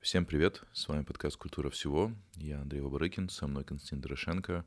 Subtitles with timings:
[0.00, 2.10] Всем привет, с вами подкаст «Культура всего».
[2.36, 4.64] Я Андрей Вабарыкин, со мной Константин Дорошенко.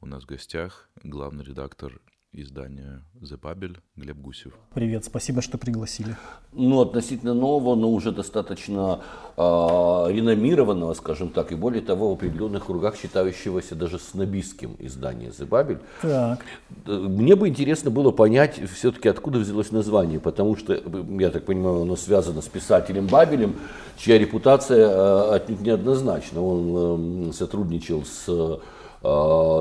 [0.00, 2.00] У нас в гостях главный редактор
[2.42, 4.52] издания «The Babel» Глеб Гусев.
[4.74, 6.16] Привет, спасибо, что пригласили.
[6.52, 9.00] Ну, относительно нового, но уже достаточно
[9.36, 15.48] э, реномированного, скажем так, и более того, в определенных кругах считающегося даже снобистским издания «The
[15.48, 15.80] Babel».
[16.02, 16.44] Так.
[16.86, 20.80] Мне бы интересно было понять все-таки, откуда взялось название, потому что,
[21.18, 23.56] я так понимаю, оно связано с писателем Бабелем,
[23.96, 26.40] чья репутация э, отнюдь неоднозначна.
[26.42, 28.58] Он э, сотрудничал с Э,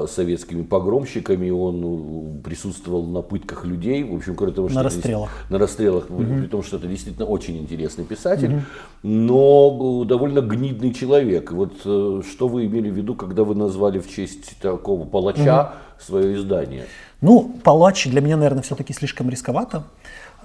[0.08, 5.30] советскими погромщиками, он ну, присутствовал на пытках людей, в общем, кроме того, что на расстрелах,
[5.50, 6.24] на расстрелах, угу.
[6.24, 8.62] при том, что это действительно очень интересный писатель, угу.
[9.04, 11.52] но довольно гнидный человек.
[11.52, 16.04] Вот э, что вы имели в виду, когда вы назвали в честь такого палача угу.
[16.04, 16.86] свое издание?
[17.22, 19.84] Ну, палач для меня, наверное, все-таки слишком рисковато.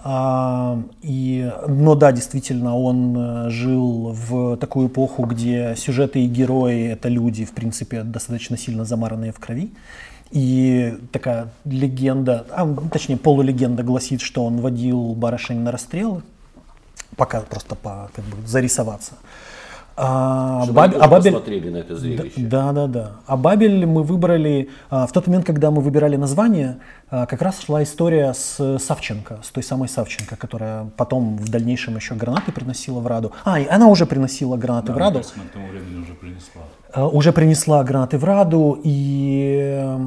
[0.03, 6.89] А, и, но да, действительно, он э, жил в такую эпоху, где сюжеты и герои—
[6.93, 9.73] это люди, в принципе, достаточно сильно замаранные в крови.
[10.31, 16.23] И такая легенда, а, точнее полулегенда гласит, что он водил барышень на расстрелы,
[17.17, 19.15] пока просто по, как бы, зарисоваться.
[20.03, 20.95] А, Баб...
[20.99, 21.33] а Бабель...
[21.33, 22.33] посмотрели на это зрелище.
[22.41, 23.11] Да, да, да.
[23.27, 26.79] А Бабель мы выбрали, а, в тот момент, когда мы выбирали название,
[27.11, 31.97] а, как раз шла история с Савченко, с той самой Савченко, которая потом в дальнейшем
[31.97, 33.33] еще гранаты приносила в Раду.
[33.45, 35.19] А, и она уже приносила гранаты да, в Раду.
[35.19, 36.63] Кажется, к тому времени уже принесла.
[36.95, 39.99] А, уже принесла гранаты в Раду, и,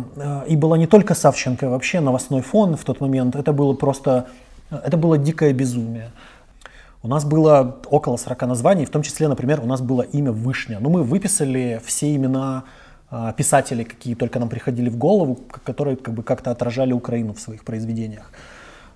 [0.48, 4.26] и была не только Савченко, вообще новостной фон в тот момент, это было просто,
[4.72, 6.10] это было дикое безумие.
[7.06, 10.80] У нас было около 40 названий, в том числе, например, у нас было имя Вышня.
[10.80, 12.64] Ну, мы выписали все имена
[13.12, 17.42] э, писателей, какие только нам приходили в голову, которые как бы как-то отражали Украину в
[17.42, 18.32] своих произведениях.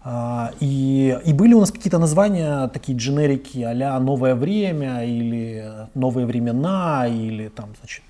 [0.05, 6.25] Uh, и, и были у нас какие-то названия, такие дженерики а «Новое время» или «Новые
[6.25, 8.03] времена» или там, значит,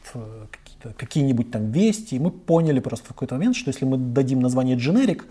[0.51, 2.15] какие-то, какие-нибудь там «Вести».
[2.15, 5.25] И мы поняли просто в какой-то момент, что если мы дадим название дженерик,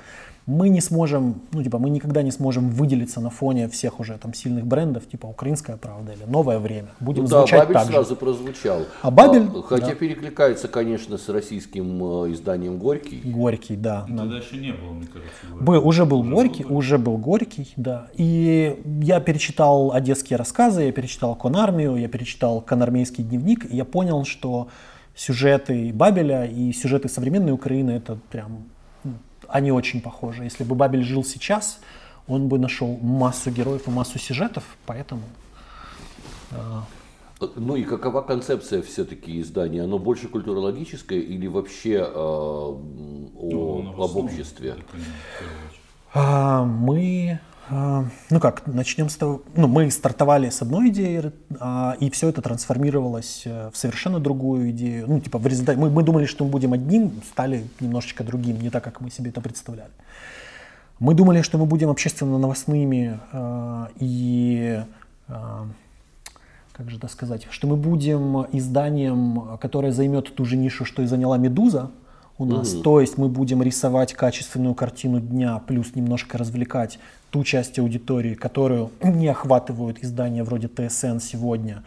[0.47, 4.33] мы не сможем, ну типа мы никогда не сможем выделиться на фоне всех уже там
[4.33, 6.89] сильных брендов, типа «Украинская правда» или «Новое время».
[7.01, 8.17] Будем ну, звучать да, Бабель так сразу же.
[8.17, 8.83] прозвучал.
[9.03, 9.49] А Бабель?
[9.53, 9.95] А, хотя да.
[9.95, 13.21] перекликается, конечно, с российским э, изданием «Горький».
[13.25, 14.07] «Горький», да.
[14.09, 15.65] И тогда еще не было, мне кажется.
[15.65, 18.07] Был, уже был уже «Горький», был уже был «Горький», да.
[18.15, 24.25] И я перечитал одесские рассказы, я перечитал «Конармию», я перечитал «Конармейский дневник», и я понял,
[24.25, 24.69] что
[25.17, 28.67] сюжеты Бабеля и сюжеты современной Украины это прям
[29.49, 30.45] они очень похожи.
[30.45, 31.81] Если бы Бабель жил сейчас,
[32.27, 35.23] он бы нашел массу героев и массу сюжетов, поэтому...
[36.51, 36.81] Э...
[37.55, 39.83] Ну и какова концепция все-таки издания?
[39.83, 42.81] Оно больше культурологическое или вообще э, о,
[43.35, 44.77] ну, об обществе?
[46.15, 47.39] А, мы
[47.69, 52.41] ну как, начнем с того, ну мы стартовали с одной идеи, а, и все это
[52.41, 55.07] трансформировалось э, в совершенно другую идею.
[55.09, 58.71] Ну типа в результате, мы, мы думали, что мы будем одним, стали немножечко другим, не
[58.71, 59.91] так, как мы себе это представляли.
[61.01, 64.83] Мы думали, что мы будем общественно-новостными а, и,
[65.27, 71.07] как же это сказать, что мы будем изданием, которое займет ту же нишу, что и
[71.07, 71.91] заняла «Медуза»,
[72.39, 72.75] у нас.
[72.75, 72.83] Угу.
[72.83, 76.99] То есть мы будем рисовать качественную картину дня, плюс немножко развлекать
[77.31, 81.83] ту часть аудитории, которую не охватывают издания вроде ТСН сегодня,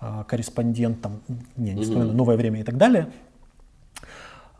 [0.00, 1.20] а, корреспондент, там,
[1.56, 3.08] не, не вспоминаю, новое время и так далее.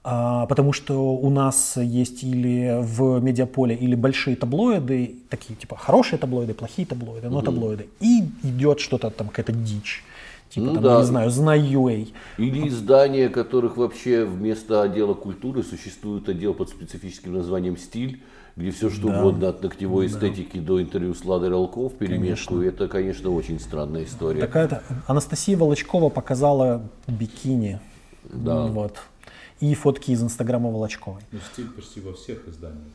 [0.03, 6.19] А, потому что у нас есть или в медиаполе или большие таблоиды, такие типа хорошие
[6.19, 7.45] таблоиды, плохие таблоиды, но угу.
[7.45, 10.05] таблоиды, и идет что-то там, какая-то дичь.
[10.51, 10.99] Типа, ну, там, да.
[10.99, 12.07] не знаю, знаю
[12.37, 18.21] Или издания, которых вообще вместо отдела культуры существует отдел под специфическим названием «Стиль»,
[18.57, 19.21] где все что да.
[19.21, 20.13] угодно от ногтевой да.
[20.13, 22.55] эстетики до интервью с Ладой Ролков перемешку.
[22.55, 22.69] Конечно.
[22.69, 24.41] Это, конечно, очень странная история.
[24.41, 27.79] Такая-то Анастасия Волочкова показала бикини.
[28.25, 28.65] Да.
[28.67, 28.99] Вот.
[29.61, 31.23] И фотки из Инстаграма Волочковой.
[31.31, 32.89] Ну, стиль почти во всех изданиях.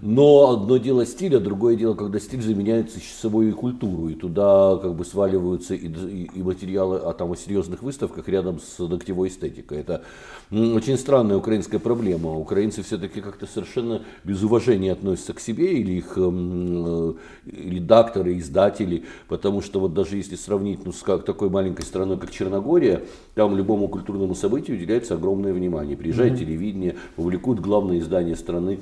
[0.00, 4.78] Но одно дело стиль, а другое дело, когда стиль заменяет собой и культуру, и туда
[4.80, 9.28] как бы сваливаются и, и, и материалы о, там, о серьезных выставках рядом с ногтевой
[9.28, 9.78] эстетикой.
[9.78, 10.02] Это
[10.50, 12.36] очень странная украинская проблема.
[12.36, 17.14] Украинцы все-таки как-то совершенно без уважения относятся к себе или их э,
[17.46, 22.30] редакторы, издатели, потому что вот даже если сравнить ну, с как, такой маленькой страной, как
[22.30, 23.02] Черногория,
[23.34, 25.96] там любому культурному событию уделяется огромное внимание.
[25.96, 26.38] Приезжает mm-hmm.
[26.38, 28.78] телевидение, публикуют главное издание страны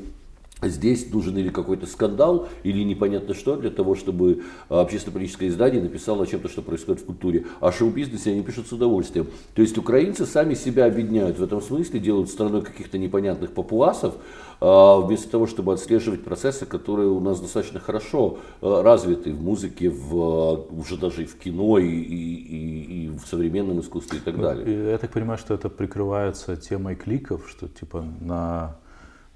[0.62, 6.24] Здесь нужен или какой-то скандал, или непонятно что, для того, чтобы а, общественно-политическое издание написало
[6.24, 7.46] о чем-то, что происходит в культуре.
[7.60, 9.28] А шоу-бизнесе они пишут с удовольствием.
[9.54, 14.14] То есть украинцы сами себя объединяют в этом смысле, делают страной каких-то непонятных папуасов,
[14.60, 19.88] а, вместо того, чтобы отслеживать процессы, которые у нас достаточно хорошо а, развиты в музыке,
[19.88, 24.90] в, уже даже и в кино, и, и, и современном искусстве и так далее.
[24.90, 28.76] Я так понимаю, что это прикрывается темой кликов, что типа на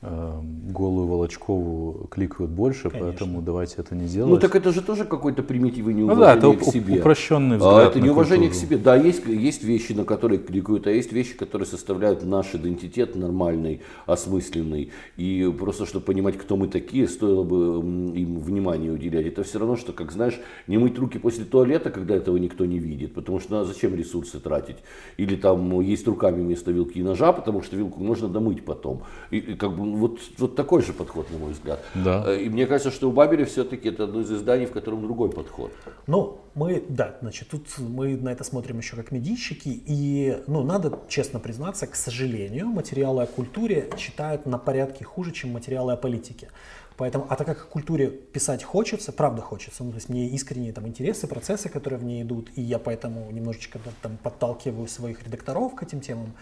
[0.05, 3.01] голую Волочкову кликают больше, Конечно.
[3.09, 4.31] поэтому давайте это не делать.
[4.31, 6.99] Ну так это же тоже какой-то примитив и Ну неуважение да, это к себе.
[6.99, 8.69] упрощенный А, взгляд это на неуважение к культуру.
[8.75, 8.79] себе.
[8.85, 13.81] Да, есть, есть вещи, на которые кликают, а есть вещи, которые составляют наш идентитет нормальный,
[14.07, 14.91] осмысленный.
[15.17, 17.79] И просто, чтобы понимать, кто мы такие, стоило бы
[18.19, 19.27] им внимание уделять.
[19.27, 22.79] Это все равно, что, как знаешь, не мыть руки после туалета, когда этого никто не
[22.79, 23.15] видит.
[23.15, 24.77] Потому что ну, а зачем ресурсы тратить?
[25.17, 29.03] Или там ну, есть руками вместо вилки и ножа, потому что вилку можно домыть потом.
[29.31, 31.81] И, и как бы вот, вот такой же подход, на мой взгляд.
[31.95, 32.25] Да.
[32.27, 35.31] Э, И мне кажется, что у Бабеля все-таки это одно из изданий, в котором другой
[35.31, 35.73] подход.
[36.07, 40.99] Ну, мы, да, значит, тут мы на это смотрим еще как медийщики, и, ну, надо
[41.09, 46.49] честно признаться, к сожалению, материалы о культуре читают на порядке хуже, чем материалы о политике.
[46.97, 50.73] Поэтому, а так как о культуре писать хочется, правда хочется, ну, то есть мне искренние
[50.73, 55.25] там интересы, процессы, которые в ней идут, и я поэтому немножечко да, там подталкиваю своих
[55.25, 56.35] редакторов к этим темам,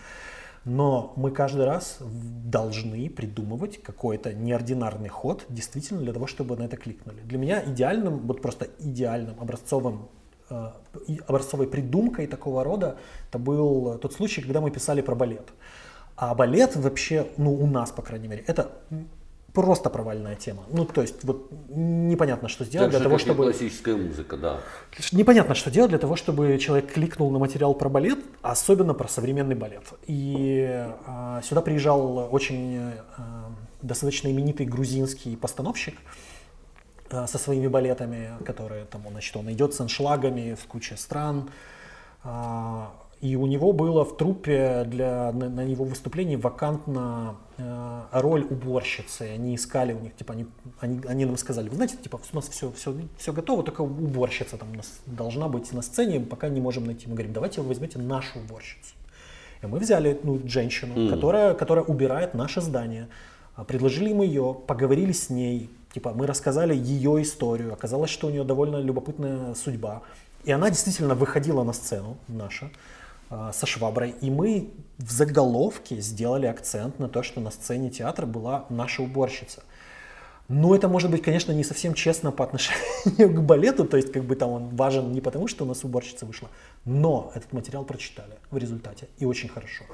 [0.65, 6.77] но мы каждый раз должны придумывать какой-то неординарный ход действительно для того, чтобы на это
[6.77, 7.21] кликнули.
[7.23, 10.09] Для меня идеальным, вот просто идеальным образцовым
[10.51, 10.71] э,
[11.27, 12.97] образцовой придумкой такого рода
[13.29, 15.53] это был тот случай, когда мы писали про балет.
[16.17, 18.71] А балет вообще, ну у нас, по крайней мере, это
[19.53, 20.65] просто провальная тема.
[20.71, 23.45] Ну то есть вот непонятно, что сделать Так для того, чтобы...
[23.45, 24.61] классическая музыка, да.
[25.13, 29.55] Непонятно, что делать для того, чтобы человек кликнул на материал про балет, особенно про современный
[29.55, 29.85] балет.
[30.07, 30.67] И
[31.07, 32.79] а, сюда приезжал очень
[33.17, 33.53] а,
[33.83, 35.99] достаточно именитый грузинский постановщик
[37.11, 41.51] а, со своими балетами, которые там, значит, он идет с аншлагами в куче стран.
[43.23, 49.23] И у него было в труппе для, на, на его выступлении вакантна э, роль уборщицы.
[49.23, 50.47] Они искали у них, типа, они,
[50.81, 54.57] они, они нам сказали, вы знаете, типа, у нас все, все, все готово, только уборщица
[54.57, 57.07] там у нас должна быть на сцене, пока не можем найти.
[57.07, 58.95] Мы говорим, давайте вы возьмете нашу уборщицу.
[59.63, 63.07] И мы взяли ну, женщину, которая, которая убирает наше здание.
[63.55, 65.71] А, Предложили им ее, поговорили с ней.
[65.95, 67.73] Типа, мы рассказали ее историю.
[67.73, 70.03] Оказалось, что у нее довольно любопытная судьба.
[70.43, 72.69] И она действительно выходила на сцену наша
[73.53, 74.15] со шваброй.
[74.21, 79.63] И мы в заголовке сделали акцент на то, что на сцене театра была наша уборщица.
[80.49, 84.25] Ну, это может быть, конечно, не совсем честно по отношению к балету, то есть как
[84.25, 86.51] бы там он важен не потому, что у нас уборщица вышла,
[86.85, 89.85] но этот материал прочитали в результате, и очень хорошо.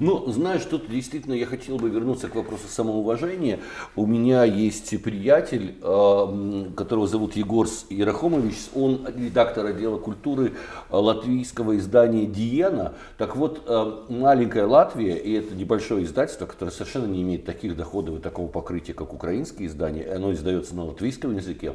[0.00, 3.58] Ну, знаешь, тут действительно я хотел бы вернуться к вопросу самоуважения.
[3.96, 8.54] У меня есть приятель, э, м, которого зовут Егор Ярахомович.
[8.74, 10.52] Он редактор отдела культуры
[10.90, 12.94] э, латвийского издания «Диена».
[13.16, 18.18] Так вот, э, маленькая Латвия, и это небольшое издательство, которое совершенно не имеет таких доходов
[18.18, 21.74] и такого покрытия, как украинские издания, оно издается на латвийском языке,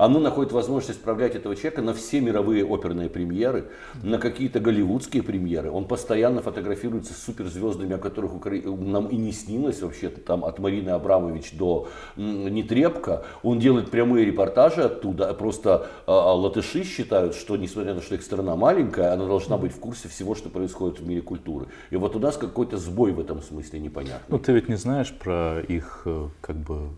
[0.00, 3.66] оно находит возможность отправлять этого человека на все мировые оперные премьеры,
[4.02, 5.70] на какие-то голливудские премьеры.
[5.70, 8.32] Он постоянно фотографируется с суперзвездами, о которых
[8.64, 13.24] нам и не снилось вообще-то, там от Марины Абрамович до Нетребко.
[13.42, 15.34] Он делает прямые репортажи оттуда.
[15.34, 19.58] Просто а, а, латыши считают, что несмотря на то, что их страна маленькая, она должна
[19.58, 21.66] быть в курсе всего, что происходит в мире культуры.
[21.90, 24.24] И вот у нас какой-то сбой в этом смысле непонятный.
[24.28, 26.88] Ну, ты ведь не знаешь про их, э, как бы,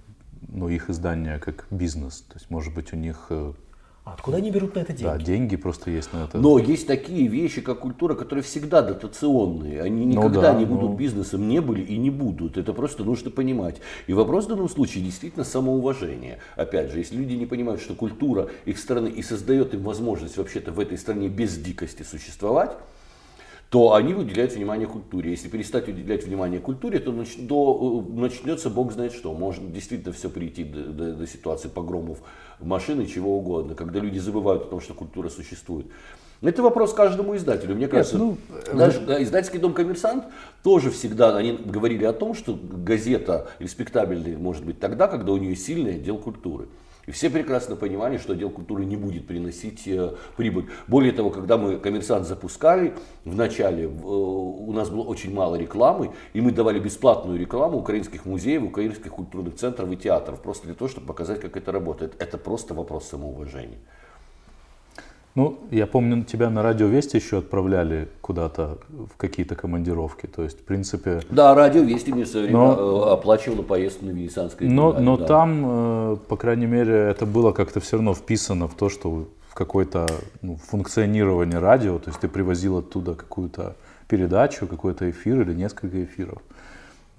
[0.49, 2.23] ну, их издание как бизнес.
[2.29, 3.53] То есть, может быть, у них, э,
[4.05, 5.05] А откуда они берут на это деньги?
[5.05, 6.39] да, деньги просто есть на это.
[6.39, 9.81] Но есть такие вещи, как культура, которые всегда дотационные.
[9.83, 10.97] Они Ну никогда да, не будут ну.
[10.97, 12.57] бизнесом, не были и не будут.
[12.59, 13.81] Это просто нужно понимать.
[14.09, 16.39] И вопрос в данном случае действительно самоуважение.
[16.57, 20.73] Опять же, если люди не понимают, что культура их страны и создает им возможность вообще-то
[20.73, 22.73] в этой стране без дикости существовать,
[23.73, 25.31] то они уделяют внимание культуре.
[25.31, 29.33] Если перестать уделять внимание культуре, то, нач- то, э, начнется бог знает что.
[29.33, 32.19] Может действительно все прийти до, до- до ситуации погромов
[32.61, 35.87] машины, чего угодно, когда люди забывают о том, что культура существует.
[36.43, 37.75] Это вопрос каждому издателю.
[37.75, 38.37] Мне кажется, ну,
[38.75, 40.25] даже да, издательский дом «Коммерсант»
[40.63, 45.57] тоже всегда, они говорили о том, что газета респектабельная может быть тогда, когда у нее
[45.57, 46.67] сильный отдел культуры.
[47.07, 50.71] И все прекрасно понимали, что отдел культуры не будет приносить э, прибыль.
[50.87, 52.95] Более того, когда мы «Коммерсант» запускали,
[53.25, 58.25] в начале э, у нас было очень мало рекламы, и мы давали бесплатную рекламу украинских
[58.25, 62.15] музеев, украинских культурных центров и театров, просто для того, чтобы показать, как это работает.
[62.21, 63.79] Это просто вопрос самоуважения.
[65.35, 70.27] Ну, я помню, тебя на радио Вести еще отправляли куда-то в какие-то командировки.
[70.27, 74.05] То есть, в принципе, Да, радио Вести мне в свое время Но- э, оплачивало поездку
[74.05, 75.27] на Венецианское но, но да.
[75.27, 79.55] там, э, по крайней мере, это было как-то все равно вписано в то, что в
[79.55, 80.07] какое-то
[80.43, 83.77] ну, функционирование радио, то есть ты привозил оттуда какую-то
[84.09, 86.43] передачу, какой-то эфир или несколько эфиров.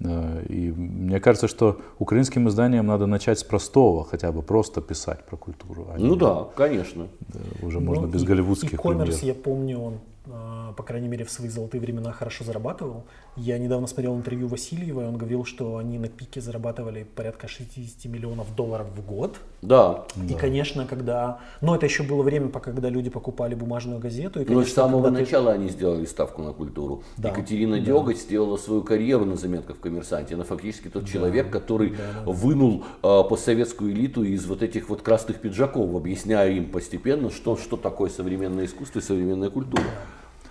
[0.00, 5.24] Э, И мне кажется, что украинским изданиям надо начать с простого, хотя бы просто писать
[5.24, 5.86] про культуру.
[5.94, 7.06] а Ну не, да, конечно.
[7.34, 9.94] э, Уже можно Ну, без и- голливудских И коммерс, я помню, он
[10.24, 13.04] по крайней мере, в свои золотые времена хорошо зарабатывал.
[13.36, 18.04] Я недавно смотрел интервью Васильева, и он говорил, что они на пике зарабатывали порядка 60
[18.06, 19.36] миллионов долларов в год.
[19.60, 20.04] Да.
[20.16, 20.38] И, да.
[20.38, 21.40] конечно, когда...
[21.60, 24.40] Но это еще было время, пока когда люди покупали бумажную газету.
[24.40, 25.58] И, конечно, Но с самого начала ты...
[25.58, 27.02] они сделали ставку на культуру.
[27.16, 27.30] Да.
[27.30, 27.84] Екатерина да.
[27.84, 30.34] Деготь сделала свою карьеру на заметках в «Коммерсанте».
[30.34, 31.10] Она фактически тот да.
[31.10, 32.32] человек, который да, да, да.
[32.32, 37.76] вынул э, постсоветскую элиту из вот этих вот красных пиджаков, объясняя им постепенно, что, что
[37.76, 39.84] такое современное искусство и современная культура.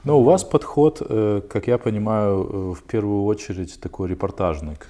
[0.04, 4.88] Но у вас подход, э, как я понимаю, э, в первую очередь такой репортажный к,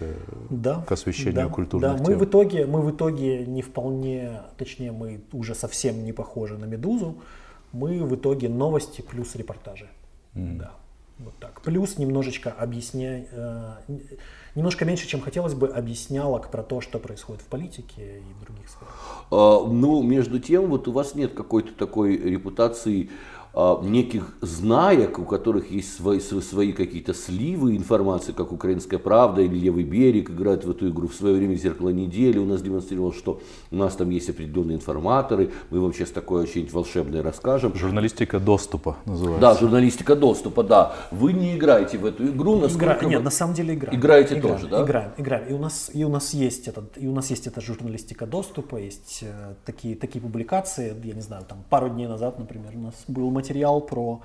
[0.49, 1.97] да, к освещению да, культурных да.
[1.97, 2.13] тем.
[2.13, 6.65] Мы в итоге, мы в итоге не вполне, точнее, мы уже совсем не похожи на
[6.65, 7.17] Медузу.
[7.73, 9.87] Мы в итоге новости плюс репортажи.
[10.35, 10.57] Mm.
[10.57, 10.71] Да,
[11.19, 11.61] вот так.
[11.61, 13.97] Плюс немножечко объясняя, э,
[14.55, 18.67] немножко меньше, чем хотелось бы, объяснялок про то, что происходит в политике и в других
[18.67, 19.25] сферах.
[19.29, 23.11] А, ну, между тем, вот у вас нет какой-то такой репутации
[23.55, 29.83] неких знаек, у которых есть свои, свои какие-то сливы информации, как «Украинская правда» или «Левый
[29.83, 31.07] берег» играют в эту игру.
[31.07, 35.51] В свое время «Зеркало недели» у нас демонстрировало, что у нас там есть определенные информаторы,
[35.69, 37.75] мы вам сейчас такое что-нибудь волшебное расскажем.
[37.75, 39.41] Журналистика доступа называется.
[39.41, 40.95] Да, журналистика доступа, да.
[41.11, 43.09] Вы не играете в эту игру, насколько Игра...
[43.09, 43.99] Нет, на самом деле играем.
[43.99, 44.83] Играете играем, тоже, да?
[44.83, 45.47] Играем, играем.
[45.47, 48.77] И у нас, и у нас есть этот, и у нас есть эта журналистика доступа,
[48.77, 52.95] есть э, такие, такие публикации, я не знаю, там пару дней назад, например, у нас
[53.07, 53.42] был материал
[53.81, 54.21] про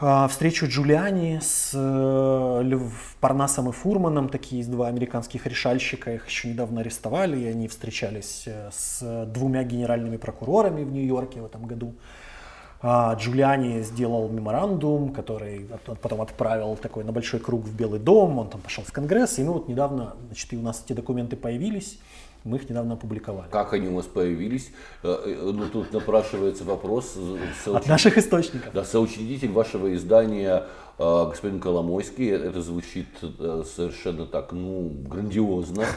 [0.00, 2.78] а, встречу Джулиани с э,
[3.20, 8.42] Парнасом и Фурманом, такие есть два американских решальщика, их еще недавно арестовали, и они встречались
[8.46, 11.94] э, с двумя генеральными прокурорами в Нью-Йорке в этом году.
[12.82, 15.66] А, Джулиани сделал меморандум, который
[16.02, 19.44] потом отправил такой на большой круг в Белый дом, он там пошел в Конгресс, и
[19.44, 21.98] ну вот недавно, значит, и у нас эти документы появились.
[22.44, 23.48] Мы их недавно опубликовали.
[23.50, 24.70] Как они у вас появились?
[25.02, 27.16] Э, э, ну, тут напрашивается вопрос.
[27.64, 27.76] Соуч...
[27.76, 28.72] От наших источников.
[28.74, 30.64] Да, соучредитель вашего издания
[30.96, 35.84] господин Коломойский, это звучит э, совершенно так, ну, грандиозно.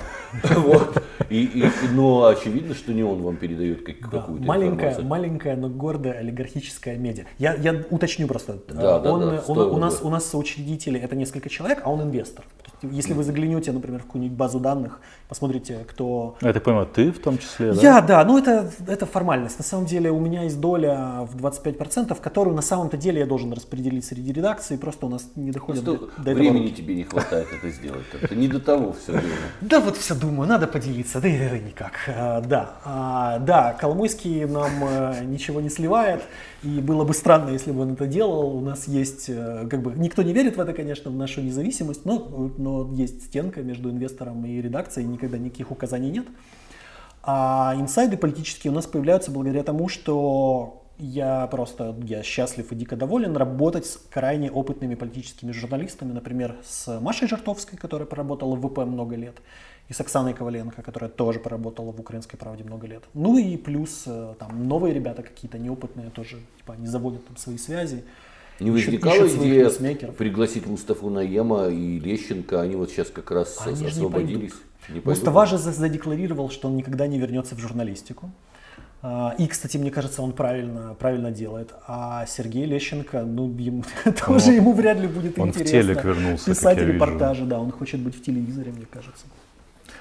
[0.58, 1.04] Вот.
[1.30, 5.06] И, и, но очевидно, что не он вам передает как, да, какую-то маленькая, информацию.
[5.06, 7.26] Маленькая, но гордая олигархическая медиа.
[7.38, 8.60] Я, я уточню просто.
[8.70, 12.02] Да, он, да, да, он, у, нас, у нас соучредители это несколько человек, а он
[12.02, 12.46] инвестор.
[12.82, 16.38] Если вы заглянете, например, в какую-нибудь базу данных, посмотрите, кто...
[16.42, 17.82] Я так понимаю, ты в том числе, да?
[17.82, 19.58] Я, да, ну это, это формальность.
[19.58, 23.52] На самом деле у меня есть доля в 25%, которую на самом-то деле я должен
[23.54, 26.78] распределить среди редакций, просто у нас не доходит до, до Времени этого.
[26.78, 29.28] тебе не хватает это сделать, это не до того все время.
[29.62, 31.94] Да, вот все думаю, надо поделиться, да и никак.
[32.08, 36.22] А, да, а, да, Коломойский нам э, ничего не сливает,
[36.64, 38.56] и было бы странно, если бы он это делал.
[38.56, 42.06] У нас есть, э, как бы, никто не верит в это, конечно, в нашу независимость,
[42.06, 46.28] но, но есть стенка между инвестором и редакцией, никогда никаких указаний нет.
[47.24, 52.96] А инсайды политические у нас появляются благодаря тому, что я просто я счастлив и дико
[52.96, 58.80] доволен работать с крайне опытными политическими журналистами, например, с Машей Жартовской, которая поработала в ВП
[58.80, 59.36] много лет,
[59.90, 63.04] и с Оксаной Коваленко, которая тоже поработала в «Украинской правде» много лет.
[63.14, 67.58] Ну и плюс э, там новые ребята какие-то неопытные тоже, типа они заводят там свои
[67.58, 68.04] связи.
[68.60, 69.70] Не возникала идея
[70.12, 74.54] пригласить Мустафу Наема и Лещенко, они вот сейчас как раз они освободились.
[74.90, 78.32] Не не Мустафа же задекларировал, что он никогда не вернется в журналистику.
[79.04, 81.74] А, и, кстати, мне кажется, он правильно, правильно делает.
[81.88, 83.84] А Сергей Лещенко, ну, ему,
[84.26, 85.78] тоже ему вряд ли будет он интересно.
[85.78, 89.26] Он в телек вернулся, Писать репортажи, да, он хочет быть в телевизоре, мне кажется.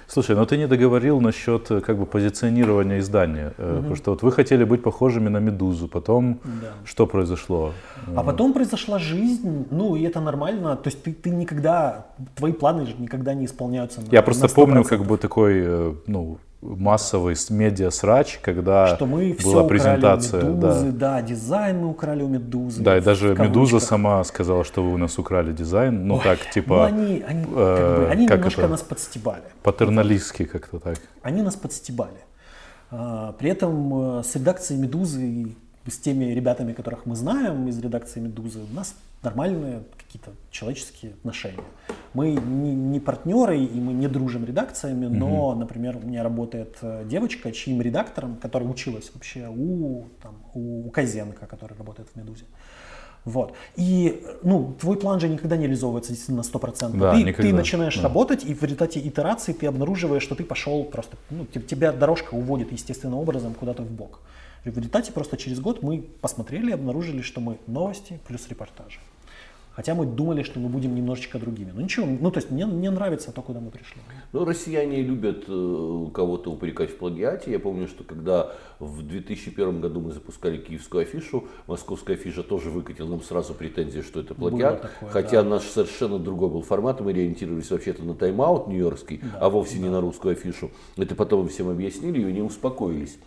[0.06, 3.76] Слушай, но ты не договорил насчет э, как бы позиционирования издания, угу.
[3.76, 6.72] потому что вот вы хотели быть похожими на Медузу, потом да.
[6.84, 7.72] что произошло?
[8.14, 12.86] А потом произошла жизнь, ну и это нормально, то есть ты, ты никогда, твои планы
[12.86, 14.00] же никогда не исполняются.
[14.00, 19.06] На, Я просто на помню как бы такой, э, ну массовый медиа срач, когда что
[19.06, 20.44] мы была презентация.
[20.44, 21.20] У медузы, да.
[21.20, 22.82] да, дизайн мы украли у Медузы.
[22.82, 26.06] Да, и даже Медуза сама сказала, что вы у нас украли дизайн.
[26.06, 26.76] Ну Ой, так, типа...
[26.76, 28.70] Ну они, они, э, как бы, они как немножко это?
[28.70, 29.42] нас подстебали.
[29.62, 30.98] Патерналистски как-то так.
[31.22, 32.18] Они нас подстебали.
[32.90, 35.54] А, при этом э, с редакцией Медузы
[35.88, 39.82] с теми ребятами, которых мы знаем из редакции Медузы, у нас нормальные
[40.16, 41.64] какие-то человеческие отношения.
[42.14, 45.58] Мы не, не партнеры и мы не дружим редакциями, но, угу.
[45.58, 51.46] например, у меня работает э, девочка, чьим редактором, которая училась вообще у, там, у Козенко,
[51.46, 52.44] который работает в «Медузе».
[53.24, 53.54] Вот.
[53.74, 56.96] И, ну, твой план же никогда не реализовывается действительно на 100%.
[56.96, 58.04] Да, ты, ты начинаешь да.
[58.04, 62.70] работать, и в результате итерации ты обнаруживаешь, что ты пошел просто, ну, тебя дорожка уводит
[62.70, 64.20] естественным образом куда-то в бок.
[64.64, 69.00] И в результате просто через год мы посмотрели обнаружили, что мы новости плюс репортажи.
[69.76, 71.70] Хотя мы думали, что мы будем немножечко другими.
[71.74, 74.00] Ну ничего, ну то есть мне, мне нравится то, куда мы пришли.
[74.32, 77.50] Ну, россияне любят э, кого-то упрекать в плагиате.
[77.50, 83.10] Я помню, что когда в 2001 году мы запускали киевскую афишу, московская афиша тоже выкатила
[83.10, 84.80] нам сразу претензии, что это плагиат.
[84.80, 85.50] такое, хотя да.
[85.50, 90.00] наш совершенно другой был формат, мы ориентировались вообще-то на тайм-аут нью-йоркский, а вовсе не на
[90.00, 90.70] русскую афишу.
[90.96, 93.18] Это потом всем объяснили и не успокоились.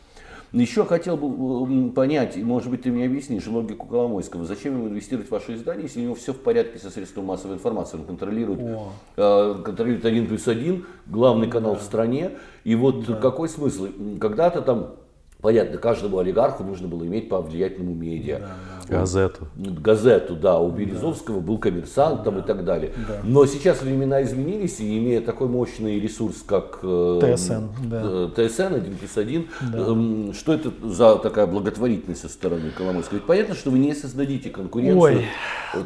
[0.52, 4.46] Еще хотел бы э, понять, может быть, ты мне объяснишь логику Коломойского.
[4.46, 7.56] Зачем ему инвестировать в ваше издание, если у него все в порядке со средством массовой
[7.56, 7.98] информации?
[7.98, 8.92] Он контролирует, О.
[9.18, 12.32] э, контролирует один плюс один, главный канал в стране.
[12.64, 13.88] И вот какой смысл?
[14.20, 14.96] Когда-то там,
[15.42, 18.42] понятно, каждому олигарху нужно было иметь по влиятельному медиа.
[18.90, 19.48] Газету.
[19.56, 22.92] Газету, да, у Березовского был коммерсант там и так далее.
[23.24, 28.02] Но сейчас времена изменились, и имея такой мощный ресурс, как э, ТСН, да.
[28.04, 33.18] э, ТСН 1 плюс 1, эм, что это за такая благотворительность со стороны Коломойского?
[33.18, 35.26] Ведь понятно, что вы не создадите конкуренцию Ой,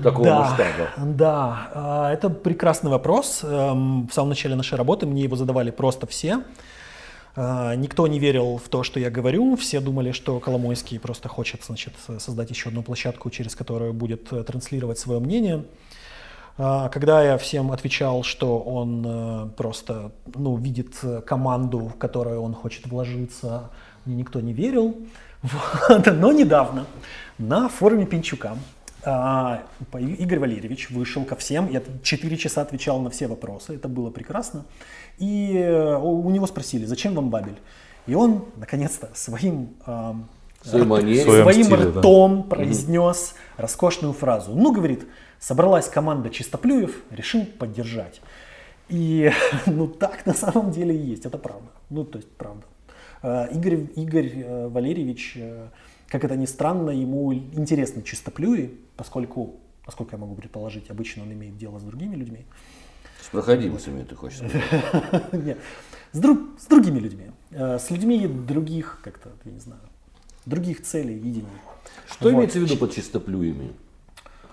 [0.01, 0.89] такого да, масштаба.
[0.97, 3.41] Да, а, это прекрасный вопрос.
[3.43, 6.43] Эм, В самом начале нашей работы мне его задавали просто все.
[7.35, 9.55] А, Никто не верил в то, что я говорю.
[9.55, 14.43] Все думали, что Коломойский просто хочет значит, создать еще одну площадку, через которую будет э,
[14.43, 15.65] транслировать свое мнение.
[16.57, 22.41] А, Когда я всем отвечал, что он э, просто ну, видит э, команду, в которую
[22.41, 23.71] он хочет вложиться,
[24.05, 24.95] мне никто не верил.
[25.43, 26.05] Вот.
[26.05, 26.85] Но недавно
[27.37, 28.57] на форуме Пинчука
[29.05, 34.65] Игорь Валерьевич вышел ко всем, я 4 часа отвечал на все вопросы, это было прекрасно.
[35.17, 37.59] И э, у него спросили, зачем вам Бабель?
[38.07, 39.75] И он, наконец-то, своим,
[40.63, 41.23] своей манере.
[41.23, 41.99] Своим стиле, да.
[41.99, 44.53] ртом произнес роскошную фразу.
[44.55, 45.05] Ну, говорит,
[45.39, 48.21] собралась команда чистоплюев, решил поддержать.
[48.89, 49.31] И
[49.65, 51.69] ну так на самом деле и есть, это правда.
[51.89, 52.63] Ну, то есть правда.
[53.21, 55.67] Э, Игорь, Игорь э, Валерьевич, э,
[56.13, 59.55] как это ни странно, ему интересны чистоплюи, поскольку,
[59.87, 62.45] насколько я могу предположить, обычно он имеет дело с другими людьми.
[63.19, 65.33] С проходимцами, ты хочешь сказать.
[65.33, 65.57] Нет,
[66.11, 67.31] с, друг- с другими людьми.
[67.49, 69.81] Э, С людьми других, как-то, я не знаю,
[70.45, 71.47] других целей, видений.
[72.07, 72.33] Что Вот.
[72.35, 73.71] имеется в виду под чистоплюями?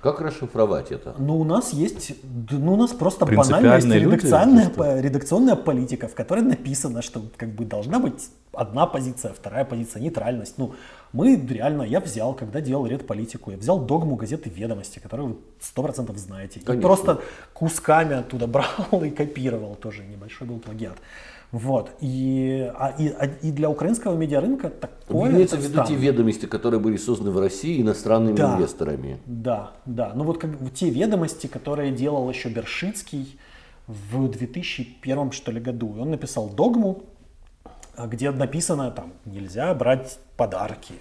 [0.02, 1.14] Как расшифровать это?
[1.18, 2.12] Ну, у нас есть,
[2.50, 7.22] ну, у нас просто банально есть люди, редакционная, по- редакционная политика, в которой написано, что
[7.36, 10.54] как бы должна быть одна позиция, вторая позиция, нейтральность.
[10.56, 10.72] Ну,
[11.12, 15.82] мы реально, я взял, когда делал редполитику, я взял догму газеты «Ведомости», которую вы сто
[15.82, 16.88] процентов знаете, и Конечно.
[16.88, 17.20] просто
[17.52, 20.98] кусками оттуда брал и копировал, тоже небольшой был плагиат.
[21.52, 25.32] Вот, и, а- и, а- и для украинского медиарынка такое...
[25.32, 28.54] Имеется в виду те ведомости, которые были созданы в России иностранными Да.
[28.54, 29.18] инвесторами.
[29.26, 30.12] Да, да.
[30.14, 33.36] Ну вот как те ведомости, которые делал еще Бершицкий
[33.88, 35.96] в 2001 что ли году.
[35.96, 37.02] И он написал догму,
[38.06, 40.94] где написано там нельзя брать подарки.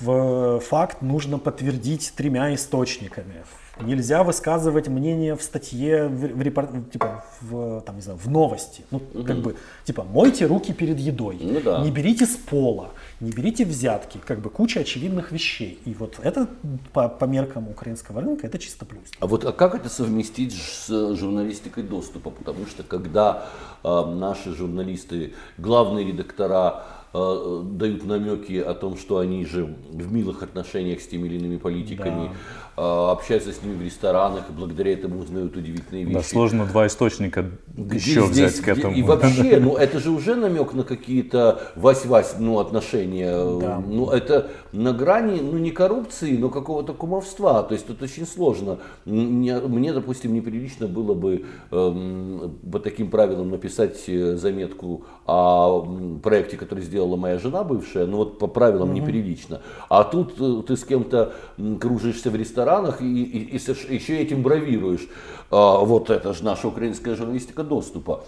[0.00, 3.44] Факт нужно подтвердить тремя источниками.
[3.82, 8.84] Нельзя высказывать мнение в статье, в, в репор- типа, в, там, не знаю, в новости.
[8.90, 11.38] Ну, как бы, типа, мойте руки перед едой.
[11.40, 11.82] Ну да.
[11.82, 12.90] Не берите с пола,
[13.20, 15.78] не берите взятки, как бы куча очевидных вещей.
[15.84, 16.48] И вот это
[16.92, 19.04] по, по меркам украинского рынка это чисто плюс.
[19.20, 22.30] А вот а как это совместить с журналистикой доступа?
[22.30, 23.46] Потому что когда
[23.82, 30.42] э, наши журналисты, главные редактора э, дают намеки о том, что они же в милых
[30.42, 32.30] отношениях с теми или иными политиками,
[32.76, 36.14] э, общаются с ними в ресторанах, и благодаря этому узнают удивительные вещи.
[36.16, 38.94] Да, сложно два источника Где еще здесь- взять к этому.
[38.94, 43.30] И вообще, ну это же уже намек на какие-то вась-вась, ну, отношения.
[43.60, 43.82] Да.
[43.86, 47.62] Ну, это на грани, ну, не коррупции, но какого-то кумовства.
[47.62, 48.78] То есть тут очень сложно.
[49.04, 56.56] Мне, мне, допустим, неприлично было бы эм, по таким правилам написать э, заметку о проекте,
[56.56, 59.60] который сделала моя жена бывшая, ну вот по правилам неприлично.
[59.88, 61.32] А тут э, ты с кем-то
[61.80, 65.06] кружишься в ресторанах и, и- и еще этим бравируешь.
[65.50, 68.24] А, вот это же наша украинская журналистика доступа.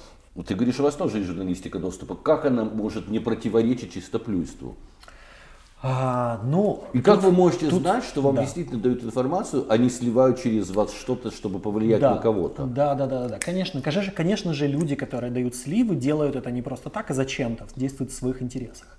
[0.47, 2.15] Ты говоришь, у вас тоже есть журналистика доступа.
[2.15, 4.77] Как она может не противоречить чистоплюйству?
[5.85, 8.43] А, ну, И как вы можете тут- знать, что вам да.
[8.43, 12.67] действительно дают информацию, а не сливают через вас что-то, чтобы повлиять да, на кого-то?
[12.67, 13.39] Да, да, да, да.
[13.41, 17.67] Конечно, конечно, конечно же, люди, которые дают сливы, делают это не просто так, а зачем-то,
[17.75, 18.97] действуют в своих интересах.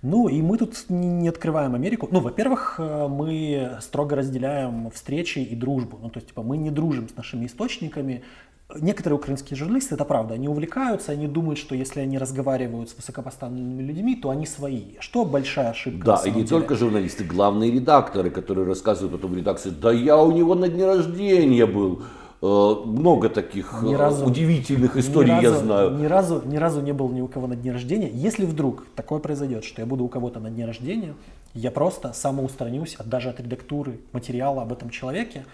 [0.00, 2.08] Ну и мы тут не не открываем Америку.
[2.10, 5.98] Ну, во-первых, э, мы строго разделяем встречи и дружбу.
[6.02, 8.24] Ну, то есть, типа, мы не дружим с нашими источниками.
[8.80, 13.82] Некоторые украинские журналисты, это правда, они увлекаются, они думают, что если они разговаривают с высокопоставленными
[13.82, 14.94] людьми, то они свои.
[14.98, 16.04] Что большая ошибка.
[16.06, 16.46] Да, и не деле.
[16.48, 20.86] только журналисты, главные редакторы, которые рассказывают потом в редакции, да я у него на дне
[20.86, 22.02] рождения был.
[22.40, 25.90] Э, Много таких Ни э, разу- удивительных историй ни я разу, знаю.
[25.92, 28.10] Ни разу, ни разу не был ни у кого на дне рождения.
[28.12, 31.14] Если вдруг такое произойдет, что я буду у кого-то на дне рождения,
[31.54, 35.44] я просто самоустранюсь от, даже от редактуры материала об этом человеке.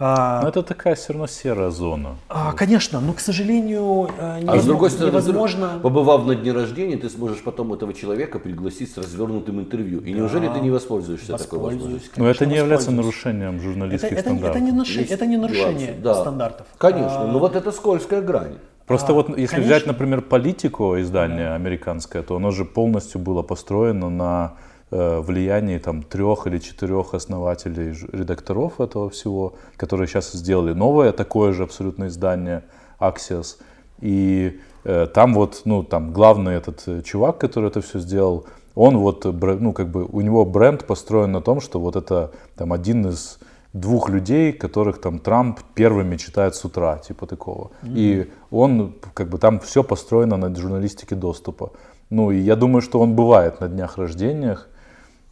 [0.00, 2.16] А, но это такая все равно серая зона.
[2.28, 5.80] А, конечно, но, к сожалению, невозможно, э, а с другой стороны, невозможно...
[5.82, 10.00] побывав на дне рождения, ты сможешь потом этого человека пригласить с развернутым интервью.
[10.00, 10.20] И да.
[10.20, 12.12] неужели ты не воспользуешься такой возможностью?
[12.16, 14.50] Но это не является нарушением журналистских это, стандартов.
[14.50, 16.14] Это, это, не, нарушение, это не нарушение да.
[16.14, 16.66] стандартов.
[16.78, 17.26] Конечно, а...
[17.26, 18.58] но вот это скользкая грань.
[18.86, 19.74] Просто а, вот если конечно.
[19.74, 24.54] взять, например, политику издание американское, то оно же полностью было построено на
[24.90, 31.62] влиянии там трех или четырех основателей, редакторов этого всего, которые сейчас сделали новое такое же
[31.62, 32.64] абсолютно издание
[33.00, 33.56] Axios.
[34.00, 38.96] И э, там вот, ну, там главный этот э, чувак, который это все сделал, он
[38.98, 43.08] вот, ну, как бы, у него бренд построен на том, что вот это там один
[43.08, 43.40] из
[43.72, 47.72] двух людей, которых там Трамп первыми читает с утра, типа такого.
[47.82, 47.92] Mm-hmm.
[47.96, 51.72] И он, как бы, там все построено на журналистике доступа.
[52.08, 54.68] Ну, и я думаю, что он бывает на днях рождениях,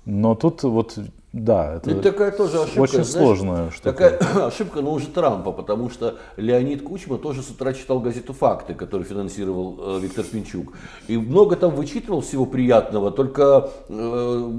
[0.07, 0.97] но тут вот,
[1.33, 2.81] да, это, это такая тоже ошибка.
[2.81, 3.93] Очень знаешь, сложная штука.
[3.93, 8.75] Такая ошибка, но уже Трампа, потому что Леонид Кучма тоже с утра читал газету «Факты»,
[8.75, 10.75] которую финансировал э, Виктор Пинчук.
[11.09, 14.53] И много там вычитывал всего приятного, только э,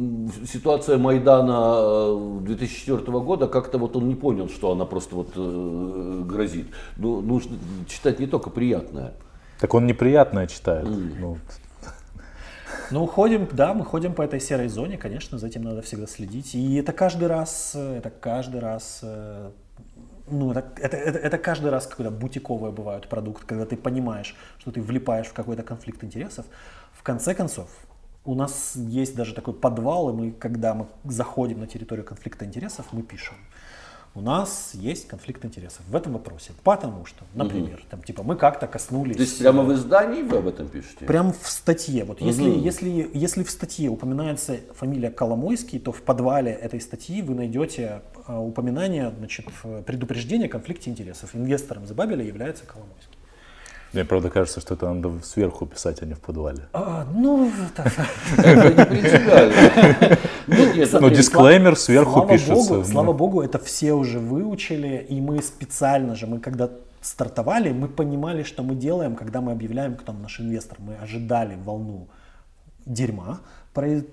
[0.46, 6.24] ситуация Майдана 2004 э, года, как-то вот он не понял, что она просто вот э,
[6.26, 6.68] грозит.
[6.98, 7.56] Ну, нужно
[7.88, 9.14] читать не только приятное.
[9.62, 10.86] Так он неприятное читает.
[10.86, 11.16] Mm.
[11.20, 11.38] Ну,
[12.91, 16.56] ну, ходим, да, мы ходим по этой серой зоне, конечно, за этим надо всегда следить.
[16.56, 19.52] И это каждый раз, это каждый раз, э,
[20.30, 24.71] ну, это, это, это, это каждый раз какой-то бутиковый бывает продукт, когда ты понимаешь, что
[24.71, 26.45] ты влипаешь в какой-то конфликт интересов.
[26.93, 27.69] В конце концов,
[28.26, 32.88] у нас есть даже такой подвал, и мы, когда мы заходим на территорию конфликта интересов,
[32.91, 33.36] мы пишем
[34.17, 36.51] у нас есть конфликт интересов в этом вопросе.
[36.63, 37.88] Потому что, например, угу.
[37.91, 39.15] там, типа, мы как-то коснулись...
[39.15, 41.06] То есть прямо в издании вы об этом пишете?
[41.06, 42.03] Прямо в статье.
[42.03, 42.27] Вот угу.
[42.27, 48.01] если, если, если в статье упоминается фамилия Коломойский, то в подвале этой статьи вы найдете
[48.25, 49.45] а, упоминание, значит,
[49.86, 51.36] предупреждение о конфликте интересов.
[51.36, 53.16] Инвестором Забабеля является Коломойский.
[53.93, 56.67] Мне, правда, кажется, что это надо сверху писать, а не в подвале.
[56.73, 57.52] А, ну,
[58.38, 60.17] это не принципиально.
[61.02, 62.84] Ну, дисклеймер сверху пишется.
[62.84, 66.69] Слава богу, это все уже выучили, и мы специально же, мы когда
[67.02, 70.78] стартовали, мы понимали, что мы делаем, когда мы объявляем, кто наш инвестор.
[70.80, 72.08] Мы ожидали волну
[72.86, 73.39] дерьма,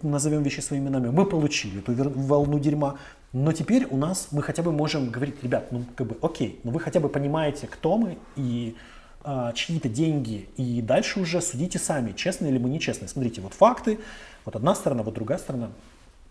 [0.03, 1.09] назовем вещи своими именами.
[1.09, 2.97] Мы получили эту волну дерьма,
[3.33, 6.71] но теперь у нас мы хотя бы можем говорить, ребят, ну как бы окей, но
[6.71, 8.77] вы хотя бы понимаете, кто мы и
[9.25, 13.09] а, чьи-то деньги, и дальше уже судите сами, честно или мы нечестны.
[13.09, 13.99] Смотрите, вот факты,
[14.45, 15.71] вот одна сторона, вот другая сторона.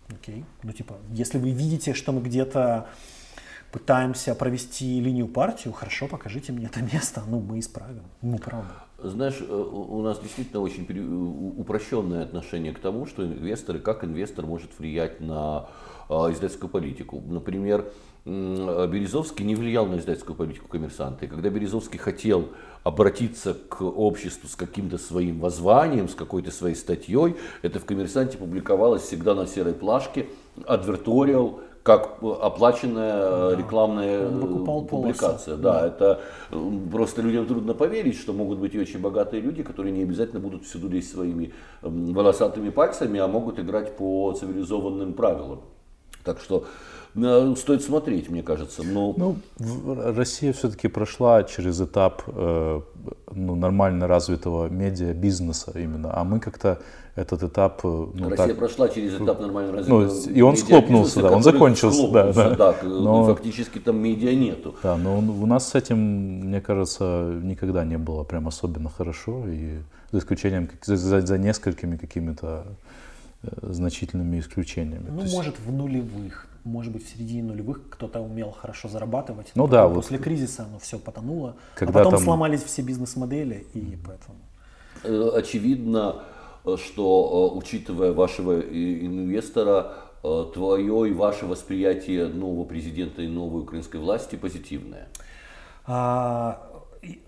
[0.08, 2.86] Окей, ну типа, если вы видите, что мы где-то
[3.72, 8.84] пытаемся провести линию партию, хорошо, покажите мне это место, ну мы исправим, ну правда.
[8.98, 10.86] Знаешь, э, у нас действительно очень
[11.58, 15.68] упрощенное отношение к тому, что инвесторы, как инвестор может влиять на
[16.08, 17.20] а, издательскую политику.
[17.26, 17.90] Например,
[18.26, 21.26] Березовский не влиял на издательскую политику коммерсанта.
[21.26, 22.48] И когда Березовский хотел
[22.82, 29.02] обратиться к обществу с каким-то своим воззванием, с какой-то своей статьей, это в коммерсанте публиковалось
[29.02, 30.26] всегда на серой плашке,
[30.66, 33.56] адверториал, как оплаченная да.
[33.56, 35.56] рекламная публикация.
[35.56, 36.20] Да, да, это
[36.90, 40.64] просто людям трудно поверить, что могут быть и очень богатые люди, которые не обязательно будут
[40.64, 45.60] всюду лезть своими волосатыми пальцами, а могут играть по цивилизованным правилам.
[46.24, 46.64] Так что
[47.14, 48.82] э, стоит смотреть, мне кажется.
[48.82, 49.14] Но...
[49.16, 49.36] Ну,
[50.16, 52.80] Россия все-таки прошла через этап э,
[53.32, 56.80] ну, нормально развитого медиа-бизнеса именно, а мы как-то
[57.14, 57.80] этот этап...
[57.84, 61.30] Э, ну, Россия так, прошла через этап нормально ну, развитого ну, И он схлопнулся, да,
[61.30, 62.08] он закончился.
[62.08, 62.54] Да, да.
[62.54, 64.74] да, но, фактически там медиа нету.
[64.82, 69.78] Да, но у нас с этим, мне кажется, никогда не было прям особенно хорошо, и
[70.10, 72.66] за исключением за, за, за несколькими какими-то
[73.62, 75.08] значительными исключениями.
[75.10, 75.34] Ну, есть...
[75.34, 79.52] может, в нулевых, может быть, в середине нулевых кто-то умел хорошо зарабатывать.
[79.54, 80.24] Ну да, после вот...
[80.24, 82.24] кризиса оно все потонуло, а Когда а потом там...
[82.24, 84.38] сломались все бизнес-модели, и поэтому...
[85.02, 86.22] Э, очевидно,
[86.76, 89.92] что, э, учитывая вашего инвестора,
[90.54, 95.08] твое и ваше восприятие нового президента и новой украинской власти позитивное?
[95.86, 96.73] А,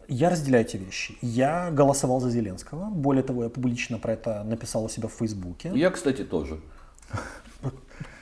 [0.09, 1.17] я разделяю эти вещи.
[1.23, 2.91] Я голосовал за Зеленского.
[2.91, 5.73] Более того, я публично про это написал у себя в Фейсбуке.
[5.75, 6.61] Я, кстати, тоже.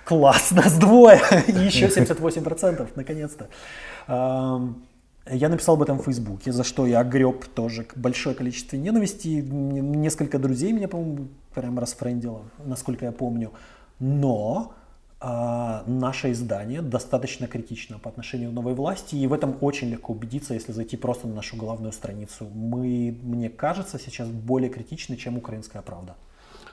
[0.05, 1.17] Класс, нас двое.
[1.47, 3.49] Еще 78%, наконец-то.
[5.31, 9.29] Я написал об этом в Фейсбуке, за что я греб тоже большое количество ненависти.
[9.29, 13.51] Несколько друзей меня, по-моему, прям расфрендило, насколько я помню.
[13.99, 14.75] Но
[15.26, 20.12] а, наше издание достаточно критично по отношению к новой власти, и в этом очень легко
[20.12, 22.46] убедиться, если зайти просто на нашу главную страницу.
[22.54, 26.14] Мы, мне кажется, сейчас более критичны, чем украинская правда.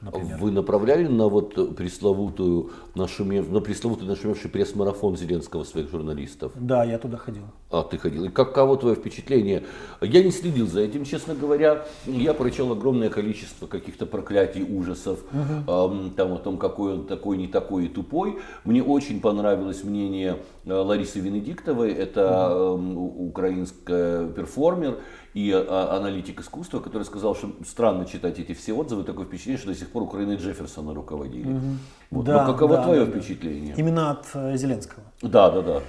[0.01, 0.37] Например.
[0.37, 6.51] Вы направляли на вот пресловутую нашумев, на пресловутый нашумевший пресс-марафон Зеленского своих журналистов?
[6.55, 7.43] Да, я туда ходил.
[7.69, 8.25] А, ты ходил.
[8.25, 9.63] И каково твое впечатление?
[10.01, 11.85] Я не следил за этим, честно говоря.
[12.05, 15.71] Я прочел огромное количество каких-то проклятий, ужасов, угу.
[15.71, 18.39] эм, там о том, какой он такой, не такой и тупой.
[18.65, 21.93] Мне очень понравилось мнение э, Ларисы Венедиктовой.
[21.93, 23.27] Это угу.
[23.27, 24.97] украинская перформер
[25.34, 29.70] и а, аналитик искусства, который сказал, что странно читать эти все отзывы, такое впечатление, что
[29.70, 31.54] до сих пор Украиной Джефферсона руководили.
[31.54, 31.67] Угу.
[32.12, 32.26] Вот.
[32.26, 33.76] Да, Но каково да, твое да, впечатление?
[33.78, 35.04] Именно от э, Зеленского.
[35.22, 35.82] Да, да, да.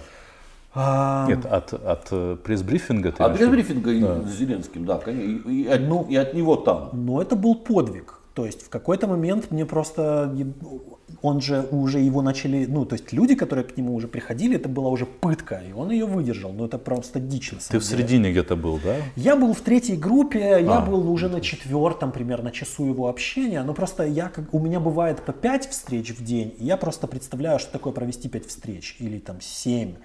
[0.74, 1.26] А...
[1.28, 4.28] Нет, от, от э, пресс-брифинга ты От пресс-брифинга да.
[4.28, 5.50] с Зеленским, да, конечно.
[5.50, 6.90] И, и, от, ну, и от него там.
[6.92, 8.21] Но это был подвиг.
[8.34, 10.34] То есть в какой-то момент мне просто,
[11.20, 14.70] он же уже его начали, ну то есть люди, которые к нему уже приходили, это
[14.70, 16.52] была уже пытка, и он ее выдержал.
[16.52, 17.80] Ну это просто дичь на самом Ты деле.
[17.80, 18.96] в середине где-то был, да?
[19.16, 23.62] Я был в третьей группе, я а, был уже на четвертом примерно часу его общения,
[23.62, 27.06] но просто я, как, у меня бывает по пять встреч в день, и я просто
[27.06, 29.96] представляю, что такое провести пять встреч или там семь.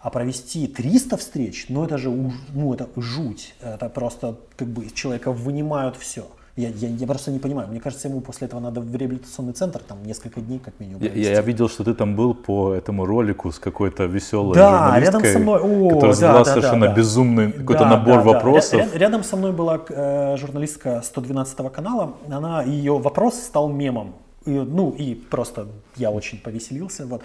[0.00, 3.54] А провести 300 встреч, ну это же ну, это жуть.
[3.60, 6.28] Это просто как бы человека вынимают все.
[6.58, 7.68] Я, я, я просто не понимаю.
[7.68, 11.00] Мне кажется, ему после этого надо в реабилитационный центр там несколько дней как минимум.
[11.00, 15.24] Я, я видел, что ты там был по этому ролику с какой-то веселой да, рядом
[15.24, 18.72] со мной, О, которая задала да, совершенно да, безумный какой-то да, набор да, вопросов.
[18.72, 18.84] Да.
[18.86, 22.14] Ря- рядом со мной была э, журналистка 112 канала.
[22.28, 24.14] Она ее вопрос стал мемом.
[24.44, 27.06] И, ну и просто я очень повеселился.
[27.06, 27.22] Вот.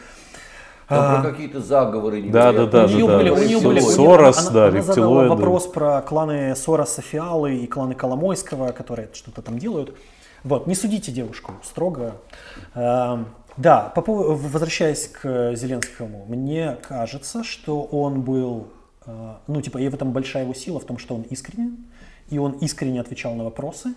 [0.88, 2.86] Там а, про какие-то заговоры Да, да, да.
[2.86, 3.36] У нее да, были, да.
[3.36, 3.80] у нее были.
[3.80, 9.42] Сорос, она, да, она задала вопрос про кланы Сороса, Фиалы и кланы Коломойского, которые что-то
[9.42, 9.96] там делают.
[10.44, 12.16] Вот, не судите девушку строго.
[12.76, 18.68] А, да, по поводу, возвращаясь к Зеленскому, мне кажется, что он был,
[19.06, 21.78] а, ну типа, и в этом большая его сила в том, что он искренен,
[22.30, 23.94] и он искренне отвечал на вопросы.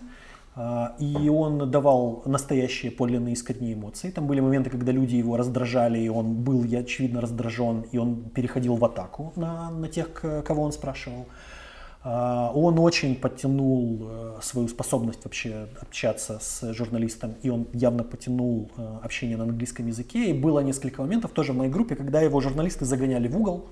[0.59, 4.09] А, и он давал настоящие подлинные искренние эмоции.
[4.09, 8.75] Там были моменты, когда люди его раздражали, и он был, очевидно, раздражен, и он переходил
[8.75, 10.11] в атаку на, на тех,
[10.43, 11.27] кого он спрашивал.
[12.03, 18.71] А, он очень подтянул э, свою способность вообще общаться с журналистом, и он явно потянул
[18.77, 20.29] э, общение на английском языке.
[20.29, 23.69] И было несколько моментов тоже в моей группе, когда его журналисты загоняли в угол,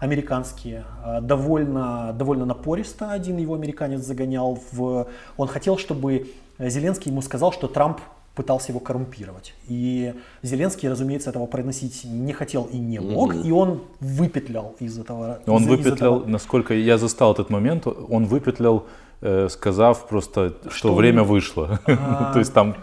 [0.00, 4.58] американские, а, довольно, довольно напористо один его американец загонял.
[4.72, 5.06] В...
[5.36, 8.00] Он хотел, чтобы Зеленский ему сказал, что Трамп
[8.34, 9.54] пытался его коррумпировать.
[9.68, 13.42] И Зеленский, разумеется, этого проносить не хотел и не мог, mm-hmm.
[13.42, 15.40] и он выпетлял из этого.
[15.46, 16.26] Он из, выпетлял, из этого...
[16.26, 18.86] насколько я застал этот момент, он выпетлял
[19.20, 21.28] э, сказав просто, что, что время он...
[21.28, 21.80] вышло.
[21.86, 22.30] А...
[22.32, 22.74] То есть там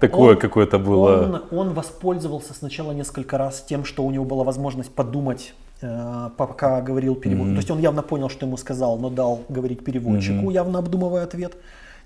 [0.00, 1.42] такое какое-то было.
[1.50, 7.14] Он, он воспользовался сначала несколько раз тем, что у него была возможность подумать пока говорил
[7.14, 7.48] перевод.
[7.48, 7.52] Mm-hmm.
[7.52, 10.52] То есть он явно понял, что ему сказал, но дал говорить переводчику, mm-hmm.
[10.52, 11.56] явно обдумывая ответ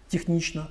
[0.09, 0.69] технично.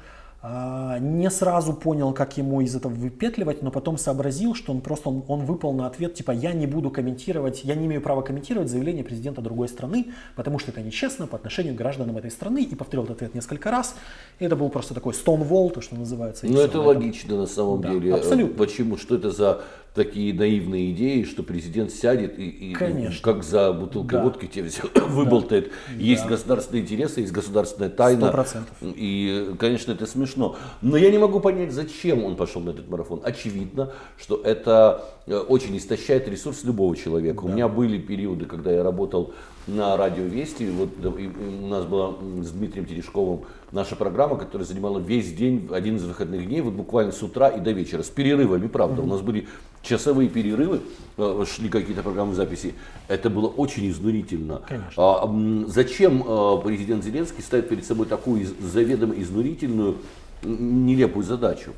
[0.49, 5.09] А, не сразу понял, как ему из этого выпетливать, но потом сообразил, что он просто
[5.09, 8.69] он, он выпал на ответ, типа я не буду комментировать, я не имею права комментировать
[8.69, 12.75] заявление президента другой страны, потому что это нечестно по отношению к гражданам этой страны, и
[12.75, 13.95] повторил этот ответ несколько раз.
[14.37, 16.45] И это был просто такой Stonewall, то, что называется.
[16.45, 18.13] Ну это логично на самом да, деле.
[18.13, 18.55] Абсолютно.
[18.57, 18.97] Почему?
[18.97, 19.61] Что это за
[19.97, 22.73] такие наивные идеи, что президент сядет и, и
[23.21, 24.23] как за бутылкой да.
[24.23, 25.71] водки тебе все выболтает.
[25.89, 26.01] Да.
[26.01, 26.29] Есть да.
[26.29, 28.25] государственные интересы, есть государственная тайна.
[28.25, 28.93] 100%.
[28.95, 30.55] И, конечно, это смешно.
[30.81, 33.21] Но я не могу понять, зачем он пошел на этот марафон.
[33.23, 37.41] Очевидно, что это э, очень истощает ресурс любого человека.
[37.41, 37.47] Да.
[37.47, 39.33] У меня были периоды, когда я работал
[39.67, 40.69] на радио Вести.
[40.69, 46.05] Вот у нас была с Дмитрием Терешковым наша программа, которая занимала весь день, один из
[46.05, 49.01] выходных дней, вот буквально с утра и до вечера, с перерывами, правда.
[49.01, 49.05] Mm-hmm.
[49.05, 49.47] У нас были
[49.81, 50.81] часовые перерывы,
[51.17, 52.73] э, шли какие-то программы записи.
[53.07, 54.61] Это было очень изнурительно.
[54.67, 54.93] Конечно.
[54.97, 55.29] А,
[55.67, 59.97] зачем э, президент Зеленский ставит перед собой такую заведомо изнурительную,
[60.43, 61.71] нелепую задачу?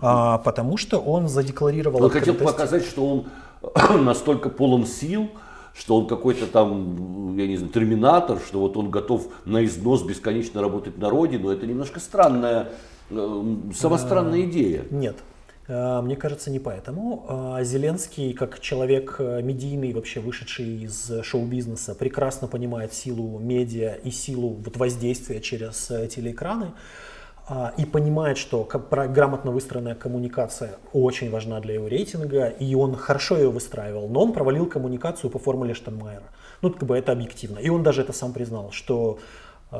[0.00, 2.02] А, потому что он задекларировал...
[2.02, 5.30] Он хотел показать, что он настолько полон сил,
[5.74, 10.60] что он какой-то там, я не знаю, терминатор, что вот он готов на износ бесконечно
[10.60, 11.50] работать на родину.
[11.50, 12.70] Это немножко странная,
[13.10, 14.84] э, самостранная идея.
[14.90, 15.16] Нет,
[15.68, 17.26] э, мне кажется, не поэтому.
[17.58, 24.60] Э, Зеленский, как человек медийный, вообще вышедший из шоу-бизнеса, прекрасно понимает силу медиа и силу
[24.64, 26.66] вот воздействия через телеэкраны.
[26.66, 26.74] А,
[27.76, 33.50] и понимает, что грамотно выстроенная коммуникация очень важна для его рейтинга, и он хорошо ее
[33.50, 36.24] выстраивал, но он провалил коммуникацию по формуле Штанмайера.
[36.62, 37.58] Ну, как бы это объективно.
[37.58, 39.18] И он даже это сам признал, что
[39.72, 39.76] э,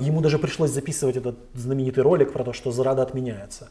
[0.00, 3.70] ему даже пришлось записывать этот знаменитый ролик про то, что Зарада отменяется.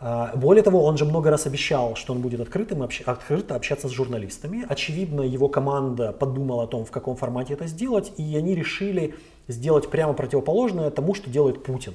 [0.00, 3.90] Э, более того, он же много раз обещал, что он будет открытым, открыто общаться с
[3.90, 4.64] журналистами.
[4.68, 9.14] Очевидно, его команда подумала о том, в каком формате это сделать, и они решили
[9.48, 11.94] сделать прямо противоположное тому, что делает Путин.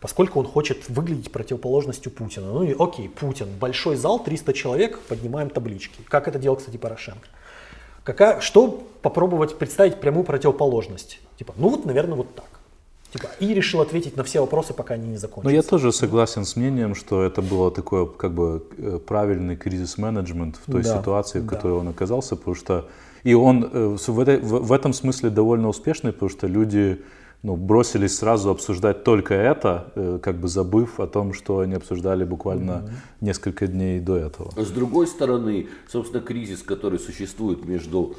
[0.00, 2.46] Поскольку он хочет выглядеть противоположностью Путина.
[2.52, 6.00] Ну и окей, Путин, большой зал, 300 человек, поднимаем таблички.
[6.08, 7.26] Как это делал, кстати, Порошенко.
[8.04, 11.20] Какая, что попробовать представить прямую противоположность?
[11.36, 12.46] Типа, ну вот, наверное, вот так.
[13.12, 15.48] Типа, и решил ответить на все вопросы, пока они не закончатся.
[15.48, 20.56] Ну, я тоже согласен с мнением, что это было такое, как бы, э, правильный кризис-менеджмент
[20.56, 21.56] в той Да, ситуации, в да.
[21.56, 22.88] которой он оказался, потому что
[23.24, 27.02] и он э, в, этой- в этом смысле довольно успешный, потому что люди
[27.42, 32.24] ну, бросились сразу обсуждать только это, э, как бы забыв о том, что они обсуждали
[32.24, 34.50] буквально несколько дней до этого.
[34.56, 38.16] С другой стороны, собственно, кризис, который существует между,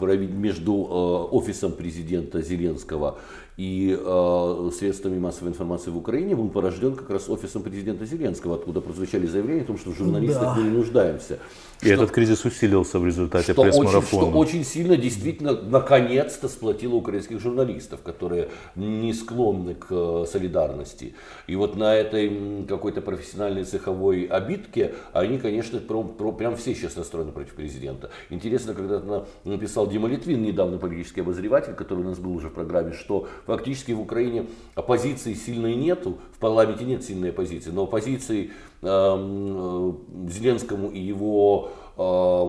[0.00, 3.18] между э, офисом президента Зеленского
[3.56, 8.80] и э, средствами массовой информации в Украине, был порожден как раз офисом президента Зеленского, откуда
[8.80, 10.54] прозвучали заявления о том, что в журналистах Да.
[10.54, 11.38] мы не нуждаемся.
[11.82, 14.36] И этот кризис усилился в результате Что очень, что пресс-марафона.
[14.36, 21.14] очень сильно действительно наконец-то сплотило украинских журналистов, которые не склонны к э, солидарности.
[21.48, 26.94] И вот на этой какой-то профессиональной цеховой обидке они, конечно, про- про- прям все сейчас
[26.94, 28.10] настроены против президента.
[28.30, 32.52] Интересно, когда на- написал Дима Литвин, недавно политический обозреватель, который у нас был уже в
[32.54, 38.50] программе, что фактически в Украине оппозиции сильной нету, в парламенте нет сильной оппозиции, но оппозиции
[38.84, 41.71] эм, э, Зеленскому и его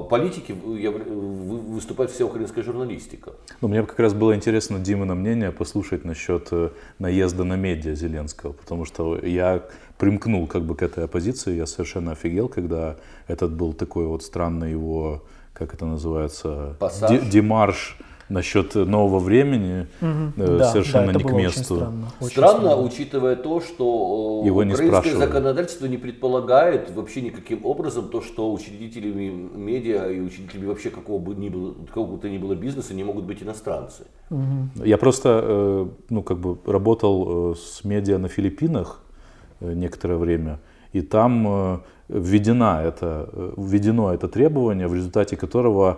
[0.10, 3.32] политике яв- вы- выступает вся украинская журналистика.
[3.62, 8.54] Ну, мне как раз было интересно Димина мнение послушать насчет э, наезда на медиа Зеленского,
[8.54, 9.64] потому что я
[9.98, 12.96] примкнул как бы к этой оппозиции, я совершенно офигел, когда
[13.28, 15.22] этот был такой вот странный его,
[15.54, 17.10] как это называется, Пассаж?
[17.12, 17.98] де- демарш
[18.34, 21.76] насчет нового времени, э, Да, совершенно да, не к очень месту.
[21.76, 25.26] странно, очень Странно, учитывая то, что э, Его не украинское спрашивали.
[25.26, 31.36] законодательство не предполагает вообще никаким образом то, что учредителями медиа и учредителями вообще какого бы
[31.36, 34.04] ни было, какого бы ни было бизнеса не могут быть иностранцы.
[34.84, 39.00] Я просто, э, ну, как бы работал э, с медиа на Филиппинах
[39.62, 40.60] э, некоторое время,
[40.92, 41.78] и там э,
[42.10, 45.98] введена это, э, введено это требование, в результате которого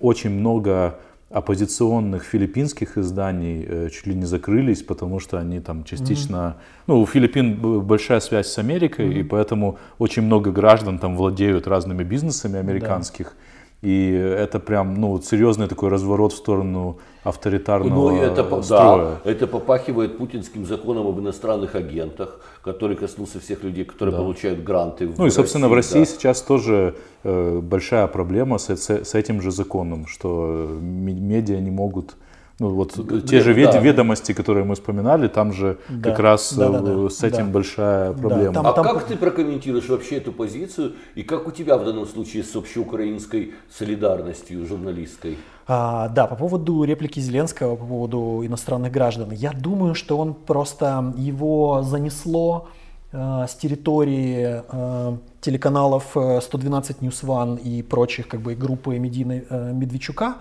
[0.00, 0.98] очень много
[1.32, 6.56] оппозиционных филиппинских изданий э, чуть ли не закрылись, потому что они там частично...
[6.86, 12.04] Ну, у Филиппин большая связь с Америкой, и поэтому очень много граждан там владеют разными
[12.04, 13.34] бизнесами американских.
[13.82, 19.18] И это прям, ну, серьезный такой разворот в сторону авторитарного Ну, это, строя.
[19.24, 25.10] да, это попахивает путинским законом об иностранных агентах, который коснулся всех людей, которые получают гранты.
[25.18, 26.06] Ну и, собственно, в России да.
[26.06, 31.70] сейчас тоже э, большая проблема с, с- с этим же законом, что м- медиа не
[31.72, 32.14] могут...
[32.62, 32.92] Ну вот
[33.28, 33.60] те же да.
[33.60, 36.10] вед- ведомости, которые мы вспоминали, там же Да.
[36.10, 37.10] как раз Да, да, да.
[37.10, 37.52] с этим Да.
[37.52, 38.54] большая Да, проблема.
[38.54, 42.44] там- А как ты прокомментируешь вообще эту позицию и как у тебя в данном случае
[42.44, 45.38] с общеукраинской солидарностью журналистской?
[45.66, 49.32] А, да, по поводу реплики Зеленского, по поводу иностранных граждан.
[49.32, 52.68] Я думаю, что он просто его занесло
[53.14, 59.44] э, с территории э, телеканалов э, 112 News One и прочих как бы группы медийной
[59.50, 60.36] э, Медведчука.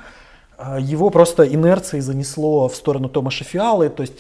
[0.62, 4.14] Э, его просто инерцией занесло в сторону Томаша Фиалы, то есть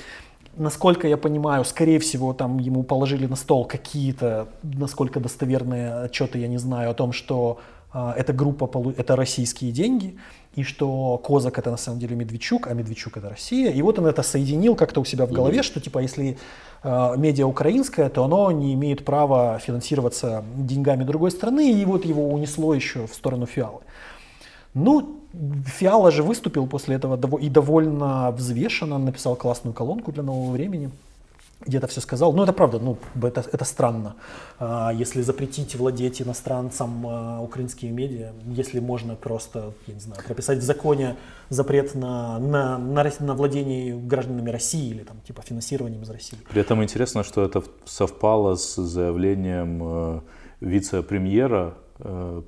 [0.57, 6.49] Насколько я понимаю, скорее всего, там ему положили на стол какие-то, насколько достоверные отчеты, я
[6.49, 7.59] не знаю, о том, что
[7.93, 10.17] а, эта группа, полу- это российские деньги,
[10.55, 13.71] и что Козак это на самом деле Медведчук, а Медведчук это Россия.
[13.71, 16.37] И вот он это соединил как-то у себя в голове, что типа если
[16.83, 22.29] а, медиа украинское, то оно не имеет права финансироваться деньгами другой страны, и вот его
[22.29, 23.79] унесло еще в сторону Фиалы.
[24.73, 25.21] Ну,
[25.65, 30.89] Фиала же выступил после этого и довольно взвешенно написал классную колонку для нового времени.
[31.65, 32.33] Где-то все сказал.
[32.33, 34.15] Ну, это правда, ну, это, это странно.
[34.57, 40.57] А, если запретить владеть иностранцам а, украинские медиа, если можно просто, я не знаю, прописать
[40.57, 41.17] в законе
[41.49, 46.39] запрет на, на, на, на владение гражданами России или там, типа, финансированием из России.
[46.49, 50.19] При этом интересно, что это совпало с заявлением э,
[50.61, 51.75] вице-премьера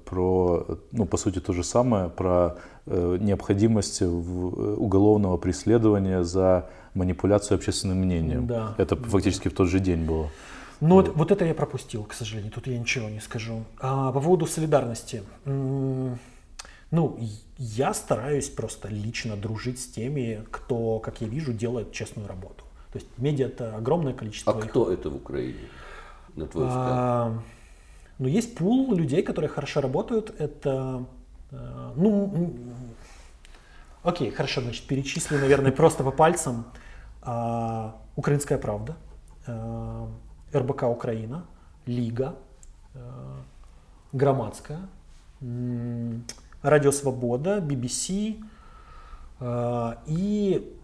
[0.06, 7.58] про, ну, по сути, то же самое, про э, необходимость э, уголовного преследования за манипуляцию
[7.58, 8.48] общественным мнением.
[8.48, 8.76] Да.
[8.78, 10.30] Это фактически в тот же день было.
[10.82, 12.52] Ну, вот, вот это я пропустил, к сожалению.
[12.52, 13.64] Тут я ничего не скажу.
[13.80, 15.24] А, по поводу солидарности.
[15.46, 17.20] Ну,
[17.58, 22.66] я стараюсь просто лично дружить с теми, кто, как я вижу, делает честную работу.
[22.92, 24.54] То есть медиа это огромное количество.
[24.54, 24.70] А их.
[24.70, 25.68] кто это в Украине,
[26.36, 26.88] на твой взгляд?
[26.92, 27.40] А,
[28.24, 30.34] ну, есть пул людей, которые хорошо работают.
[30.40, 31.06] Это,
[31.52, 32.54] э, ну,
[34.02, 36.66] окей, хорошо, значит, перечислю, наверное, просто по пальцам.
[37.22, 38.96] А, Украинская правда,
[39.46, 40.08] э,
[40.54, 41.46] РБК Украина,
[41.86, 42.36] Лига,
[42.94, 43.00] э,
[44.14, 44.80] Громадская,
[46.62, 48.38] Радио Свобода, BBC
[50.06, 50.78] и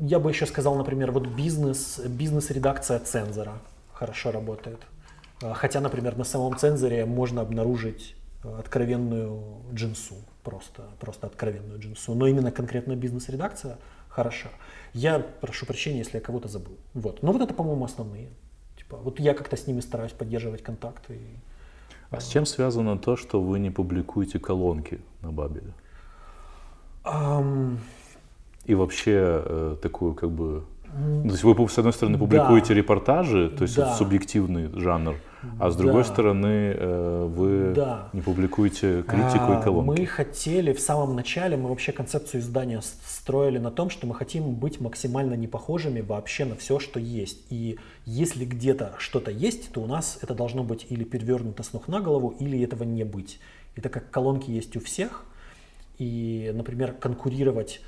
[0.00, 3.54] я бы еще сказал, например, вот бизнес, бизнес-редакция цензора
[3.94, 4.78] хорошо работает.
[5.42, 12.14] А, хотя, например, на самом цензоре можно обнаружить э, откровенную джинсу, просто, просто откровенную джинсу.
[12.14, 13.78] Но именно конкретно бизнес-редакция
[14.08, 14.48] хороша.
[14.94, 16.76] Я прошу прощения, если я кого-то забыл.
[16.94, 17.22] Вот.
[17.22, 18.28] Но вот это, по-моему, основные.
[18.76, 21.20] Типа, вот я как-то с ними стараюсь поддерживать контакты.
[22.10, 25.74] А с чем связано то, что вы не публикуете колонки на Бабеле?
[27.04, 27.78] Um...
[28.66, 30.64] И вообще э, такую как бы
[30.96, 32.74] то есть вы, с одной стороны, публикуете да.
[32.74, 33.88] репортажи, то есть да.
[33.88, 35.16] это субъективный жанр,
[35.58, 36.08] а с другой да.
[36.08, 38.08] стороны, э, вы да.
[38.12, 40.00] не публикуете критику а, и колонки.
[40.00, 44.54] Мы хотели в самом начале, мы вообще концепцию издания строили на том, что мы хотим
[44.54, 47.46] быть максимально не похожими вообще на все, что есть.
[47.50, 51.88] И если где-то что-то есть, то у нас это должно быть или перевернуто с ног
[51.88, 53.38] на голову, или этого не быть.
[53.74, 55.24] Это как колонки есть у всех.
[55.98, 57.80] И, например, конкурировать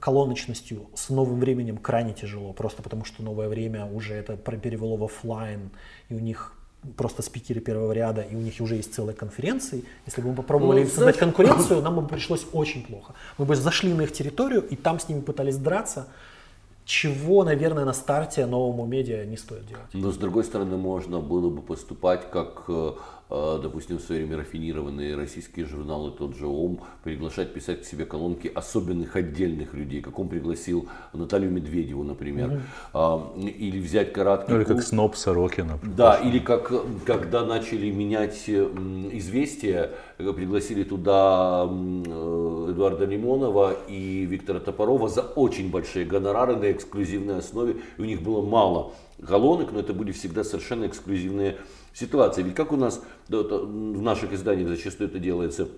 [0.00, 5.04] колоночностью с новым временем крайне тяжело, просто потому что новое время уже это перевело в
[5.04, 5.70] офлайн,
[6.08, 6.52] и у них
[6.96, 9.84] просто спикеры первого ряда, и у них уже есть целые конференции.
[10.06, 13.14] Если бы мы попробовали ну, создать конкуренцию, нам бы пришлось очень плохо.
[13.38, 16.08] Мы бы зашли на их территорию, и там с ними пытались драться,
[16.84, 19.84] чего, наверное, на старте новому медиа не стоит делать.
[19.94, 22.92] Но с другой стороны, можно было бы поступать как э,
[23.30, 28.50] допустим, в свое время рафинированные российские журналы, тот же ОМ, приглашать писать к себе колонки
[28.54, 32.62] особенных отдельных людей, как он пригласил Наталью Медведеву, например,
[32.92, 33.50] mm-hmm.
[33.50, 34.52] или взять короткий...
[34.52, 35.78] Ну, или как Сноб Сорокина.
[35.82, 36.72] Да, или как,
[37.06, 45.70] когда начали менять известия, э, пригласили туда э, Эдуарда Лимонова и Виктора Топорова за очень
[45.70, 48.92] большие гонорары на эксклюзивной основе, и у них было мало
[49.26, 51.56] колонок, но это были всегда совершенно эксклюзивные
[51.94, 52.42] ситуации.
[52.42, 55.68] Ведь как у нас в наших изданиях зачастую это делается,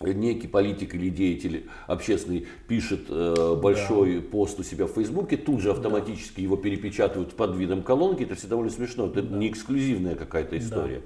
[0.00, 4.26] некий политик или деятель общественный пишет э, большой да.
[4.30, 6.42] пост у себя в Фейсбуке, тут же автоматически да.
[6.42, 9.36] его перепечатывают под видом колонки, это все довольно смешно, это да.
[9.36, 11.02] не эксклюзивная какая-то история.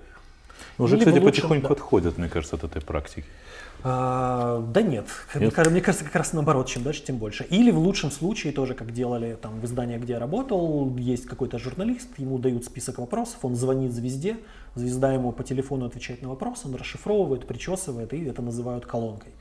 [0.78, 0.84] Да.
[0.84, 1.74] Уже, Или кстати, лучшем, потихоньку да.
[1.74, 3.24] отходят, мне кажется, от этой практики.
[3.84, 5.06] А, да нет.
[5.34, 5.66] нет.
[5.66, 7.44] Мне, кажется, как раз наоборот, чем дальше, тем больше.
[7.44, 11.58] Или в лучшем случае тоже, как делали там в издании, где я работал, есть какой-то
[11.58, 14.36] журналист, ему дают список вопросов, он звонит звезде,
[14.74, 19.32] звезда ему по телефону отвечает на вопрос, он расшифровывает, причесывает, и это называют колонкой.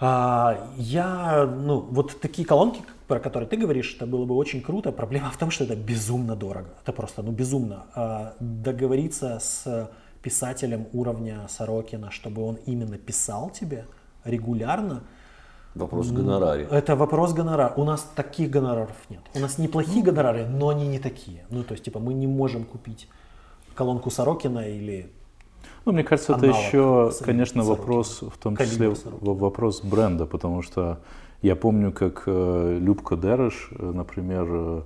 [0.00, 4.92] А, я, ну, вот такие колонки, про которые ты говоришь, это было бы очень круто.
[4.92, 6.68] Проблема в том, что это безумно дорого.
[6.82, 7.86] Это просто, ну, безумно.
[7.94, 9.90] А, договориться с
[10.22, 13.86] писателем уровня Сорокина, чтобы он именно писал тебе
[14.24, 15.02] регулярно.
[15.74, 16.66] Вопрос гонораре.
[16.70, 17.72] Это вопрос гонорара.
[17.76, 19.20] У нас таких гонораров нет.
[19.34, 21.44] У нас неплохие гонорары, но они не такие.
[21.50, 23.08] Ну, то есть, типа, мы не можем купить
[23.74, 25.12] колонку Сорокина или
[25.84, 27.64] ну, мне кажется, это еще, конечно, Сорокина.
[27.64, 31.00] вопрос, в том числе вопрос бренда, потому что
[31.40, 34.82] я помню, как э, Любка Дереш, э, например, Э,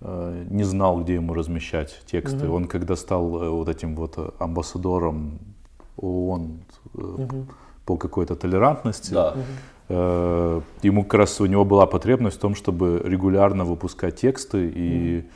[0.00, 2.46] не знал, где ему размещать тексты.
[2.46, 2.56] Угу.
[2.56, 5.38] Он когда стал э, вот этим вот амбассадором
[5.96, 6.60] ООН
[6.94, 7.46] угу.
[7.84, 9.34] по какой-то толерантности, да.
[10.82, 15.26] ему как раз у него была потребность в том, чтобы регулярно выпускать тексты и угу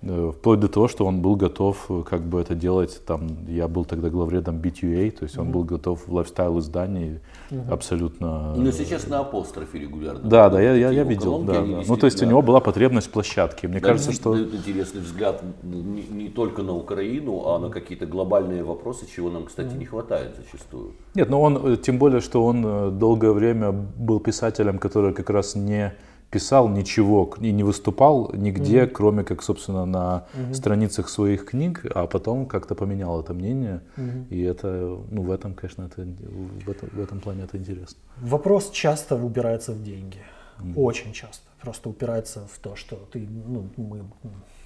[0.00, 3.66] Э, вплоть до того, что он был готов э, как бы это делать, там, я
[3.66, 7.70] был тогда главредом BTA, то есть он был готов в лайфстайл издании mm-hmm.
[7.70, 8.54] абсолютно...
[8.54, 10.28] Но сейчас на апострофе регулярно.
[10.28, 11.82] Да, да, я, я, я видел, да, да.
[11.86, 13.68] Ну, то есть у него была потребность в площадке.
[13.68, 14.32] Мне да, кажется, что...
[14.32, 19.46] дают интересный взгляд не, не только на Украину, а на какие-то глобальные вопросы, чего нам,
[19.46, 20.92] кстати, не хватает зачастую.
[21.14, 25.54] Нет, но он, э, тем более, что он долгое время был писателем, который как раз
[25.54, 25.94] не
[26.30, 28.88] писал ничего и не выступал нигде, mm-hmm.
[28.88, 30.54] кроме как, собственно, на mm-hmm.
[30.54, 33.80] страницах своих книг, а потом как-то поменял это мнение.
[33.96, 34.28] Mm-hmm.
[34.28, 37.98] И это, ну, в этом, конечно, это, в, этом, в этом плане это интересно.
[38.20, 40.18] Вопрос часто упирается в деньги.
[40.58, 40.74] Mm-hmm.
[40.76, 41.44] Очень часто.
[41.62, 44.04] Просто упирается в то, что ты, ну, мы,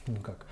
[0.06, 0.46] ну как,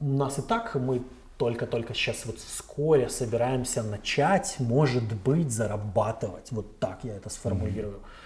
[0.00, 1.02] у нас и так мы
[1.38, 6.52] только-только сейчас вот вскоре собираемся начать, может быть, зарабатывать.
[6.52, 7.94] Вот так я это сформулирую.
[7.94, 8.21] Mm-hmm.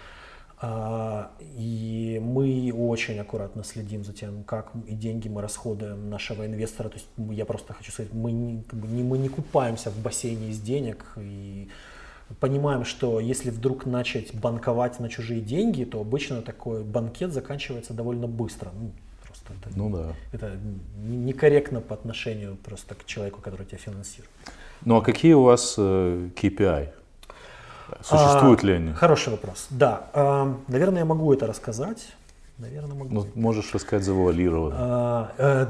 [0.58, 6.88] А, и мы очень аккуратно следим за тем, как и деньги мы расходуем нашего инвестора.
[6.88, 8.64] То есть я просто хочу сказать, мы не,
[9.02, 11.68] мы не купаемся в бассейне из денег и
[12.40, 18.26] понимаем, что если вдруг начать банковать на чужие деньги, то обычно такой банкет заканчивается довольно
[18.26, 18.70] быстро.
[18.74, 18.92] Ну,
[19.22, 20.14] просто это, ну да.
[20.32, 20.58] Это
[21.04, 24.30] некорректно по отношению просто к человеку, который тебя финансирует.
[24.84, 26.92] Ну а какие у вас э, KPI?
[28.02, 28.92] Существуют а, ли они?
[28.92, 29.66] Хороший вопрос.
[29.70, 32.14] Да, а, наверное, я могу это рассказать.
[32.58, 33.14] Наверное, могу.
[33.14, 34.76] Ну, можешь рассказать завуалированно.
[34.78, 35.66] А, а,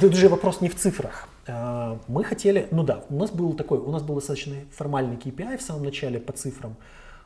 [0.00, 1.28] тут же вопрос не в цифрах.
[1.48, 5.58] А, мы хотели, ну да, у нас был такой, у нас был достаточно формальный KPI
[5.58, 6.76] в самом начале по цифрам.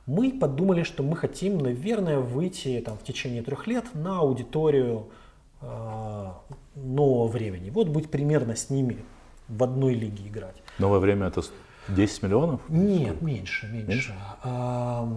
[0.06, 5.08] мы подумали, что мы хотим, наверное, выйти там, в течение трех лет на аудиторию
[5.60, 6.26] э,
[6.74, 7.68] нового времени.
[7.68, 9.04] Вот быть примерно с ними
[9.48, 10.56] в одной лиге играть.
[10.78, 11.42] Новое время это
[11.88, 12.60] 10 миллионов?
[12.68, 13.88] Нет, меньше, меньше.
[13.88, 14.14] меньше?
[14.42, 15.08] А,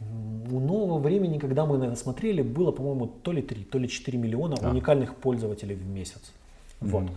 [0.00, 3.88] у нового времени, когда мы на это смотрели, было, по-моему, то ли 3, то ли
[3.88, 4.70] 4 миллиона а.
[4.70, 6.32] уникальных пользователей в месяц.
[6.80, 7.04] Вот.
[7.04, 7.10] Mm.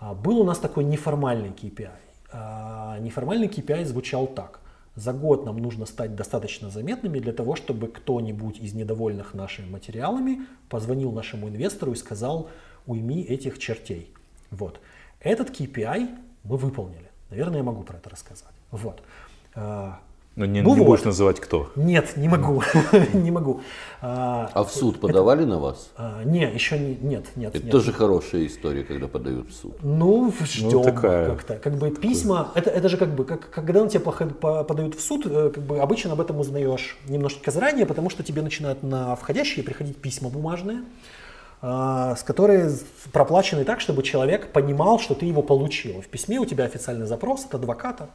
[0.00, 1.90] А, был у нас такой неформальный KPI.
[2.32, 4.60] А, неформальный KPI звучал так.
[4.94, 10.40] За год нам нужно стать достаточно заметными для того, чтобы кто-нибудь из недовольных нашими материалами
[10.68, 12.50] позвонил нашему инвестору и сказал,
[12.86, 14.12] уйми этих чертей.
[14.50, 14.80] Вот.
[15.20, 16.08] Этот KPI
[16.44, 17.11] мы выполнили.
[17.32, 18.52] Наверное, я могу про это рассказать.
[18.70, 19.00] Вот.
[19.54, 20.00] А,
[20.36, 20.86] но не, ну не вот.
[20.86, 21.72] будешь называть кто?
[21.76, 22.62] Нет, не могу,
[23.14, 23.62] не могу.
[24.02, 25.90] А, а в суд подавали на вас?
[25.96, 27.54] А, не, еще не, нет, нет.
[27.54, 29.78] Это тоже хорошая история, когда подают в суд.
[29.82, 31.56] Ну, ждем ну, как-то.
[31.56, 35.24] Как бы письма, это, это же как бы, как, когда на тебя подают в суд,
[35.24, 39.64] э, как бы обычно об этом узнаешь немножко заранее, потому что тебе начинают на входящие
[39.64, 40.82] приходить письма бумажные,
[41.62, 42.70] с которые
[43.12, 46.02] проплачены так, чтобы человек понимал, что ты его получил.
[46.02, 48.08] В письме у тебя официальный запрос от адвоката,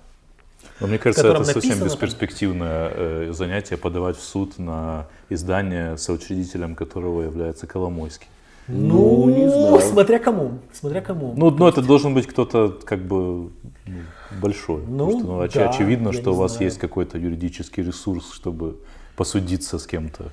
[0.79, 7.23] но мне кажется, это совсем бесперспективное э, занятие подавать в суд на издание, соучредителем которого
[7.23, 8.27] является Коломойский.
[8.67, 9.79] Ну, ну, не знаю.
[9.79, 10.59] Смотря кому.
[10.73, 11.33] Смотря кому.
[11.35, 13.49] Ну, ну это должен быть кто-то как бы
[13.85, 14.01] ну,
[14.41, 14.83] большой.
[14.85, 16.65] Ну, что, ну, да, очевидно, что у вас знаю.
[16.65, 18.77] есть какой-то юридический ресурс, чтобы
[19.15, 20.25] посудиться с кем-то.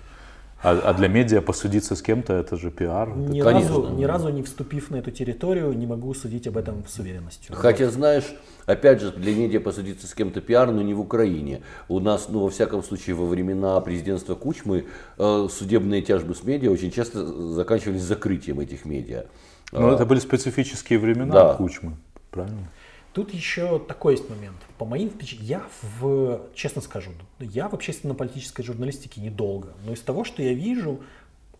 [0.65, 3.15] А, а для медиа посудиться с кем-то это же пиар.
[3.15, 6.99] Ни, разу, ни разу не вступив на эту территорию, не могу судить об этом с
[6.99, 7.55] уверенностью.
[7.55, 8.25] Хотя, знаешь,
[8.65, 11.61] опять же, для медиа посудиться с кем-то пиар, но не в Украине.
[11.89, 14.87] У нас, ну, во всяком случае, во времена президентства Кучмы
[15.19, 19.27] э, судебные тяжбы с медиа очень часто заканчивались закрытием этих медиа.
[19.71, 21.55] Но а, это были специфические времена да.
[21.55, 21.93] Кучмы,
[22.31, 22.71] правильно?
[23.15, 24.57] Тут еще такой есть момент.
[24.77, 25.63] По моим впечатлениям, я,
[26.01, 31.01] в, честно скажу, я в общественно-политической журналистике недолго, но из того, что я вижу,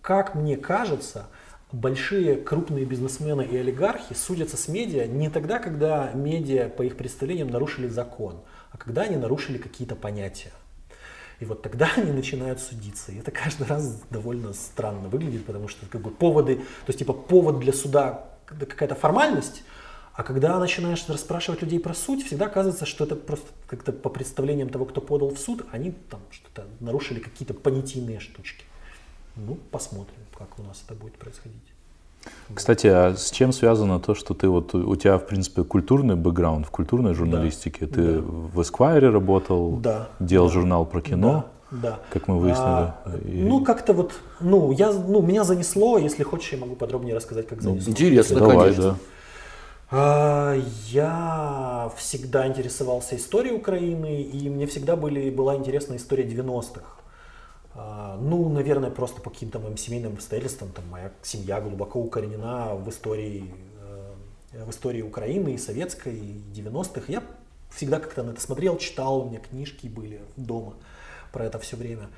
[0.03, 1.29] как мне кажется,
[1.71, 7.49] большие крупные бизнесмены и олигархи судятся с медиа не тогда, когда медиа, по их представлениям,
[7.51, 8.41] нарушили закон,
[8.73, 10.51] а когда они нарушили какие-то понятия.
[11.39, 13.13] И вот тогда они начинают судиться.
[13.13, 17.13] И это каждый раз довольно странно выглядит, потому что как бы поводы, то есть типа
[17.13, 19.63] повод для суда какая-то формальность,
[20.15, 24.69] а когда начинаешь расспрашивать людей про суть, всегда оказывается, что это просто как-то по представлениям
[24.69, 28.65] того, кто подал в суд, они там что-то нарушили какие-то понятийные штучки.
[29.35, 31.61] Ну, посмотрим, как у нас это будет происходить.
[32.55, 36.67] Кстати, а с чем связано то, что ты вот у тебя в принципе культурный бэкграунд
[36.67, 37.87] в культурной журналистике?
[37.87, 38.21] Да, ты да.
[38.21, 42.01] в Esquire работал, да, делал да, журнал про кино, да, да.
[42.11, 42.65] как мы выяснили.
[42.65, 43.43] А, и...
[43.43, 47.59] Ну как-то вот, ну я, ну меня занесло, если хочешь, я могу подробнее рассказать, как
[47.63, 47.93] ну, занесло.
[47.93, 48.83] Интересно, Давай, конечно.
[48.83, 48.97] Да.
[49.97, 50.57] А,
[50.89, 56.83] я всегда интересовался историей Украины, и мне всегда были, была интересна история 90-х.
[57.77, 60.73] А, ну, наверное, просто по каким-то моим семейным обстоятельствам.
[60.73, 63.55] Там моя семья глубоко укоренена в истории,
[64.53, 67.05] э, в истории Украины и советской, и 90-х.
[67.07, 67.23] Я
[67.71, 70.75] всегда как-то на это смотрел, читал, у меня книжки были дома
[71.31, 72.09] про это все время.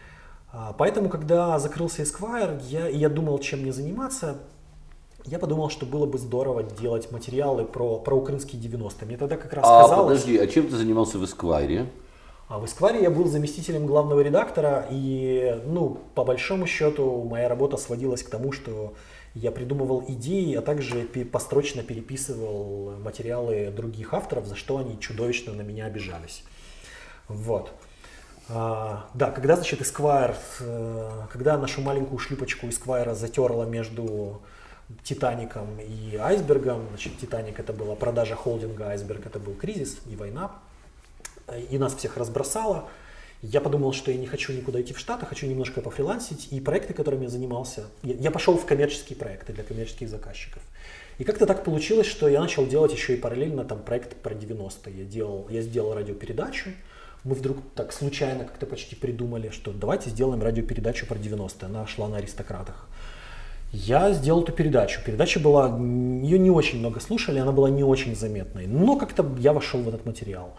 [0.51, 4.39] А, поэтому, когда закрылся Esquire, я, я думал, чем мне заниматься
[5.27, 9.07] я подумал, что было бы здорово делать материалы про, про украинские 90-е.
[9.07, 10.21] Мне тогда как раз а, казалось...
[10.21, 11.87] подожди, а чем ты занимался в Эсквайре?
[12.49, 17.77] А в Эскваре я был заместителем главного редактора, и, ну, по большому счету, моя работа
[17.77, 18.95] сводилась к тому, что
[19.35, 25.63] я придумывал идеи, а также построчно переписывал материалы других авторов, за что они чудовищно на
[25.63, 26.45] меня обижались.
[27.27, 27.73] Вот.
[28.49, 34.41] А, да, когда, значит, Esquire, э, когда нашу маленькую шлюпочку Esquire затерла между
[35.03, 36.87] Титаником и Айсбергом.
[36.89, 40.53] Значит, Титаник это была продажа холдинга, Айсберг это был кризис и война.
[41.71, 42.89] И нас всех разбросало.
[43.43, 46.49] Я подумал, что я не хочу никуда идти в Штаты, хочу немножко пофрилансить.
[46.51, 50.63] И проекты, которыми я занимался, я, пошел в коммерческие проекты для коммерческих заказчиков.
[51.19, 54.99] И как-то так получилось, что я начал делать еще и параллельно там проект про 90-е.
[54.99, 56.71] Я, делал, я сделал радиопередачу.
[57.25, 61.67] Мы вдруг так случайно как-то почти придумали, что давайте сделаем радиопередачу про 90-е.
[61.67, 62.89] Она шла на аристократах.
[63.85, 65.01] Я сделал эту передачу.
[65.05, 68.67] Передача была, ее не очень много слушали, она была не очень заметной.
[68.67, 70.55] Но как-то я вошел в этот материал.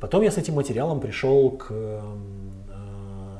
[0.00, 2.00] Потом я с этим материалом пришел к э,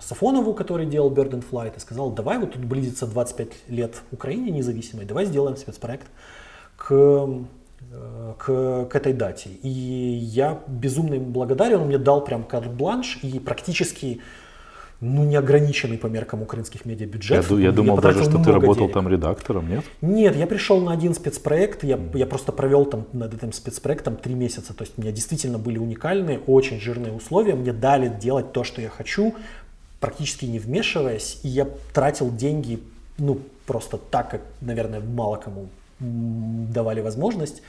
[0.01, 4.53] Сафонову, который делал Bird and Flight, и сказал, давай вот тут близится 25 лет Украине
[4.53, 6.07] независимой, давай сделаем спецпроект
[6.77, 9.51] к, э, к, к этой дате.
[9.63, 14.21] И я безумно ему благодарен, он мне дал прям карт-бланш и практически
[15.01, 17.53] ну, неограниченный по меркам украинских медиабюджетов.
[17.53, 18.95] Я, я думал я даже, что ты работал денег.
[18.95, 19.85] там редактором, нет?
[20.01, 24.35] Нет, я пришел на один спецпроект, я, я просто провел там над этим спецпроектом три
[24.35, 24.75] месяца.
[24.75, 27.55] То есть у меня действительно были уникальные, очень жирные условия.
[27.55, 29.37] Мне дали делать то, что я хочу,
[30.01, 32.81] практически не вмешиваясь, и я тратил деньги,
[33.19, 35.69] ну, просто так, как, наверное, мало кому
[36.01, 37.63] давали возможность.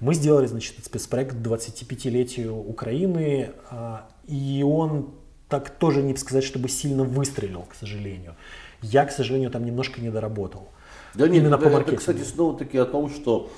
[0.00, 5.10] Мы сделали, значит, спецпроект к 25-летию Украины, а, и он
[5.52, 8.36] так тоже не сказать, чтобы сильно выстрелил, к сожалению.
[8.80, 10.70] Я, к сожалению, там немножко не доработал.
[11.12, 13.52] Да нет, Именно это, по это, кстати, снова-таки о том, что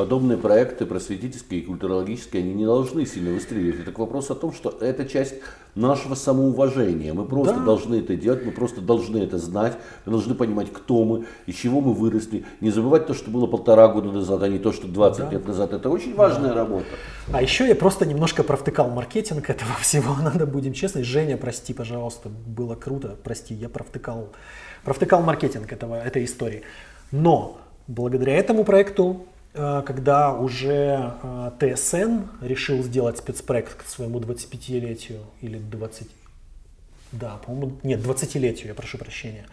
[0.00, 3.86] подобные проекты просветительские и культурологические, они не должны сильно выстреливать.
[3.86, 5.34] Это вопрос о том, что это часть
[5.74, 7.12] нашего самоуважения.
[7.12, 7.64] Мы просто да.
[7.66, 9.76] должны это делать, мы просто должны это знать,
[10.06, 12.46] мы должны понимать, кто мы, из чего мы выросли.
[12.62, 15.30] Не забывать то, что было полтора года назад, а не то, что 20 да.
[15.32, 15.74] лет назад.
[15.74, 16.54] Это очень важная да.
[16.54, 16.86] работа.
[17.30, 21.04] А еще я просто немножко провтыкал маркетинг этого всего, надо будем честны.
[21.04, 24.30] Женя, прости, пожалуйста, было круто, прости, я провтыкал,
[24.82, 26.62] провтыкал маркетинг этого, этой истории.
[27.12, 35.58] Но благодаря этому проекту когда уже э, ТСН решил сделать спецпроект к своему 25-летию или
[35.58, 36.08] 20,
[37.12, 39.46] да, по-моему, нет, 20-летию, я прошу прощения.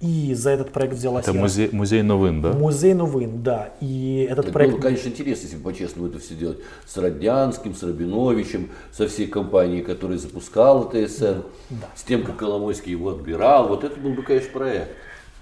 [0.00, 2.52] И за этот проект взялась Это музей, музей Новин, да?
[2.52, 3.72] Музей Новин, да.
[3.80, 4.74] И этот это проект...
[4.74, 9.26] было, конечно, интересно, если бы по-честному это все делать с Роднянским, с Рабиновичем, со всей
[9.26, 13.68] компанией, которая запускала ТСН, да, с тем, как Коломойский его отбирал.
[13.68, 14.90] Вот это был бы, конечно, проект.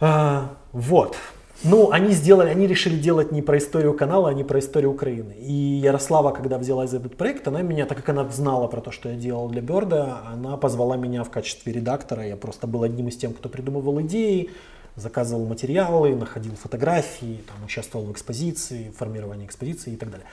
[0.00, 1.16] А, вот.
[1.62, 5.32] Ну, они сделали, они решили делать не про историю канала, а не про историю Украины.
[5.38, 8.90] И Ярослава, когда взялась за этот проект, она меня, так как она знала про то,
[8.90, 12.26] что я делал для Берда, она позвала меня в качестве редактора.
[12.26, 14.50] Я просто был одним из тех, кто придумывал идеи,
[14.96, 20.26] заказывал материалы, находил фотографии, там, участвовал в экспозиции, формировании экспозиции и так далее.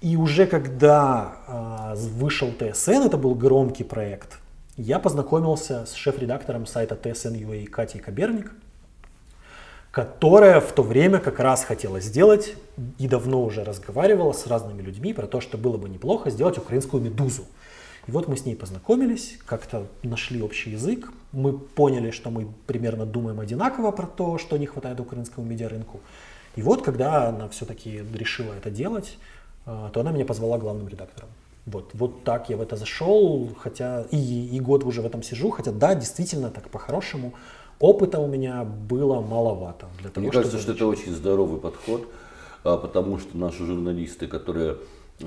[0.00, 4.38] И уже когда э, вышел ТСН, это был громкий проект,
[4.76, 8.52] я познакомился с шеф-редактором сайта TSN.ua Катей Каберник,
[9.90, 12.54] которая в то время как раз хотела сделать
[12.98, 17.02] и давно уже разговаривала с разными людьми про то, что было бы неплохо сделать украинскую
[17.02, 17.44] медузу.
[18.06, 23.04] И вот мы с ней познакомились, как-то нашли общий язык, мы поняли, что мы примерно
[23.04, 26.00] думаем одинаково про то, что не хватает украинскому медиарынку.
[26.56, 29.18] И вот, когда она все-таки решила это делать,
[29.66, 31.28] а, то она меня позвала главным редактором.
[31.66, 35.50] Вот, вот так я в это зашел, хотя и, и год уже в этом сижу,
[35.50, 37.34] хотя да, действительно так по-хорошему
[37.80, 39.86] Опыта у меня было маловато.
[40.00, 42.08] Для того, Мне кажется, что это очень здоровый подход,
[42.64, 44.78] а, потому что наши журналисты, которые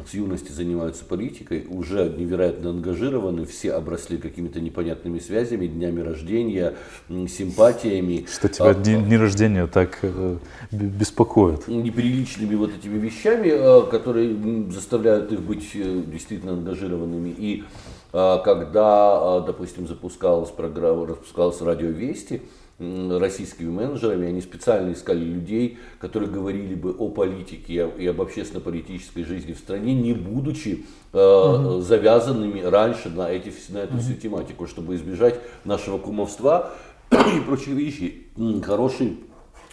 [0.05, 6.75] с юности занимаются политикой, уже невероятно ангажированы, все обросли какими-то непонятными связями, днями рождения,
[7.09, 8.25] симпатиями.
[8.31, 10.37] Что тебя а, дни, дни рождения так э,
[10.71, 11.67] беспокоит?
[11.67, 17.29] Неприличными вот этими вещами, э, которые заставляют их быть э, действительно ангажированными.
[17.37, 17.63] И
[18.11, 22.41] когда, а, допустим, запускалась программа, запускалась радио Вести,
[22.81, 29.53] российскими менеджерами, они специально искали людей, которые говорили бы о политике и об общественно-политической жизни
[29.53, 31.81] в стране, не будучи э, угу.
[31.81, 34.01] завязанными раньше на, эти, на эту угу.
[34.01, 36.71] всю тематику, чтобы избежать нашего кумовства
[37.11, 38.27] и прочих вещей.
[38.63, 39.19] Хороший,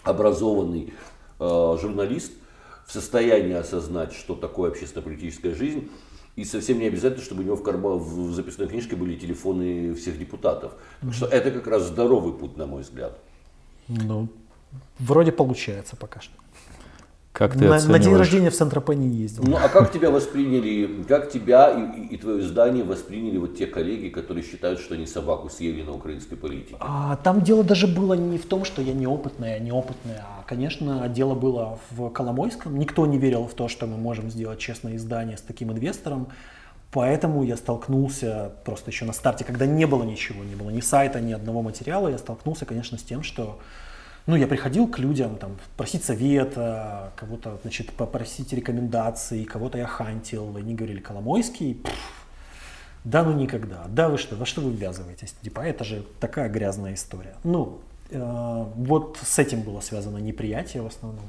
[0.03, 0.93] образованный
[1.39, 2.33] э, журналист
[2.85, 5.89] в состоянии осознать, что такое общественно-политическая жизнь,
[6.39, 10.17] и совсем не обязательно, чтобы у него в, карма, в записной книжке были телефоны всех
[10.17, 10.71] депутатов.
[11.01, 13.19] Так что это как раз здоровый путь, на мой взгляд.
[13.87, 14.29] Ну,
[14.99, 16.33] вроде получается пока что.
[17.31, 18.03] Как ты на, оцениваешь?
[18.03, 19.43] на день рождения в Центропани ездил.
[19.45, 23.67] Ну, а как тебя восприняли, как тебя и, и, и твое издание восприняли вот те
[23.67, 26.75] коллеги, которые считают, что они собаку съели на украинской политике?
[26.79, 31.35] А, там дело даже было не в том, что я неопытная, неопытная, а, конечно, дело
[31.35, 32.77] было в Коломойском.
[32.77, 36.27] Никто не верил в то, что мы можем сделать честное издание с таким инвестором.
[36.91, 41.21] Поэтому я столкнулся просто еще на старте, когда не было ничего, не было ни сайта,
[41.21, 43.59] ни одного материала, я столкнулся, конечно, с тем, что
[44.29, 50.55] ну, я приходил к людям, там, просить совета, кого-то, значит, попросить рекомендаций, кого-то я хантил,
[50.55, 51.81] они говорили, Коломойский,
[53.03, 56.93] да ну никогда, да вы что, во что вы ввязываетесь, типа, это же такая грязная
[56.93, 57.33] история.
[57.43, 57.79] Ну,
[58.11, 61.25] э, вот с этим было связано неприятие в основном,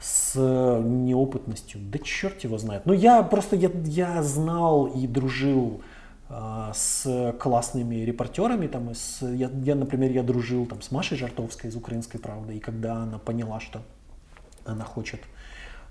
[0.00, 2.86] с неопытностью, да черт его знает.
[2.86, 5.95] Ну, я просто, я, я знал и дружил а,
[6.28, 8.66] с классными репортерами.
[8.66, 12.60] Там, с, я, я, например, я дружил там, с Машей Жартовской из «Украинской правды», и
[12.60, 13.82] когда она поняла, что
[14.64, 15.20] она хочет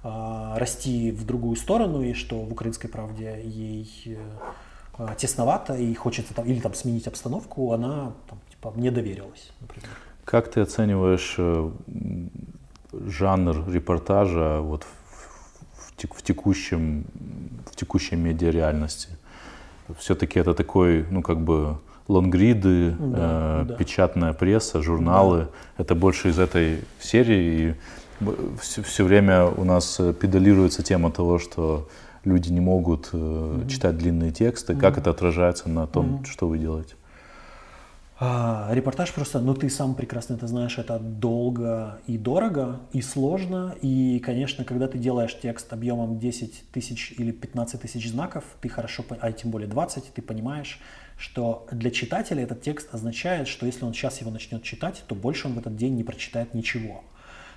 [0.04, 4.18] э, расти в другую сторону, и что в «Украинской правде» ей
[4.98, 9.90] э, тесновато, и хочется там, или там сменить обстановку, она там, типа, мне доверилась, например.
[10.26, 11.72] Как ты оцениваешь э,
[12.92, 17.06] жанр репортажа вот в, в, в, текущем,
[17.72, 19.08] в текущей медиареальности?
[19.08, 19.25] реальности?
[20.00, 21.78] Все-таки это такой, ну как бы
[22.08, 23.76] лонгриды, да, э, да.
[23.76, 25.40] печатная пресса, журналы.
[25.40, 25.84] Да.
[25.84, 27.44] Это больше из этой серии.
[27.44, 27.76] И
[28.62, 31.88] все, все время у нас э, педалируется тема того, что
[32.24, 33.70] люди не могут э, mm-hmm.
[33.70, 34.74] читать длинные тексты.
[34.74, 34.80] Mm-hmm.
[34.80, 36.26] Как это отражается на том, mm-hmm.
[36.26, 36.96] что вы делаете?
[38.18, 43.76] А, репортаж просто, ну ты сам прекрасно это знаешь, это долго и дорого, и сложно.
[43.82, 49.04] И, конечно, когда ты делаешь текст объемом 10 тысяч или 15 тысяч знаков, ты хорошо,
[49.20, 50.80] а тем более 20, ты понимаешь,
[51.18, 55.48] что для читателя этот текст означает, что если он сейчас его начнет читать, то больше
[55.48, 57.04] он в этот день не прочитает ничего.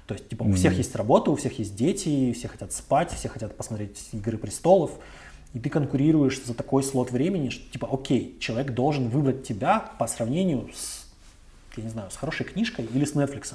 [0.09, 3.29] То есть, типа, у всех есть работа, у всех есть дети, все хотят спать, все
[3.29, 4.93] хотят посмотреть «Игры престолов»,
[5.55, 10.07] и ты конкурируешь за такой слот времени, что типа, окей, человек должен выбрать тебя по
[10.07, 11.07] сравнению с,
[11.77, 13.55] я не знаю, с хорошей книжкой или с Netflix.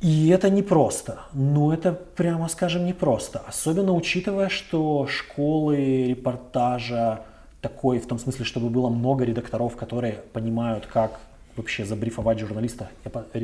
[0.00, 1.20] И это непросто.
[1.32, 3.42] Ну, это, прямо скажем, непросто.
[3.46, 7.22] Особенно учитывая, что школы репортажа
[7.60, 11.20] такой, в том смысле, чтобы было много редакторов, которые понимают, как
[11.56, 12.90] вообще забрифовать журналиста,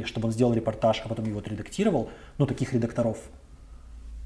[0.04, 2.08] чтобы он сделал репортаж, а потом его отредактировал.
[2.38, 3.18] Ну, таких редакторов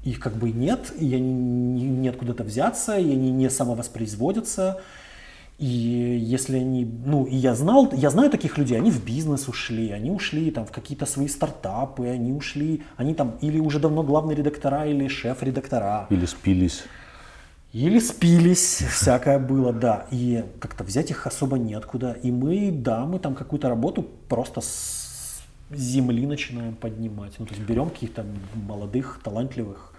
[0.03, 4.81] их как бы нет, и они не, не откуда-то взяться, и они не самовоспроизводятся.
[5.59, 9.91] И если они, ну, и я знал, я знаю таких людей, они в бизнес ушли,
[9.91, 14.35] они ушли там в какие-то свои стартапы, они ушли, они там или уже давно главные
[14.35, 16.07] редактора, или шеф-редактора.
[16.09, 16.83] Или спились.
[17.71, 20.05] Или спились, всякое было, да.
[20.11, 22.17] И как-то взять их особо неоткуда.
[22.23, 25.41] И мы, да, мы там какую-то работу просто с
[25.71, 27.33] земли начинаем поднимать.
[27.39, 28.25] Ну, то есть берем каких-то
[28.55, 29.92] молодых, талантливых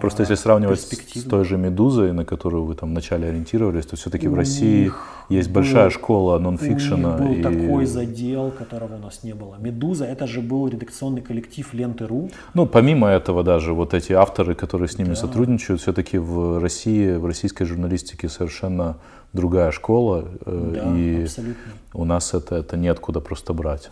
[0.00, 4.28] Просто если сравнивать с той же «Медузой», на которую вы там вначале ориентировались, то все-таки
[4.28, 4.92] в России
[5.28, 7.16] есть был, большая школа нонфикшена.
[7.16, 7.42] У них был и...
[7.42, 9.56] такой задел, которого у нас не было.
[9.58, 12.30] «Медуза»— это же был редакционный коллектив «Ленты.ру».
[12.54, 15.16] Ну, помимо этого даже, вот эти авторы, которые с ними да.
[15.16, 18.96] сотрудничают, все-таки в России, в российской журналистике совершенно
[19.32, 20.24] другая школа.
[20.46, 21.72] Э, да, и абсолютно.
[21.94, 23.90] у нас это, это неоткуда просто брать.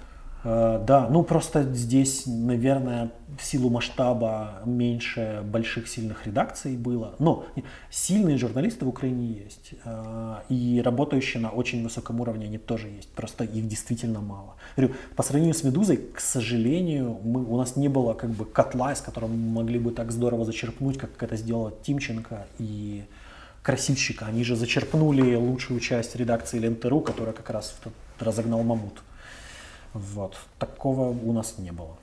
[0.49, 7.14] Э, да, ну просто здесь, наверное, в силу масштаба меньше больших сильных редакций было.
[7.18, 7.44] Но
[7.90, 9.74] сильные журналисты в Украине есть.
[9.84, 13.11] Э, и работающие на очень высоком уровне они тоже есть.
[13.12, 14.55] Просто их действительно мало.
[14.76, 18.92] Говорю, по сравнению с «Медузой», к сожалению, мы, у нас не было как бы котла,
[18.92, 23.05] из которого мы могли бы так здорово зачерпнуть, как это сделала Тимченко и
[23.62, 24.24] Красильщика.
[24.24, 27.78] Они же зачерпнули лучшую часть редакции Ленты.ру, которая как раз
[28.18, 29.03] разогнал Мамут.
[29.99, 30.36] Вот.
[30.59, 31.96] Такого у нас не было.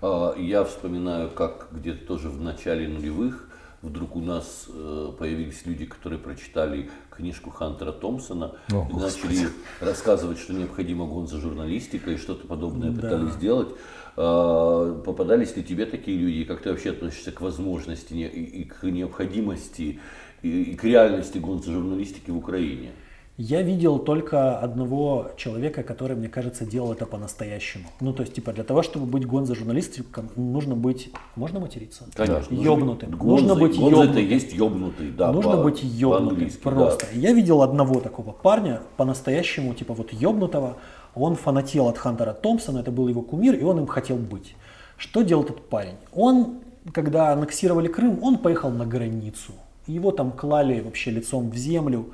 [0.00, 3.48] А, я вспоминаю, как где-то тоже в начале нулевых
[3.84, 9.48] вдруг у нас э, появились люди, которые прочитали книжку Хантера Томпсона О, и начали
[9.80, 13.02] рассказывать, что необходимо гон за журналистикой и что-то подобное да.
[13.02, 13.68] пытались сделать.
[14.16, 18.84] А, попадались ли тебе такие люди, и как ты вообще относишься к возможности и к
[18.84, 20.00] необходимости
[20.42, 22.92] и к реальности гон за журналистики в Украине?
[23.36, 27.88] Я видел только одного человека, который, мне кажется, делал это по-настоящему.
[28.00, 31.10] Ну, то есть, типа, для того, чтобы быть гонза журналистиком, нужно быть...
[31.34, 32.04] Можно материться?
[32.14, 32.54] Конечно.
[32.54, 33.10] Ёбнутым.
[33.10, 34.10] Гонза, нужно быть гонза ёбнутым.
[34.12, 35.32] это есть ёбнутый, да.
[35.32, 37.06] Нужно по, быть ёбнутым, просто.
[37.12, 37.18] Да.
[37.18, 40.76] Я видел одного такого парня, по-настоящему, типа, вот ёбнутого.
[41.16, 44.54] Он фанател от Хантера Томпсона, это был его кумир, и он им хотел быть.
[44.96, 45.96] Что делал этот парень?
[46.12, 46.60] Он,
[46.92, 49.54] когда аннексировали Крым, он поехал на границу.
[49.88, 52.12] Его там клали вообще лицом в землю.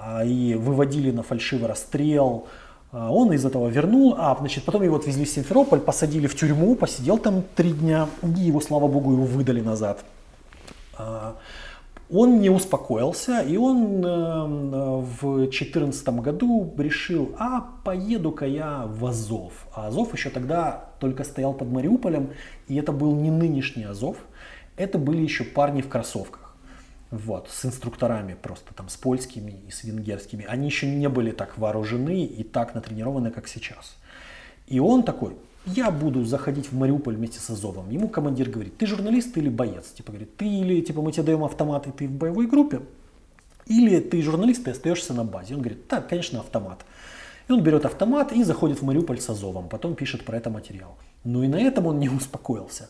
[0.00, 2.46] А, и выводили на фальшивый расстрел.
[2.92, 6.74] А, он из этого вернул, а значит, потом его отвезли в Симферополь, посадили в тюрьму,
[6.76, 10.04] посидел там три дня, и его, слава богу, его выдали назад.
[10.96, 11.36] А,
[12.10, 14.46] он не успокоился, и он э,
[15.20, 19.52] в 2014 году решил, а поеду-ка я в Азов.
[19.74, 22.30] А Азов еще тогда только стоял под Мариуполем,
[22.66, 24.16] и это был не нынешний Азов,
[24.78, 26.47] это были еще парни в кроссовках
[27.10, 30.44] вот, с инструкторами просто там, с польскими и с венгерскими.
[30.46, 33.96] Они еще не были так вооружены и так натренированы, как сейчас.
[34.66, 35.36] И он такой,
[35.66, 37.90] я буду заходить в Мариуполь вместе с Азовом.
[37.90, 39.90] Ему командир говорит, ты журналист или боец?
[39.92, 42.82] Типа говорит, ты или типа мы тебе даем автомат и ты в боевой группе,
[43.66, 45.54] или ты журналист и остаешься на базе.
[45.54, 46.84] Он говорит, так, конечно, автомат.
[47.48, 50.96] И он берет автомат и заходит в Мариуполь с Азовом, потом пишет про это материал.
[51.24, 52.88] Ну и на этом он не успокоился.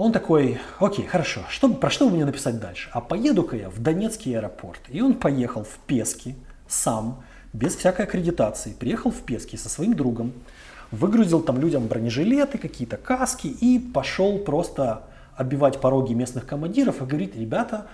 [0.00, 2.88] Он такой, окей, хорошо, что, про что мне написать дальше?
[2.94, 4.80] А поеду-ка я в Донецкий аэропорт.
[4.88, 6.36] И он поехал в Пески
[6.66, 7.22] сам,
[7.52, 8.72] без всякой аккредитации.
[8.72, 10.32] Приехал в Пески со своим другом,
[10.90, 15.02] выгрузил там людям бронежилеты, какие-то каски и пошел просто
[15.36, 17.86] оббивать пороги местных командиров и говорит, ребята,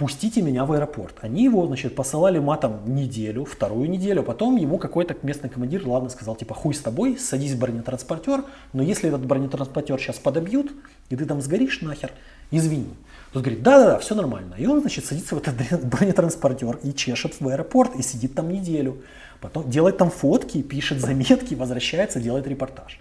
[0.00, 1.14] пустите меня в аэропорт.
[1.20, 6.36] Они его, значит, посылали матом неделю, вторую неделю, потом ему какой-то местный командир, ладно, сказал,
[6.36, 10.72] типа, хуй с тобой, садись в бронетранспортер, но если этот бронетранспортер сейчас подобьют,
[11.10, 12.12] и ты там сгоришь нахер,
[12.50, 12.94] извини.
[13.34, 14.54] Тот говорит, да-да-да, все нормально.
[14.56, 19.02] И он, значит, садится в этот бронетранспортер и чешет в аэропорт, и сидит там неделю.
[19.42, 22.98] Потом делает там фотки, пишет заметки, возвращается, делает репортаж.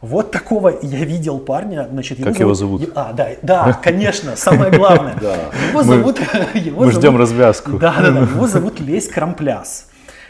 [0.00, 2.82] Вот такого я видел парня, значит, как его зовут?
[2.82, 2.96] зовут?
[2.96, 5.14] А, да, да, конечно, самое главное.
[5.70, 6.20] Его зовут...
[6.54, 7.78] Мы ждем развязку.
[7.78, 9.88] Да, да, да, его зовут Лесь Крампляс.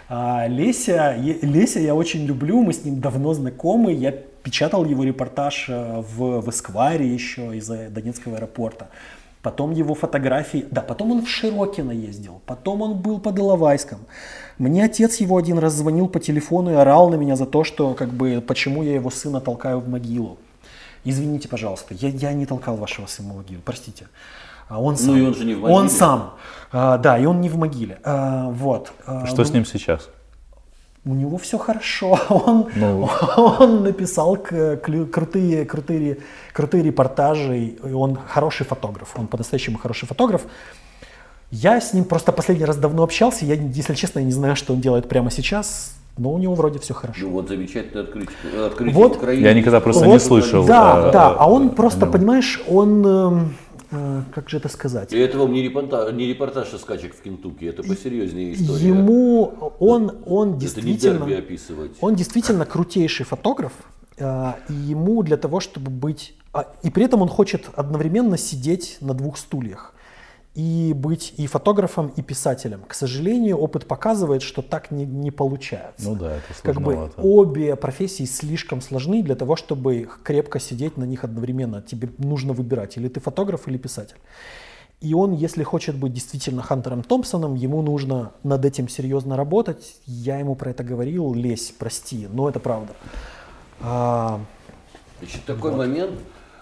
[0.08, 5.66] А, Леся, Леся я очень люблю, мы с ним давно знакомы, я печатал его репортаж
[5.68, 8.86] э, в, в Эскваре еще из Донецкого аэропорта.
[9.42, 13.98] Потом его фотографии, да, потом он в Широкино ездил, потом он был под Иловайском.
[14.58, 17.94] Мне отец его один раз звонил по телефону и орал на меня за то, что,
[17.94, 20.38] как бы, почему я его сына толкаю в могилу.
[21.04, 24.08] Извините, пожалуйста, я, я не толкал вашего сына в могилу, простите.
[24.68, 25.08] А он сам.
[25.08, 25.78] Ну и он же не в могиле.
[25.78, 26.34] Он сам.
[26.72, 27.98] А, да, и он не в могиле.
[28.02, 28.92] А, вот.
[29.06, 30.08] А, что ну, с ним сейчас?
[31.04, 32.18] У него все хорошо.
[32.28, 33.08] Он, ну.
[33.36, 36.18] он написал крутые, крутые,
[36.52, 37.58] крутые репортажи.
[37.58, 39.14] И он хороший фотограф.
[39.16, 40.46] Он по-настоящему хороший фотограф.
[41.50, 43.44] Я с ним просто последний раз давно общался.
[43.44, 45.92] Я, если честно, не знаю, что он делает прямо сейчас.
[46.18, 47.20] Но у него вроде все хорошо.
[47.26, 49.44] Ну вот замечательное открытие, открытие вот, Украины.
[49.44, 50.64] Я никогда просто вот, не слышал.
[50.64, 52.12] Да, а, да, а он просто, ну.
[52.12, 53.54] понимаешь, он эм,
[53.90, 55.12] Э, как же это сказать?
[55.12, 58.88] И это вам не репортаж, не репортаж о скачек в Кентукки, это посерьезнее история.
[58.88, 61.92] Ему, он, он действительно, это не описывать.
[62.00, 63.72] он действительно крутейший фотограф,
[64.18, 68.98] э, и ему для того, чтобы быть, а, и при этом он хочет одновременно сидеть
[69.00, 69.94] на двух стульях
[70.56, 72.80] и быть и фотографом, и писателем.
[72.88, 76.08] К сожалению, опыт показывает, что так не, не получается.
[76.08, 81.04] Ну да, это Как бы обе профессии слишком сложны для того, чтобы крепко сидеть на
[81.04, 81.82] них одновременно.
[81.82, 84.16] Тебе нужно выбирать, или ты фотограф, или писатель.
[85.02, 89.96] И он, если хочет быть действительно Хантером Томпсоном, ему нужно над этим серьезно работать.
[90.06, 92.94] Я ему про это говорил, лезь, прости, но это правда.
[93.82, 94.40] А,
[95.18, 95.78] Значит, такой вот.
[95.78, 96.18] момент,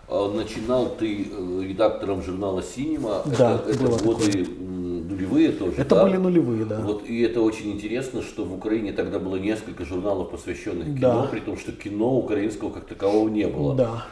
[0.08, 3.22] начинал ты э, редактором журнала «Синема».
[3.38, 4.46] Да, это, это годы такое.
[4.58, 6.04] нулевые тоже, Это да?
[6.04, 6.80] были нулевые, да.
[6.80, 11.28] Вот, и это очень интересно, что в Украине тогда было несколько журналов, посвященных кино, да.
[11.30, 13.74] при том, что кино украинского как такового не было.
[13.74, 14.06] Да.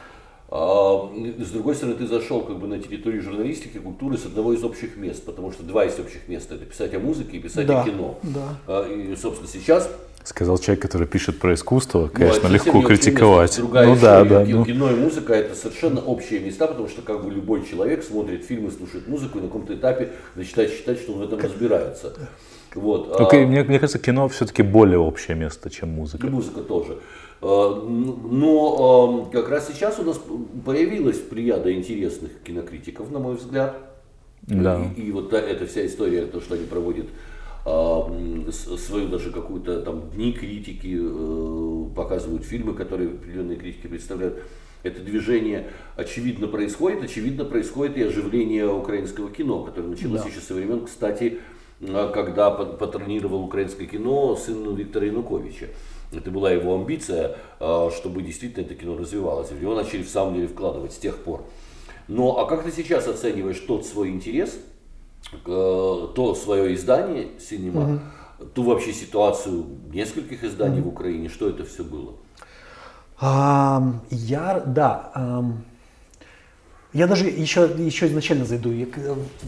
[0.54, 4.62] А, с другой стороны, ты зашел как бы на территорию журналистики, культуры с одного из
[4.62, 7.80] общих мест, потому что два из общих мест это писать о музыке и писать да,
[7.80, 8.18] о кино.
[8.22, 8.58] Да.
[8.66, 9.90] А, и, собственно, сейчас
[10.24, 13.56] Сказал человек, который пишет про искусство, конечно, ну, легко критиковать.
[13.56, 14.24] Другая ну история.
[14.24, 14.46] да, да.
[14.46, 14.64] Кино, ну.
[14.64, 18.70] кино и музыка это совершенно общие места, потому что как бы любой человек смотрит фильмы,
[18.70, 22.14] слушает музыку и на каком-то этапе начинает считать, что он в этом разбирается.
[22.74, 23.16] Вот.
[23.16, 26.26] Только, а, мне, мне кажется, кино все-таки более общее место, чем музыка.
[26.26, 26.98] И музыка тоже.
[27.40, 30.20] А, но как раз сейчас у нас
[30.64, 33.76] появилась плеяда интересных кинокритиков, на мой взгляд.
[34.42, 34.84] Да.
[34.96, 37.06] И, и вот эта вся история, то, что они проводят
[37.64, 44.42] свою даже какую-то там дни критики, э, показывают фильмы, которые определенные критики представляют.
[44.82, 50.28] Это движение очевидно происходит, очевидно происходит и оживление украинского кино, которое началось да.
[50.28, 51.38] еще со времен, кстати,
[51.80, 55.68] а, когда патронировал украинское кино сын Виктора Януковича.
[56.12, 59.52] Это была его амбиция, а, чтобы действительно это кино развивалось.
[59.52, 61.44] В него начали в самом деле вкладывать с тех пор.
[62.08, 64.71] Но а как ты сейчас оцениваешь тот свой интерес– Э,
[65.44, 68.46] то свое издание «Синема», угу.
[68.54, 70.90] ту вообще ситуацию нескольких изданий угу.
[70.90, 72.14] в Украине, что это все было?
[73.20, 75.44] А, я, да, а,
[76.92, 78.70] я даже еще, еще изначально зайду.
[78.70, 78.86] Я,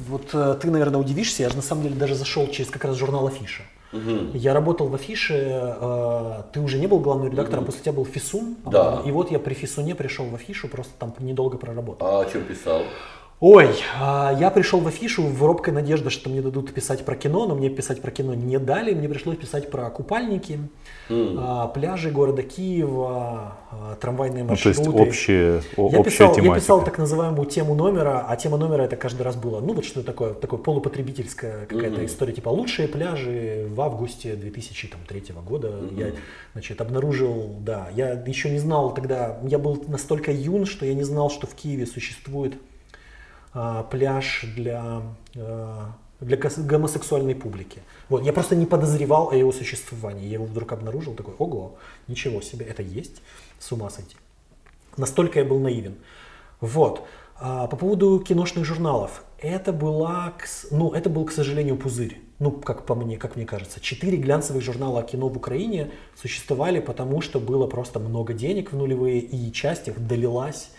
[0.09, 2.97] вот э, ты, наверное, удивишься, я же на самом деле даже зашел через как раз
[2.97, 3.65] журнал Афиша.
[3.93, 4.31] Угу.
[4.35, 7.67] Я работал в Афише, э, ты уже не был главным редактором, угу.
[7.67, 8.57] после тебя был Фисун.
[8.65, 9.03] Да.
[9.05, 12.07] И вот я при Фисуне пришел в Афишу, просто там недолго проработал.
[12.07, 12.83] А о чем писал?
[13.47, 13.69] Ой,
[14.01, 17.55] а, я пришел в афишу в робкой надежде, что мне дадут писать про кино, но
[17.55, 18.95] мне писать про кино не дали.
[18.95, 20.61] Мне пришлось писать про купальники,
[21.11, 21.75] mm.
[21.75, 24.83] пляжи города Киева, а, трамвайные маршруты.
[24.83, 26.55] Ну, то есть общие, я общая писал, тематика.
[26.55, 29.85] Я писал так называемую тему номера, а тема номера это каждый раз было, ну вот
[29.85, 32.07] что такое, такое полупотребительская какая-то mm-hmm.
[32.07, 35.69] история, типа лучшие пляжи в августе 2003 года.
[35.69, 36.01] Mm-hmm.
[36.01, 36.13] Я,
[36.55, 41.05] значит, обнаружил, да, я еще не знал тогда, я был настолько юн, что я не
[41.05, 42.55] знал, что в Киеве существует
[43.55, 45.03] пляж для,
[45.37, 47.83] а, для гомосексуальной публики.
[48.09, 48.25] Вот.
[48.25, 50.27] Я просто не подозревал о его существовании.
[50.27, 51.77] Я его вдруг обнаружил, такой, ого,
[52.09, 53.23] ничего себе, это есть,
[53.59, 54.17] с ума сойти.
[54.97, 55.95] Настолько я был наивен.
[56.61, 57.07] Вот.
[57.37, 59.25] А, по поводу киношных журналов.
[59.39, 60.33] Это, была,
[60.71, 62.21] ну, это был, к сожалению, пузырь.
[62.39, 63.81] Ну, как по мне, как мне кажется.
[63.81, 65.91] Четыре глянцевых журнала о кино в Украине
[66.21, 70.71] существовали, потому что было просто много денег в нулевые, и часть их долилась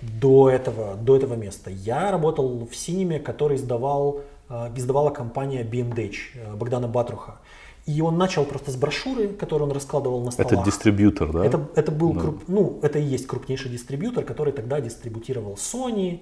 [0.00, 1.70] до этого, до этого места.
[1.70, 7.38] Я работал в Синеме, который издавал, э, издавала компания BMDH э, Богдана Батруха.
[7.86, 10.52] И он начал просто с брошюры, которую он раскладывал на столах.
[10.52, 11.44] Это дистрибьютор, да?
[11.44, 12.20] Это, это был, да.
[12.20, 16.20] круп, ну, это и есть крупнейший дистрибьютор, который тогда дистрибутировал Sony,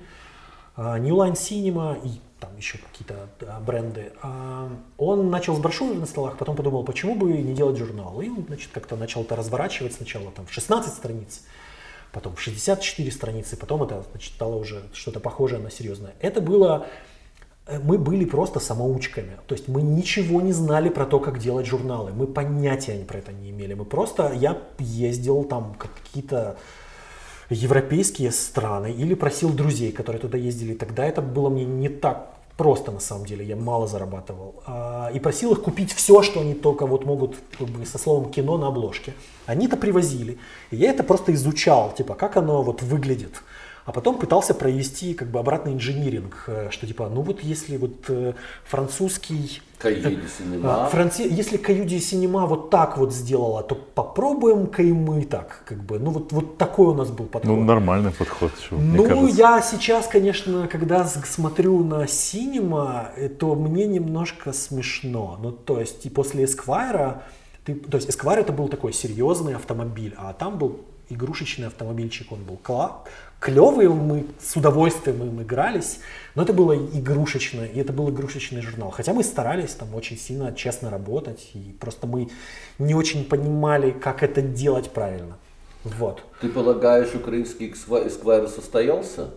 [0.77, 3.29] э, New Line Cinema и там еще какие-то
[3.66, 4.12] бренды.
[4.22, 4.68] А
[4.99, 8.20] он начал с брошюры на столах, потом подумал, почему бы не делать журнал.
[8.20, 11.43] И он, значит, как-то начал это разворачивать сначала там в 16 страниц,
[12.17, 16.14] потом 64 страницы, потом это значит, стало уже что-то похожее на серьезное.
[16.21, 16.87] Это было
[17.67, 19.37] э, мы были просто самоучками.
[19.47, 22.12] То есть мы ничего не знали про то, как делать журналы.
[22.12, 23.75] Мы понятия про это не имели.
[23.75, 26.57] Мы просто, я ездил там какие-то
[27.51, 30.73] европейские страны или просил друзей, которые туда ездили.
[30.73, 34.63] Тогда это было мне не так просто на самом деле, я мало зарабатывал.
[34.67, 38.31] А, и просил их купить все, что они только вот могут как бы, со словом
[38.31, 39.15] кино на обложке.
[39.47, 40.39] Они это привозили.
[40.71, 43.43] И я это просто изучал, типа, как оно вот выглядит
[43.87, 48.05] а потом пытался провести как бы обратный инжиниринг, э, что типа, ну вот если вот
[48.09, 48.32] э,
[48.64, 49.62] французский...
[49.78, 50.87] Каюди Синема.
[50.89, 51.22] Э, Франци...
[51.22, 56.01] Если Каюди Синема вот так вот сделала, то попробуем-ка и мы так, как бы.
[56.01, 57.57] Ну вот, вот такой у нас был подход.
[57.57, 58.51] Ну нормальный подход.
[58.59, 65.39] Что, ну я сейчас, конечно, когда смотрю на Синема, то мне немножко смешно.
[65.41, 67.22] Ну то есть и после Эсквайра,
[67.64, 72.43] ты, то есть Эсквайр это был такой серьезный автомобиль, а там был игрушечный автомобильчик, он
[72.45, 73.05] был кла
[73.41, 76.01] клевые, мы с удовольствием им игрались,
[76.35, 78.91] но это было игрушечно, и это был игрушечный журнал.
[78.91, 82.29] Хотя мы старались там очень сильно, честно работать, и просто мы
[82.79, 85.39] не очень понимали, как это делать правильно.
[85.85, 86.25] Вот.
[86.41, 89.31] Ты полагаешь, украинский эсквайр состоялся?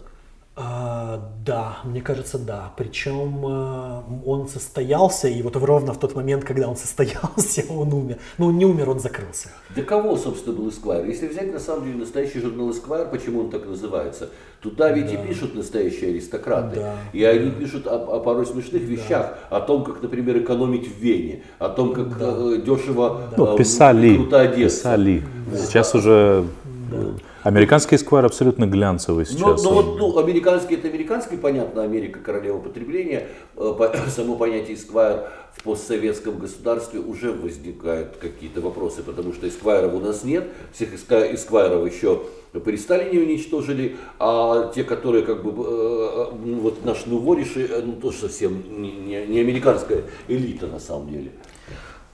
[0.62, 2.74] А, да, мне кажется, да.
[2.76, 8.18] Причем а, он состоялся, и вот ровно в тот момент, когда он состоялся, он умер.
[8.38, 9.50] Ну, он не умер, он закрылся.
[9.70, 11.06] Для кого, собственно, был Эсквайр?
[11.06, 14.32] Если взять, на самом деле, настоящий журнал Эсквайр, почему он так называется?
[14.60, 15.14] Туда ведь да.
[15.14, 16.76] и пишут настоящие аристократы.
[16.76, 16.96] Да.
[17.14, 19.58] И они пишут о, о порой смешных вещах, да.
[19.58, 22.36] о том, как, например, экономить в Вене, о том, как да.
[22.38, 23.38] Э, дешево да.
[23.38, 24.80] ну, писали, круто одеться.
[24.80, 25.24] Писали.
[25.50, 25.58] Да.
[25.58, 26.46] Сейчас уже...
[26.92, 27.14] Да.
[27.44, 29.64] Американский Esquire абсолютно глянцевый сейчас.
[29.64, 33.28] Ну, ну, ну, американский это американский, понятно, Америка королева потребления.
[33.56, 33.74] Э,
[34.10, 40.24] само понятие Esquire в постсоветском государстве уже возникают какие-то вопросы, потому что эсквайров у нас
[40.24, 46.84] нет, всех эсквайров еще при Сталине уничтожили, а те, которые как бы, э, ну, вот
[46.84, 51.32] наш Нувориши, э, ну тоже совсем не, не, не американская элита на самом деле.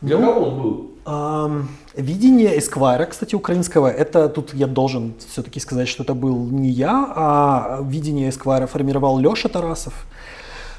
[0.02, 0.95] Для ну, кого он был?
[1.96, 7.14] Видение Эсквайра, кстати, украинского, это тут я должен все-таки сказать, что это был не я,
[7.16, 9.94] а видение Эсквайра формировал Леша Тарасов.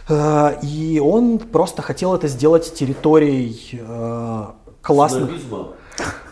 [0.09, 4.45] Э, и он просто хотел это сделать территорией э,
[4.83, 5.29] классных...
[5.31, 5.68] Снобизма.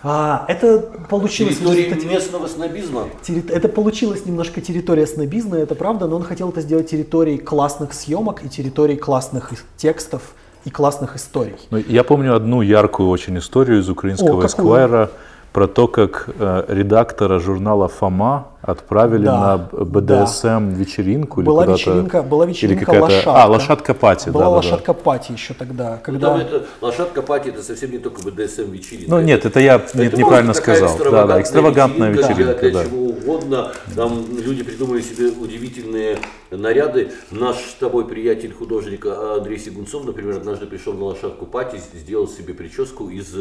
[0.02, 0.78] А, это
[1.08, 1.56] получилось...
[1.56, 2.14] Территория результате...
[2.14, 3.08] местного снобизма?
[3.48, 8.44] Это получилось немножко территория снобизма, это правда, но он хотел это сделать территорией классных съемок
[8.44, 10.34] и территорией классных текстов
[10.64, 11.56] и классных историй.
[11.70, 15.10] Ну, я помню одну яркую очень историю из украинского эсквайра
[15.54, 22.22] про то, как э, редактора журнала «Фома» отправили да, на БДСМ вечеринку была или вечеринка,
[22.22, 23.42] была вечеринка или лошадка.
[23.42, 24.30] А, лошадка пати.
[24.30, 25.90] Была да, лошадка да, пати еще тогда.
[25.92, 26.34] Ну, когда...
[26.34, 29.10] Ну, это, лошадка пати это совсем не только БДСМ вечеринка.
[29.10, 30.98] Ну нет, это я это, нет, неправильно сказал.
[30.98, 32.32] Да, да, экстравагантная вечеринка.
[32.32, 32.88] вечеринка для, для да.
[32.88, 33.72] чего угодно.
[33.94, 36.18] Там люди придумали себе удивительные
[36.50, 37.12] наряды.
[37.30, 42.54] Наш с тобой приятель художник Андрей Сигунцов, например, однажды пришел на лошадку пати, сделал себе
[42.54, 43.36] прическу из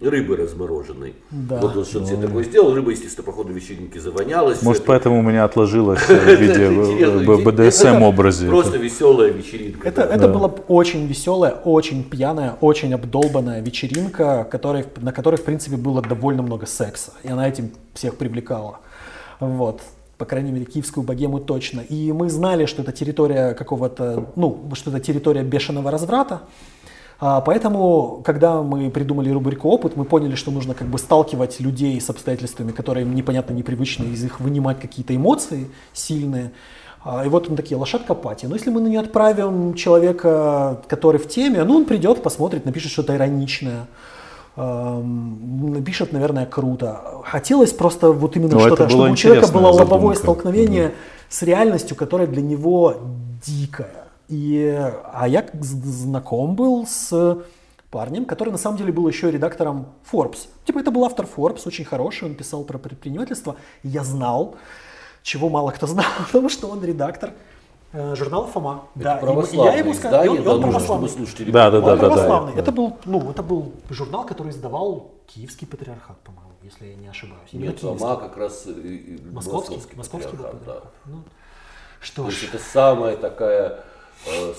[0.00, 1.14] рыбы размороженной.
[1.30, 1.58] Да.
[1.60, 4.62] Вот он что-то себе такое сделал, рыба, естественно, по ходу вечеринки завонялась.
[4.62, 6.68] Может, поэтому у меня отложилось в виде
[7.36, 8.48] БДСМ образе.
[8.48, 9.88] Просто веселая вечеринка.
[9.88, 14.48] Это, это была очень веселая, очень пьяная, очень обдолбанная вечеринка,
[14.96, 17.12] на которой, в принципе, было довольно много секса.
[17.22, 18.80] И она этим всех привлекала.
[19.40, 19.80] Вот
[20.18, 21.80] по крайней мере, киевскую богему точно.
[21.80, 26.40] И мы знали, что это территория какого-то, ну, что это территория бешеного разврата.
[27.18, 31.98] А, поэтому, когда мы придумали рубрику «Опыт», мы поняли, что нужно как бы сталкивать людей
[32.00, 36.52] с обстоятельствами, которые им непонятно, непривычны, из их вынимать какие-то эмоции сильные.
[37.02, 38.46] А, и вот он такие, лошадка пати.
[38.46, 42.92] Но если мы на нее отправим человека, который в теме, ну он придет, посмотрит, напишет
[42.92, 43.86] что-то ироничное
[44.56, 47.20] напишет, наверное, круто.
[47.24, 50.94] Хотелось просто вот именно что-то, чтобы у человека было лобовое столкновение да.
[51.28, 52.94] с реальностью, которая для него
[53.44, 54.05] дикая.
[54.28, 57.42] И, а я знаком был с
[57.90, 60.48] парнем, который на самом деле был еще редактором Forbes.
[60.64, 63.56] Типа это был автор Forbes, очень хороший, он писал про предпринимательство.
[63.82, 64.56] Я знал,
[65.22, 67.32] чего мало кто знал, потому что он редактор
[67.92, 68.88] э, журнала Фома.
[68.96, 71.08] Это да, православное я ему сказал, издание, он, он да, православный.
[71.08, 72.52] Слушатели да, да, да, да, православный.
[72.54, 77.06] Да, это был, ну, это был журнал, который издавал Киевский патриархат, по-моему, если я не
[77.06, 77.52] ошибаюсь.
[77.52, 80.64] Нет, Фома как раз московский, московский, московский патриархат.
[80.66, 80.82] Да.
[81.06, 81.22] Ну,
[82.00, 82.34] что То ж.
[82.34, 83.84] есть это самая такая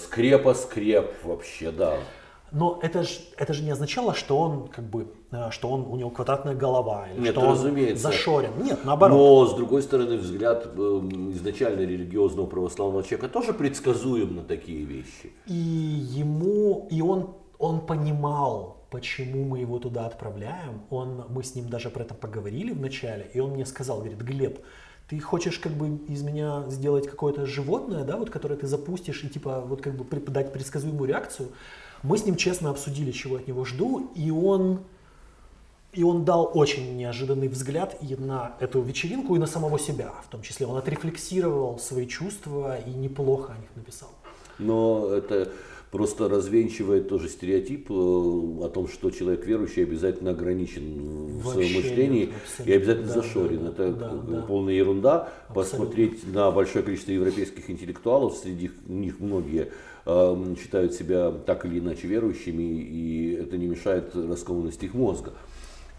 [0.01, 1.97] скрепа скреп вообще, да.
[2.51, 5.97] Но это же, это же не означало, что он как бы, э, что он, у
[5.97, 8.07] него квадратная голова, или Нет, что разумеется.
[8.07, 8.51] он зашорен.
[8.63, 9.17] Нет, наоборот.
[9.17, 10.79] Но, с другой стороны, взгляд э,
[11.33, 15.33] изначально религиозного православного человека тоже предсказуем на такие вещи.
[15.45, 20.83] И ему, и он, он понимал, почему мы его туда отправляем.
[20.89, 24.59] Он, мы с ним даже про это поговорили вначале, и он мне сказал, говорит, Глеб,
[25.09, 29.29] ты хочешь как бы из меня сделать какое-то животное, да, вот которое ты запустишь и
[29.29, 31.49] типа вот как бы дать предсказуемую реакцию.
[32.03, 34.81] Мы с ним честно обсудили, чего от него жду, и он
[35.93, 40.29] и он дал очень неожиданный взгляд и на эту вечеринку, и на самого себя в
[40.29, 40.67] том числе.
[40.67, 44.09] Он отрефлексировал свои чувства и неплохо о них написал.
[44.59, 45.49] Но это
[45.91, 52.33] просто развенчивает тоже стереотип э, о том, что человек верующий обязательно ограничен в своем мышлении
[52.63, 53.63] и обязательно да, зашорен.
[53.63, 54.41] Да, это да, да.
[54.41, 55.29] полная ерунда.
[55.49, 55.53] Абсолютно.
[55.53, 59.71] Посмотреть на большое количество европейских интеллектуалов, среди них многие
[60.05, 65.33] э, считают себя так или иначе верующими, и это не мешает раскованности их мозга.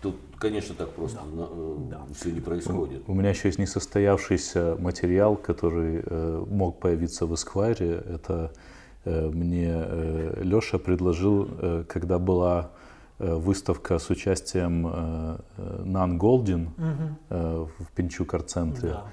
[0.01, 1.49] Тут, конечно, так просто да.
[1.51, 2.07] Э, да.
[2.15, 3.03] все не происходит.
[3.07, 8.03] У, меня еще есть несостоявшийся материал, который э, мог появиться в Эсквайре.
[8.07, 8.53] Это
[9.05, 12.71] мне э, Леша предложил, э, когда была
[13.21, 14.83] выставка с участием
[15.57, 17.69] Нан Голдин угу.
[17.81, 18.91] в Пинчук-центре.
[18.91, 19.05] Да,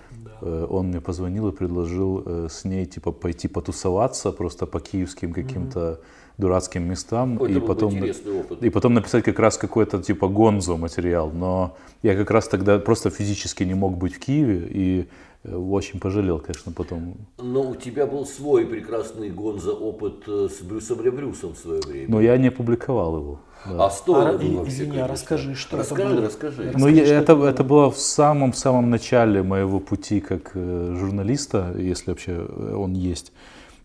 [0.42, 0.66] да.
[0.68, 6.00] Он мне позвонил и предложил с ней типа пойти потусоваться просто по киевским каким-то угу.
[6.38, 11.32] дурацким местам Ой, и потом и потом написать как раз какой-то типа гонзо материал.
[11.32, 16.00] Но я как раз тогда просто физически не мог быть в Киеве и Э, очень
[16.00, 17.16] пожалел, конечно, потом.
[17.38, 21.82] Но у тебя был свой прекрасный гонза опыт э, с Брюсом Ле Брюсом в свое
[21.82, 22.08] время.
[22.10, 23.40] Но я не публиковал его.
[23.66, 23.86] Да.
[23.86, 26.26] А стоило а, было Извини, вообще, а расскажи, что расскажи, это было?
[26.26, 26.86] Расскажи, расскажи.
[26.86, 32.38] Ну, я, это, это было в самом-самом начале моего пути как э, журналиста, если вообще
[32.38, 33.32] он есть.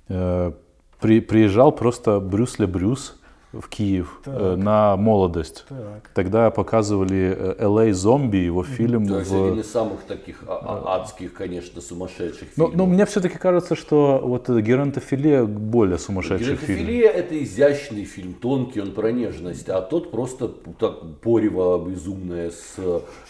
[0.08, 0.52] Э,
[1.00, 3.19] при, приезжал просто Брюс Ле Брюс,
[3.53, 5.64] в Киев э, на молодость.
[5.68, 6.11] Так.
[6.14, 9.09] Тогда показывали LA зомби, его фильм.
[9.09, 9.44] То есть в...
[9.44, 12.76] один из самых таких а, а, адских, конечно, сумасшедших но, фильмов.
[12.76, 16.78] Но мне все-таки кажется, что вот Геронтофилия более сумасшедший фильм.
[16.78, 20.48] Геронтофилия это изящный фильм, тонкий, он про нежность, а тот просто
[20.78, 22.76] так порево безумное с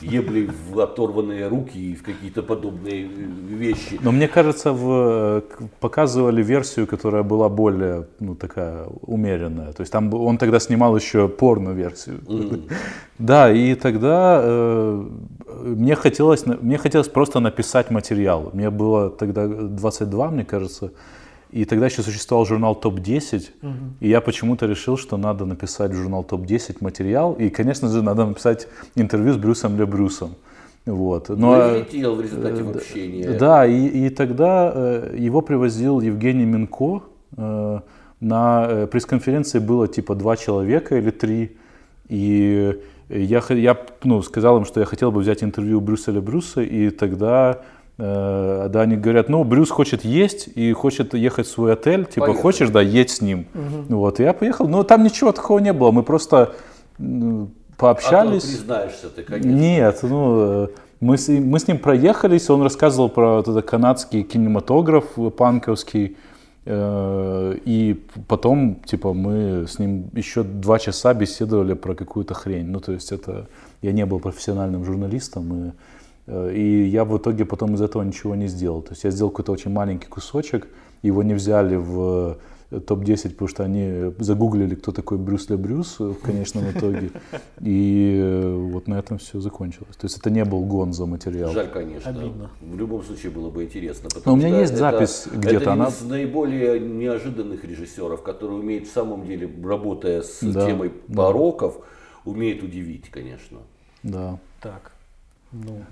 [0.03, 3.99] еблей в оторванные руки и в какие-то подобные вещи.
[4.03, 5.43] Но мне кажется, в...
[5.81, 9.73] показывали версию, которая была более, ну, такая умеренная.
[9.73, 12.21] То есть там он тогда снимал еще порно-версию.
[12.27, 12.71] Mm.
[13.19, 15.05] Да, и тогда э,
[15.65, 18.51] мне, хотелось, мне хотелось просто написать материал.
[18.53, 20.91] Мне было тогда 22, мне кажется.
[21.53, 23.73] И тогда еще существовал журнал ТОП-10, угу.
[23.99, 28.25] и я почему-то решил, что надо написать в журнал ТОП-10 материал, и, конечно же, надо
[28.25, 30.37] написать интервью с Брюсом Ле Брюсом.
[30.87, 31.29] Вот.
[31.29, 33.39] Но, ну, летел в результате э, общения.
[33.39, 37.03] Да, и, и тогда э, его привозил Евгений Минко,
[37.37, 37.81] э,
[38.21, 41.57] на э, пресс-конференции было типа два человека или три,
[42.09, 46.61] и я, я ну, сказал им, что я хотел бы взять интервью у Брюсселя Брюса,
[46.61, 47.62] и тогда
[47.99, 52.27] э, да, они говорят, ну, Брюс хочет есть и хочет ехать в свой отель, типа,
[52.27, 52.43] Поехали.
[52.43, 53.47] хочешь, да, едь с ним.
[53.55, 53.97] Угу.
[53.97, 56.53] Вот, и я поехал, но там ничего такого не было, мы просто
[57.77, 58.45] пообщались.
[58.45, 59.49] А ты признаешься ты, конечно.
[59.49, 60.68] Нет, ну, э,
[61.01, 65.07] мы с, мы с ним проехались, он рассказывал про вот этот канадский кинематограф
[65.37, 66.30] панковский, Э,
[66.67, 72.67] и потом, типа, мы с ним еще два часа беседовали про какую-то хрень.
[72.67, 73.49] Ну, то есть это...
[73.83, 75.73] Я не был профессиональным журналистом, и,
[76.27, 78.83] э, и я в итоге потом из этого ничего не сделал.
[78.83, 80.69] То есть я сделал какой-то очень маленький кусочек,
[81.03, 82.37] его не взяли в
[82.71, 87.11] топ-10, потому что они загуглили, кто такой Брюс Ле Брюс в конечном итоге.
[87.61, 89.97] И э, вот на этом все закончилось.
[89.97, 91.51] То есть это не был гонзо материал.
[91.51, 92.11] Жаль, конечно.
[92.11, 92.51] Обидно.
[92.61, 94.09] В любом случае было бы интересно.
[94.25, 95.57] Но у меня есть запись где-то.
[95.57, 100.91] Это один из наиболее неожиданных режиссеров, который умеет в самом деле, работая с да, темой
[100.91, 102.31] пороков, да.
[102.31, 103.59] умеет удивить, конечно.
[104.03, 104.39] Да.
[104.61, 104.93] Так.
[105.53, 105.85] Ну,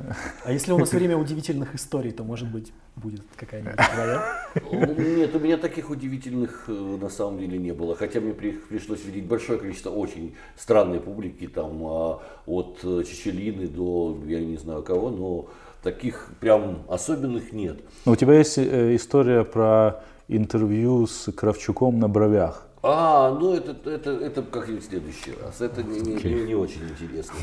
[0.44, 4.94] а если у нас время удивительных историй, то, может быть, будет какая-нибудь твоя?
[4.98, 7.94] Нет, у меня таких удивительных э, на самом деле не было.
[7.94, 14.18] Хотя мне пришлось видеть большое количество очень странной публики, там, а, от э, Чечелины до,
[14.26, 15.46] я не знаю кого, но
[15.82, 17.80] таких прям особенных нет.
[18.04, 22.66] Но у тебя есть э, история про интервью с Кравчуком на бровях.
[22.82, 25.60] А, ну это, это, это как-нибудь в следующий раз.
[25.60, 27.34] Это не, не, не, не очень интересно.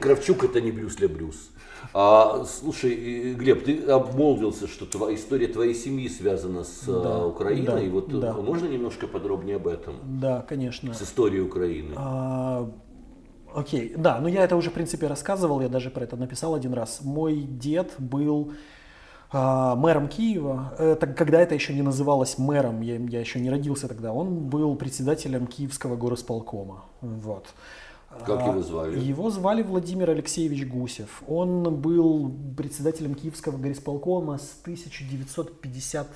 [0.00, 1.50] Кравчук это не Брюс для Брюс.
[1.92, 7.66] А, слушай, Глеб, ты обмолвился, что твоя, история твоей семьи связана с да, а, Украиной.
[7.66, 8.32] Да, и вот да.
[8.34, 9.96] можно немножко подробнее об этом?
[10.20, 10.94] Да, конечно.
[10.94, 11.94] С историей Украины.
[11.96, 12.70] А,
[13.54, 16.74] окей, да, ну я это уже в принципе рассказывал, я даже про это написал один
[16.74, 17.00] раз.
[17.02, 18.52] Мой дед был
[19.32, 23.88] а, мэром Киева, это, когда это еще не называлось мэром, я, я еще не родился
[23.88, 26.84] тогда, он был председателем Киевского горосполкома.
[27.00, 27.46] Вот.
[28.24, 28.98] Как его звали?
[28.98, 31.22] Его звали Владимир Алексеевич Гусев.
[31.26, 36.06] Он был председателем Киевского горисполкома с 1950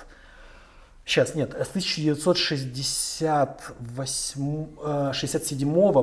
[1.03, 5.13] Сейчас, нет, с 1967 э,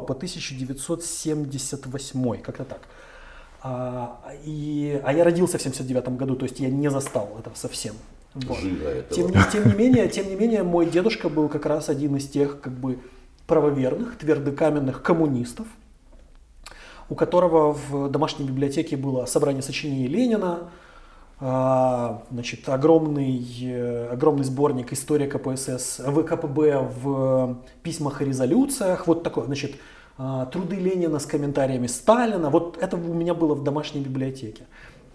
[0.00, 2.80] по 1978, как-то так.
[3.62, 7.94] А, и, а я родился в 79 году, то есть я не застал этого совсем.
[8.34, 8.58] Вот.
[9.10, 12.60] Тем, тем, не менее, тем не менее, мой дедушка был как раз один из тех
[12.60, 13.00] как бы
[13.46, 15.66] правоверных, твердокаменных коммунистов,
[17.10, 20.70] у которого в домашней библиотеке было собрание сочинений Ленина,
[21.40, 29.44] а, значит, огромный, э, огромный сборник «История КПСС», ВКПБ в письмах и резолюциях, вот такой,
[29.44, 29.76] значит,
[30.18, 34.64] а, труды Ленина с комментариями Сталина, вот это у меня было в домашней библиотеке.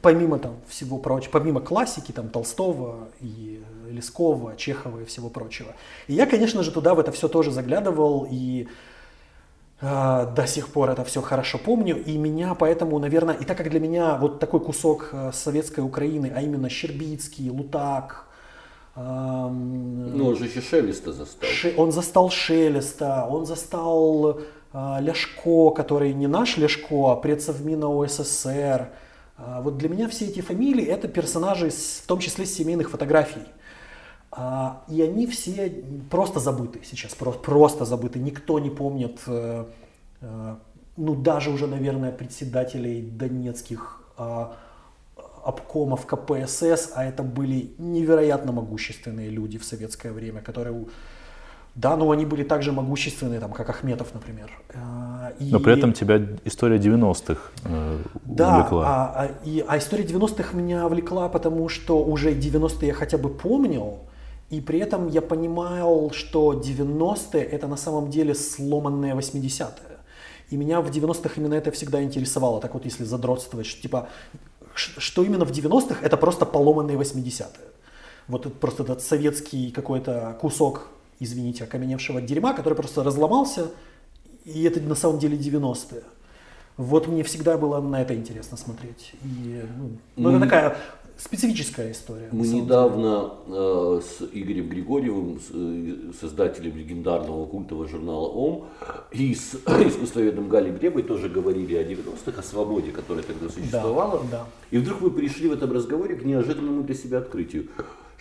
[0.02, 5.74] Помимо там всего прочего, помимо классики, там Толстого и Лескова, Чехова и всего прочего.
[6.07, 8.68] И я, конечно же, туда в это все тоже заглядывал и
[9.84, 13.82] до сих пор это все хорошо помню, и меня поэтому, наверное, и так как для
[13.82, 18.28] меня вот такой кусок э, советской Украины, а именно Щербицкий, Лутак,
[18.96, 21.50] ну, он же еще Шелеста застал.
[21.50, 24.40] Ше, он застал Шелеста, он застал
[24.72, 28.90] э, Ляшко, который не наш Ляшко, а предсовмина ОССР.
[29.38, 33.48] Э, вот для меня все эти фамилии это персонажи, в том числе с семейных фотографий.
[34.36, 38.20] А, и они все просто забыты сейчас, просто забыты.
[38.20, 39.66] Никто не помнит, э,
[40.22, 40.56] э,
[40.98, 44.56] ну даже уже, наверное, председателей донецких а,
[45.44, 50.86] обкомов КПСС, а это были невероятно могущественные люди в советское время, которые,
[51.76, 54.50] да, но они были также могущественные, там, как Ахметов, например.
[54.70, 55.52] Э, и...
[55.52, 58.86] Но при этом тебя история 90-х э, да, увлекла.
[58.88, 63.30] А, а, и, а история 90-х меня влекла, потому что уже 90-е я хотя бы
[63.30, 64.00] помнил,
[64.49, 69.98] и при этом я понимал, что 90-е это на самом деле сломанные 80-е.
[70.49, 72.61] И меня в 90-х именно это всегда интересовало.
[72.61, 74.10] Так вот, если задротствовать, что, типа,
[74.76, 77.68] что именно в 90-х это просто поломанные 80-е.
[78.28, 80.88] Вот просто этот советский какой-то кусок,
[81.20, 83.72] извините, окаменевшего дерьма, который просто разломался,
[84.45, 86.03] и это на самом деле 90-е.
[86.78, 89.14] Вот мне всегда было на это интересно смотреть.
[89.24, 90.78] И, ну, ну, это такая
[91.18, 92.30] специфическая история.
[92.31, 98.65] Мы недавно э, с Игорем Григорьевым, с, э, создателем легендарного культового журнала ОМ,
[99.11, 104.22] и с искусствоведом Галей Гребой тоже говорили о 90-х, о свободе, которая тогда существовала.
[104.31, 104.45] Да, да.
[104.72, 107.68] И вдруг мы пришли в этом разговоре к неожиданному для себя открытию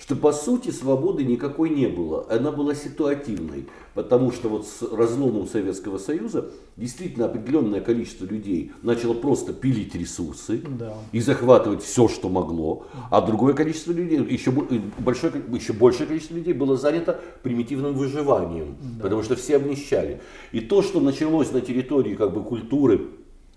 [0.03, 2.27] что по сути свободы никакой не было.
[2.29, 9.15] Она была ситуативной, потому что вот с разломом Советского Союза действительно определенное количество людей начало
[9.15, 10.95] просто пилить ресурсы да.
[11.12, 16.53] и захватывать все, что могло, а другое количество людей, еще, большое, еще большее количество людей
[16.53, 19.05] было занято примитивным выживанием, да.
[19.05, 20.20] потому что все обнищали.
[20.51, 23.03] И то, что началось на территории как бы культуры,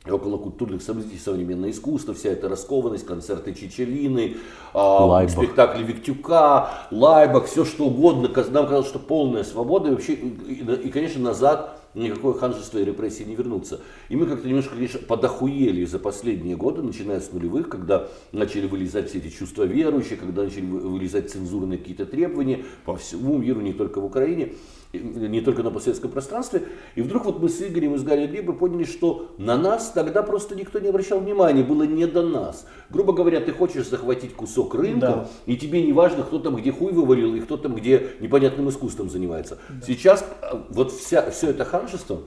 [0.07, 4.38] около культурных событий, современное искусство, вся эта раскованность, концерты Чечелины,
[4.73, 8.30] э, спектакли Виктюка, Лайбах, все что угодно.
[8.52, 13.23] Нам казалось, что полная свобода и вообще, и, и конечно, назад никакое ханжество и репрессии
[13.23, 13.82] не вернутся.
[14.10, 19.10] И мы как-то немножко, конечно, подохуели за последние годы, начиная с нулевых, когда начали вылезать
[19.10, 24.02] все эти чувства верующих, когда начали вылезать цензурные какие-то требования по всему миру, не только
[24.02, 24.53] в Украине
[24.99, 26.63] не только на постсоветском пространстве.
[26.95, 30.23] И вдруг вот мы с Игорем и с Галей Грибой поняли, что на нас тогда
[30.23, 32.65] просто никто не обращал внимания, было не до нас.
[32.89, 35.30] Грубо говоря, ты хочешь захватить кусок рынка, да.
[35.45, 39.09] и тебе не важно, кто там где хуй вывалил, и кто там где непонятным искусством
[39.09, 39.57] занимается.
[39.69, 39.85] Да.
[39.85, 42.22] Сейчас а, вот вся, все это ханжество,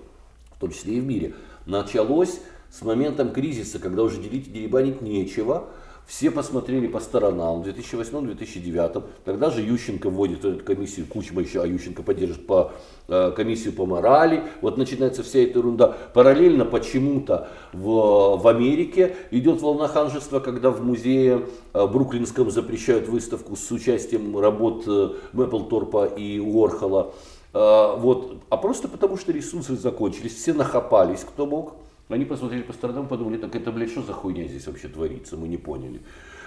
[0.57, 1.35] в том числе и в мире,
[1.67, 2.41] началось
[2.71, 5.69] с моментом кризиса, когда уже делить, деребанить нечего,
[6.09, 9.05] все посмотрели по сторонам в 2008-2009.
[9.27, 12.73] Тогда же Ющенко вводит эту комиссию, Кучма еще, а Ющенко поддержит по
[13.09, 14.43] э, комиссию по морали.
[14.63, 15.95] Вот начинается вся эта ерунда.
[16.15, 23.55] Параллельно почему-то в, в Америке идет волна ханжества, когда в музее э, Бруклинском запрещают выставку
[23.55, 27.13] с участием работ э, Мэпплторпа и Уорхола.
[27.53, 28.39] Э, вот.
[28.49, 31.75] А просто потому, что ресурсы закончились, все нахапались, кто мог.
[32.09, 35.47] Они посмотрели по сторонам, подумали, так это, блядь, что за хуйня здесь вообще творится, мы
[35.47, 36.01] не поняли.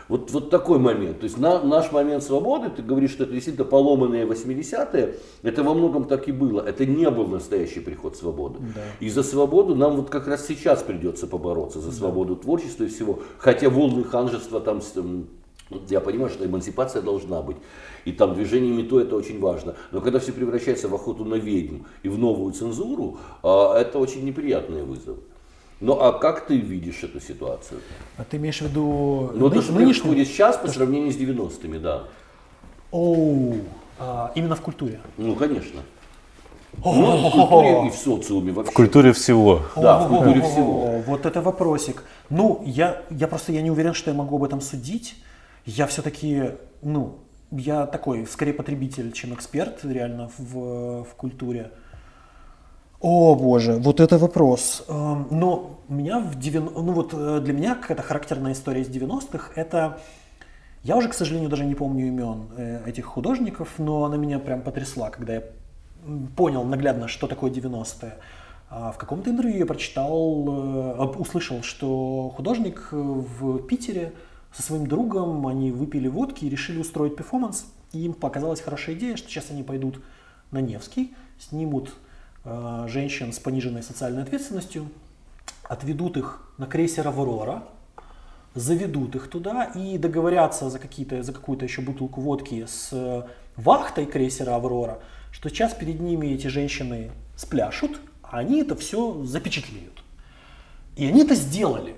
[0.07, 1.19] Вот, вот такой момент.
[1.19, 5.73] То есть на, наш момент свободы, ты говоришь, что это действительно поломанные 80-е, это во
[5.73, 6.61] многом так и было.
[6.61, 8.59] Это не был настоящий приход свободы.
[8.75, 8.81] Да.
[8.99, 12.41] И за свободу нам вот как раз сейчас придется побороться, за свободу да.
[12.41, 13.21] творчества и всего.
[13.37, 14.81] Хотя волны ханжества там,
[15.89, 17.57] я понимаю, что эмансипация должна быть.
[18.03, 19.75] И там движение МИТО это очень важно.
[19.91, 24.25] Но когда все превращается в охоту на ведьм и в новую цензуру, а, это очень
[24.25, 25.17] неприятный вызов.
[25.81, 27.81] Ну а как ты видишь эту ситуацию?
[28.17, 29.85] А ты имеешь в виду Ну то, что нынешнюю?
[29.85, 32.03] происходит сейчас по сравнению с 90-ми, да.
[32.91, 33.55] Оу,
[33.99, 34.99] а, именно в культуре?
[35.17, 35.81] Ну, конечно.
[36.83, 38.71] Ну, в культуре и в социуме вообще.
[38.71, 39.61] В культуре всего.
[39.75, 41.01] Да, в культуре всего.
[41.05, 42.03] Вот это вопросик.
[42.29, 45.15] Ну, я, я просто я не уверен, что я могу об этом судить.
[45.65, 46.51] Я все-таки,
[46.81, 47.19] ну,
[47.51, 51.71] я такой, скорее потребитель, чем эксперт реально в, в культуре.
[53.01, 54.83] О боже, вот это вопрос.
[54.87, 56.79] Эм, но у меня в 90...
[56.79, 59.99] ну вот э, для меня какая-то характерная история из 90-х, это
[60.83, 64.61] я уже, к сожалению, даже не помню имен э, этих художников, но она меня прям
[64.61, 65.43] потрясла, когда я
[66.35, 68.17] понял наглядно, что такое 90-е.
[68.69, 74.13] А в каком-то интервью я прочитал, э, услышал, что художник в Питере
[74.53, 77.65] со своим другом, они выпили водки и решили устроить перформанс.
[77.93, 80.01] И им показалась хорошая идея, что сейчас они пойдут
[80.51, 81.95] на Невский, снимут
[82.43, 84.89] женщин с пониженной социальной ответственностью,
[85.63, 87.63] отведут их на крейсер «Аврора»,
[88.55, 94.55] заведут их туда и договорятся за, какие-то, за какую-то еще бутылку водки с вахтой крейсера
[94.55, 94.99] «Аврора»,
[95.31, 100.03] что сейчас перед ними эти женщины спляшут, а они это все запечатлеют.
[100.97, 101.95] И они это сделали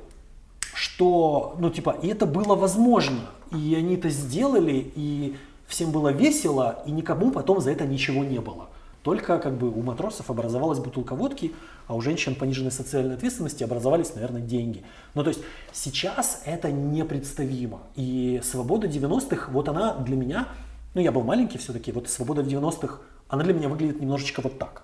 [0.74, 3.22] что, ну, типа, и это было возможно,
[3.52, 5.36] и они это сделали, и
[5.68, 8.70] всем было весело, и никому потом за это ничего не было.
[9.04, 11.54] Только как бы у матросов образовалась бутылка водки,
[11.88, 14.84] а у женщин пониженной социальной ответственности образовались, наверное, деньги.
[15.14, 15.42] Ну, то есть
[15.74, 17.82] сейчас это непредставимо.
[17.96, 20.48] И свобода 90-х, вот она для меня,
[20.94, 24.58] ну, я был маленький все-таки, вот свобода в 90-х, она для меня выглядит немножечко вот
[24.58, 24.84] так.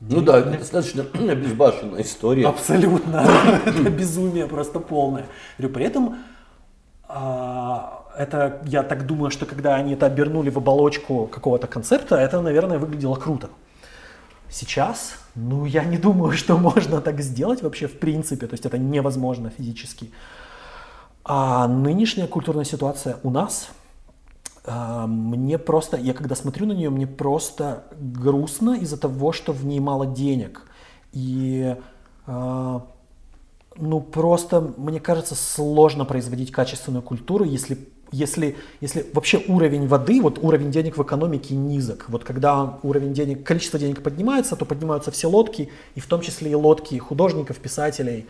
[0.00, 1.02] Ну да, это достаточно
[1.34, 2.48] безбашенная история.
[2.48, 3.28] Абсолютно.
[3.64, 5.26] это безумие просто полное.
[5.56, 6.18] При этом
[7.04, 12.40] а, это, я так думаю, что когда они это обернули в оболочку какого-то концепта, это,
[12.40, 13.50] наверное, выглядело круто.
[14.48, 18.78] Сейчас, ну, я не думаю, что можно так сделать вообще в принципе, то есть это
[18.78, 20.10] невозможно физически.
[21.24, 23.70] А нынешняя культурная ситуация у нас–
[24.64, 29.64] а, мне просто, я когда смотрю на нее, мне просто грустно из-за того, что в
[29.64, 30.62] ней мало денег.
[31.12, 31.76] И
[32.26, 32.86] а,
[33.76, 40.38] ну просто, мне кажется, сложно производить качественную культуру, если, если, если вообще уровень воды, вот
[40.40, 42.04] уровень денег в экономике низок.
[42.08, 46.52] Вот когда уровень денег, количество денег поднимается, то поднимаются все лодки, и в том числе
[46.52, 48.26] и лодки художников, писателей.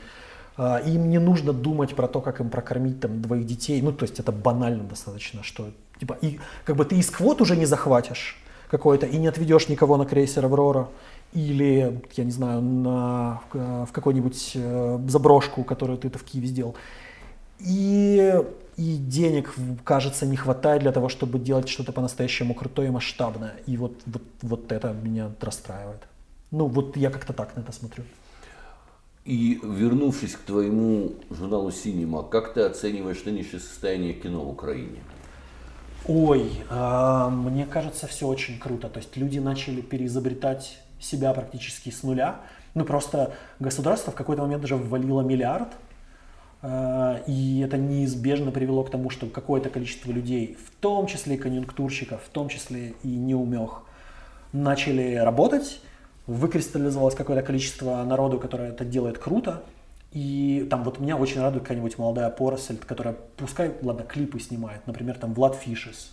[0.56, 3.82] А, им не нужно думать про то, как им прокормить там двоих детей.
[3.82, 5.68] Ну, то есть это банально достаточно, что
[6.02, 8.36] Типа, и как бы ты из квот уже не захватишь
[8.68, 10.88] какой-то и не отведешь никого на крейсер «Аврора»
[11.32, 16.74] или, я не знаю, на, в какую-нибудь э, заброшку, которую ты-то в Киеве сделал.
[17.60, 18.34] И,
[18.82, 19.54] и денег,
[19.84, 23.54] кажется, не хватает для того, чтобы делать что-то по-настоящему крутое и масштабное.
[23.68, 26.02] И вот, вот, вот это меня расстраивает.
[26.50, 28.04] Ну, вот я как-то так на это смотрю.
[29.24, 34.98] И вернувшись к твоему журналу «Синема», как ты оцениваешь нынешнее состояние кино в Украине?
[36.08, 38.88] Ой, э, мне кажется, все очень круто.
[38.88, 42.40] То есть люди начали переизобретать себя практически с нуля.
[42.74, 45.68] Ну просто государство в какой-то момент даже ввалило миллиард,
[46.64, 52.28] и это неизбежно привело к тому, что какое-то количество людей, в том числе конъюнктурщиков, в
[52.28, 53.82] том числе и неумех,
[54.52, 55.80] начали работать,
[56.26, 59.62] выкристаллизовалось какое-то количество народу, которое это делает круто,
[60.12, 65.18] и там вот меня очень радует какая-нибудь молодая поросль, которая, пускай, ладно, клипы снимает, например,
[65.18, 66.12] там Влад Фишес.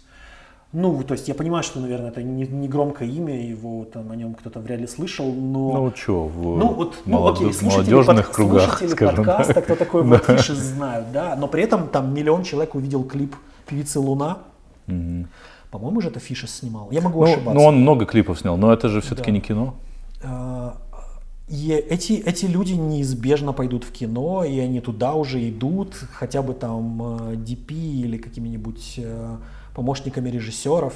[0.72, 4.16] Ну, то есть я понимаю, что, наверное, это не, не громкое имя, его там о
[4.16, 5.74] нем кто-то вряд ли слышал, но...
[5.74, 9.64] Ну, что, в ну, вот, ну, окей, молодежных под, кругах, слушатели скажем подкаста, так.
[9.64, 13.36] кто такой Влад Фишес, знают, да, но при этом там миллион человек увидел клип
[13.66, 14.40] певицы Луна.
[14.88, 15.26] Угу.
[15.72, 16.90] По-моему, же это Фишес снимал.
[16.92, 17.54] Я могу ну, ошибаться.
[17.54, 19.38] Ну, он много клипов снял, но это же все-таки да.
[19.38, 19.76] не кино.
[20.24, 20.78] А,
[21.48, 26.54] и эти, эти люди неизбежно пойдут в кино, и они туда уже идут, хотя бы
[26.54, 29.38] там DP э, или какими-нибудь э,
[29.74, 30.94] помощниками режиссеров.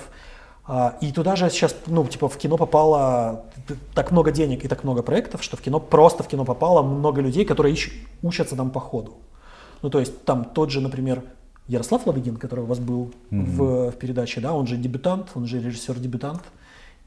[0.66, 3.46] А, и туда же сейчас, ну, типа, в кино попало
[3.94, 7.22] так много денег и так много проектов, что в кино, просто в кино попало много
[7.22, 7.92] людей, которые ищ,
[8.22, 9.14] учатся там по ходу.
[9.82, 11.24] Ну, то есть там тот же, например,
[11.68, 13.46] Ярослав Ладыгин, который у вас был mm-hmm.
[13.46, 16.44] в, в передаче, да, он же дебютант, он же режиссер-дебютант.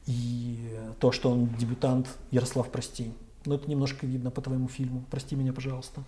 [0.05, 0.57] И
[0.99, 3.11] то, что он дебютант, Ярослав, прости,
[3.47, 5.03] но это немножко видно по твоему фильму.
[5.09, 6.03] Прости меня, пожалуйста.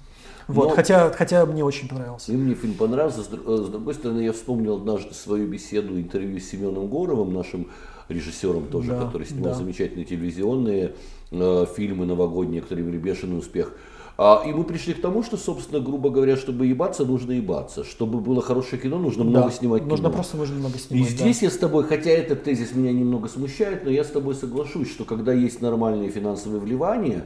[0.47, 0.75] Вот, Но...
[0.75, 2.31] хотя, хотя мне очень понравился.
[2.31, 3.21] И мне фильм понравился.
[3.21, 7.67] Э, с другой стороны, я вспомнил однажды свою беседу, интервью с Семеном Горовым, нашим
[8.09, 9.57] режиссером тоже, да, который снимал да.
[9.57, 10.95] замечательные телевизионные
[11.31, 13.73] э, фильмы новогодние, которые имели бешеный успех.
[14.21, 17.85] А, и мы пришли к тому, что, собственно, грубо говоря, чтобы ебаться, нужно ебаться.
[17.85, 19.91] Чтобы было хорошее кино, нужно да, много снимать кино.
[19.91, 21.07] Нужно просто нужно много снимать.
[21.07, 21.45] И здесь да.
[21.45, 25.05] я с тобой, хотя этот тезис меня немного смущает, но я с тобой соглашусь, что
[25.05, 27.23] когда есть нормальные финансовые вливания,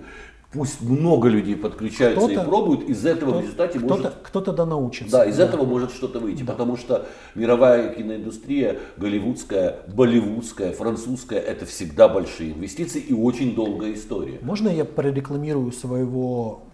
[0.51, 4.13] пусть много людей подключаются и пробуют, из этого в результате кто может...
[4.21, 5.17] Кто-то да научится.
[5.17, 5.45] Да, из да.
[5.45, 6.51] этого может что-то выйти, да.
[6.51, 14.37] потому что мировая киноиндустрия, голливудская, болливудская, французская, это всегда большие инвестиции и очень долгая история.
[14.43, 16.65] Можно я прорекламирую своего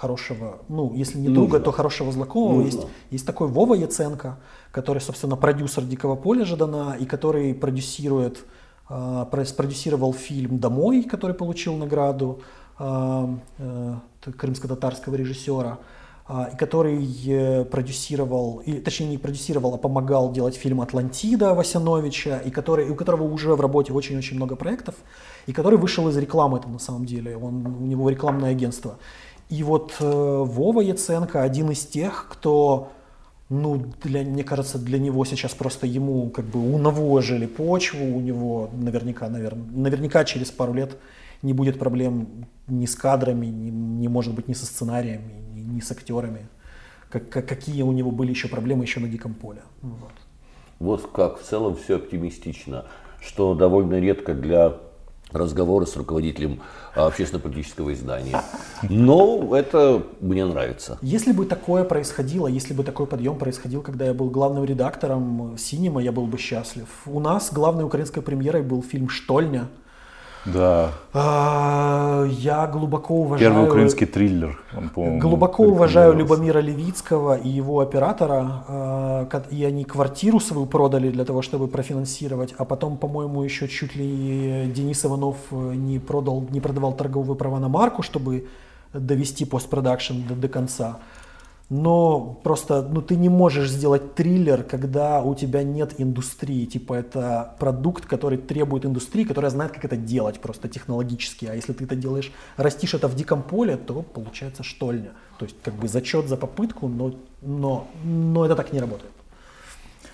[0.00, 2.62] хорошего, ну, если не друга, то хорошего знакомого.
[2.62, 4.38] Есть, есть такой Вова Яценко,
[4.70, 8.44] который, собственно, продюсер «Дикого поля» Жадана, и который продюсирует
[8.88, 12.40] а, спродюсировал фильм «Домой», который получил награду
[12.78, 13.94] а, э,
[14.36, 15.78] крымско-татарского режиссера,
[16.52, 22.50] и который э, продюсировал, и, точнее не продюсировал, а помогал делать фильм «Атлантида» Васяновича, и
[22.50, 24.94] который, у которого уже в работе очень-очень много проектов,
[25.46, 28.98] и который вышел из рекламы это на самом деле, он, у него рекламное агентство.
[29.50, 32.92] И вот э, Вова Яценко один из тех, кто
[33.48, 38.68] ну, для, мне кажется, для него сейчас просто ему как бы унавожили почву, у него
[38.74, 40.98] наверняка, наверное, наверняка через пару лет
[41.40, 45.80] не будет проблем ни с кадрами, ни, не может быть ни со сценариями, ни, ни
[45.80, 46.46] с актерами.
[47.08, 49.62] Как, как, какие у него были еще проблемы еще на диком поле.
[49.80, 50.12] Вот.
[50.78, 52.84] вот как в целом все оптимистично,
[53.22, 54.76] что довольно редко для
[55.32, 56.60] разговоры с руководителем
[56.94, 58.42] а, общественно-политического издания.
[58.88, 60.98] Но это мне нравится.
[61.02, 66.02] Если бы такое происходило, если бы такой подъем происходил, когда я был главным редактором «Синема»,
[66.02, 66.86] я был бы счастлив.
[67.06, 69.68] У нас главной украинской премьерой был фильм «Штольня»,
[70.44, 70.92] да.
[71.12, 73.50] А, я глубоко уважаю...
[73.50, 74.58] Первый украинский триллер.
[74.96, 78.64] Он, глубоко уважаю Любомира Левицкого и его оператора.
[78.68, 82.54] А, и они квартиру свою продали для того, чтобы профинансировать.
[82.58, 87.68] А потом, по-моему, еще чуть ли Денис Иванов не, продал, не продавал торговые права на
[87.68, 88.46] марку, чтобы
[88.92, 90.98] довести постпродакшн до, до конца
[91.70, 96.64] но просто ну, ты не можешь сделать триллер, когда у тебя нет индустрии.
[96.64, 101.44] Типа это продукт, который требует индустрии, которая знает, как это делать просто технологически.
[101.44, 105.10] А если ты это делаешь, растишь это в диком поле, то получается штольня.
[105.38, 109.12] То есть как бы зачет за попытку, но, но, но это так не работает.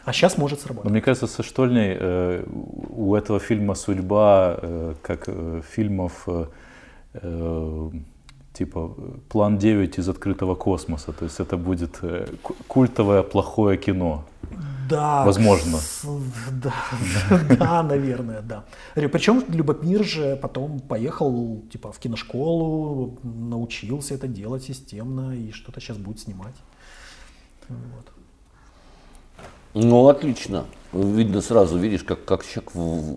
[0.05, 0.85] А сейчас может сработать.
[0.85, 2.45] Но мне кажется, со штольней э,
[2.91, 6.25] у этого фильма судьба, э, как э, фильмов...
[6.27, 6.47] Э,
[7.15, 7.91] э
[8.55, 8.95] типа
[9.29, 11.13] план 9 из открытого космоса.
[11.13, 12.27] То есть это будет э,
[12.69, 14.25] культовое плохое кино.
[14.89, 15.25] Да.
[15.25, 15.79] Возможно.
[16.63, 16.75] Да,
[17.59, 18.65] да, наверное, да.
[18.95, 25.97] Причем Любопир же потом поехал типа в киношколу, научился это делать системно и что-то сейчас
[25.97, 26.55] будет снимать.
[27.69, 28.14] Вот.
[29.75, 30.67] Ну, отлично.
[30.93, 32.71] Видно сразу, видишь, как, как человек,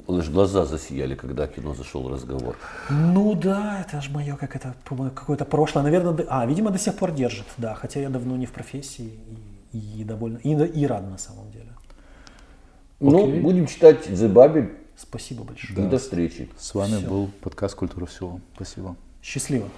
[0.10, 2.58] аж глаза засияли, когда кино зашел разговор.
[2.90, 5.84] Ну да, это же мое как это, какое-то прошлое.
[5.84, 7.76] Наверное, а, видимо, до сих пор держит, да.
[7.76, 9.12] Хотя я давно не в профессии
[9.74, 11.70] и, и довольно, и, и рад на самом деле.
[13.00, 13.42] Ну, Окей.
[13.42, 14.76] будем читать The Babel.
[14.98, 15.78] Спасибо большое.
[15.78, 15.86] Да.
[15.86, 16.50] И до встречи.
[16.58, 17.08] С вами Все.
[17.08, 18.42] был подкаст «Культура всего».
[18.56, 18.96] Спасибо.
[19.22, 19.70] Счастливо.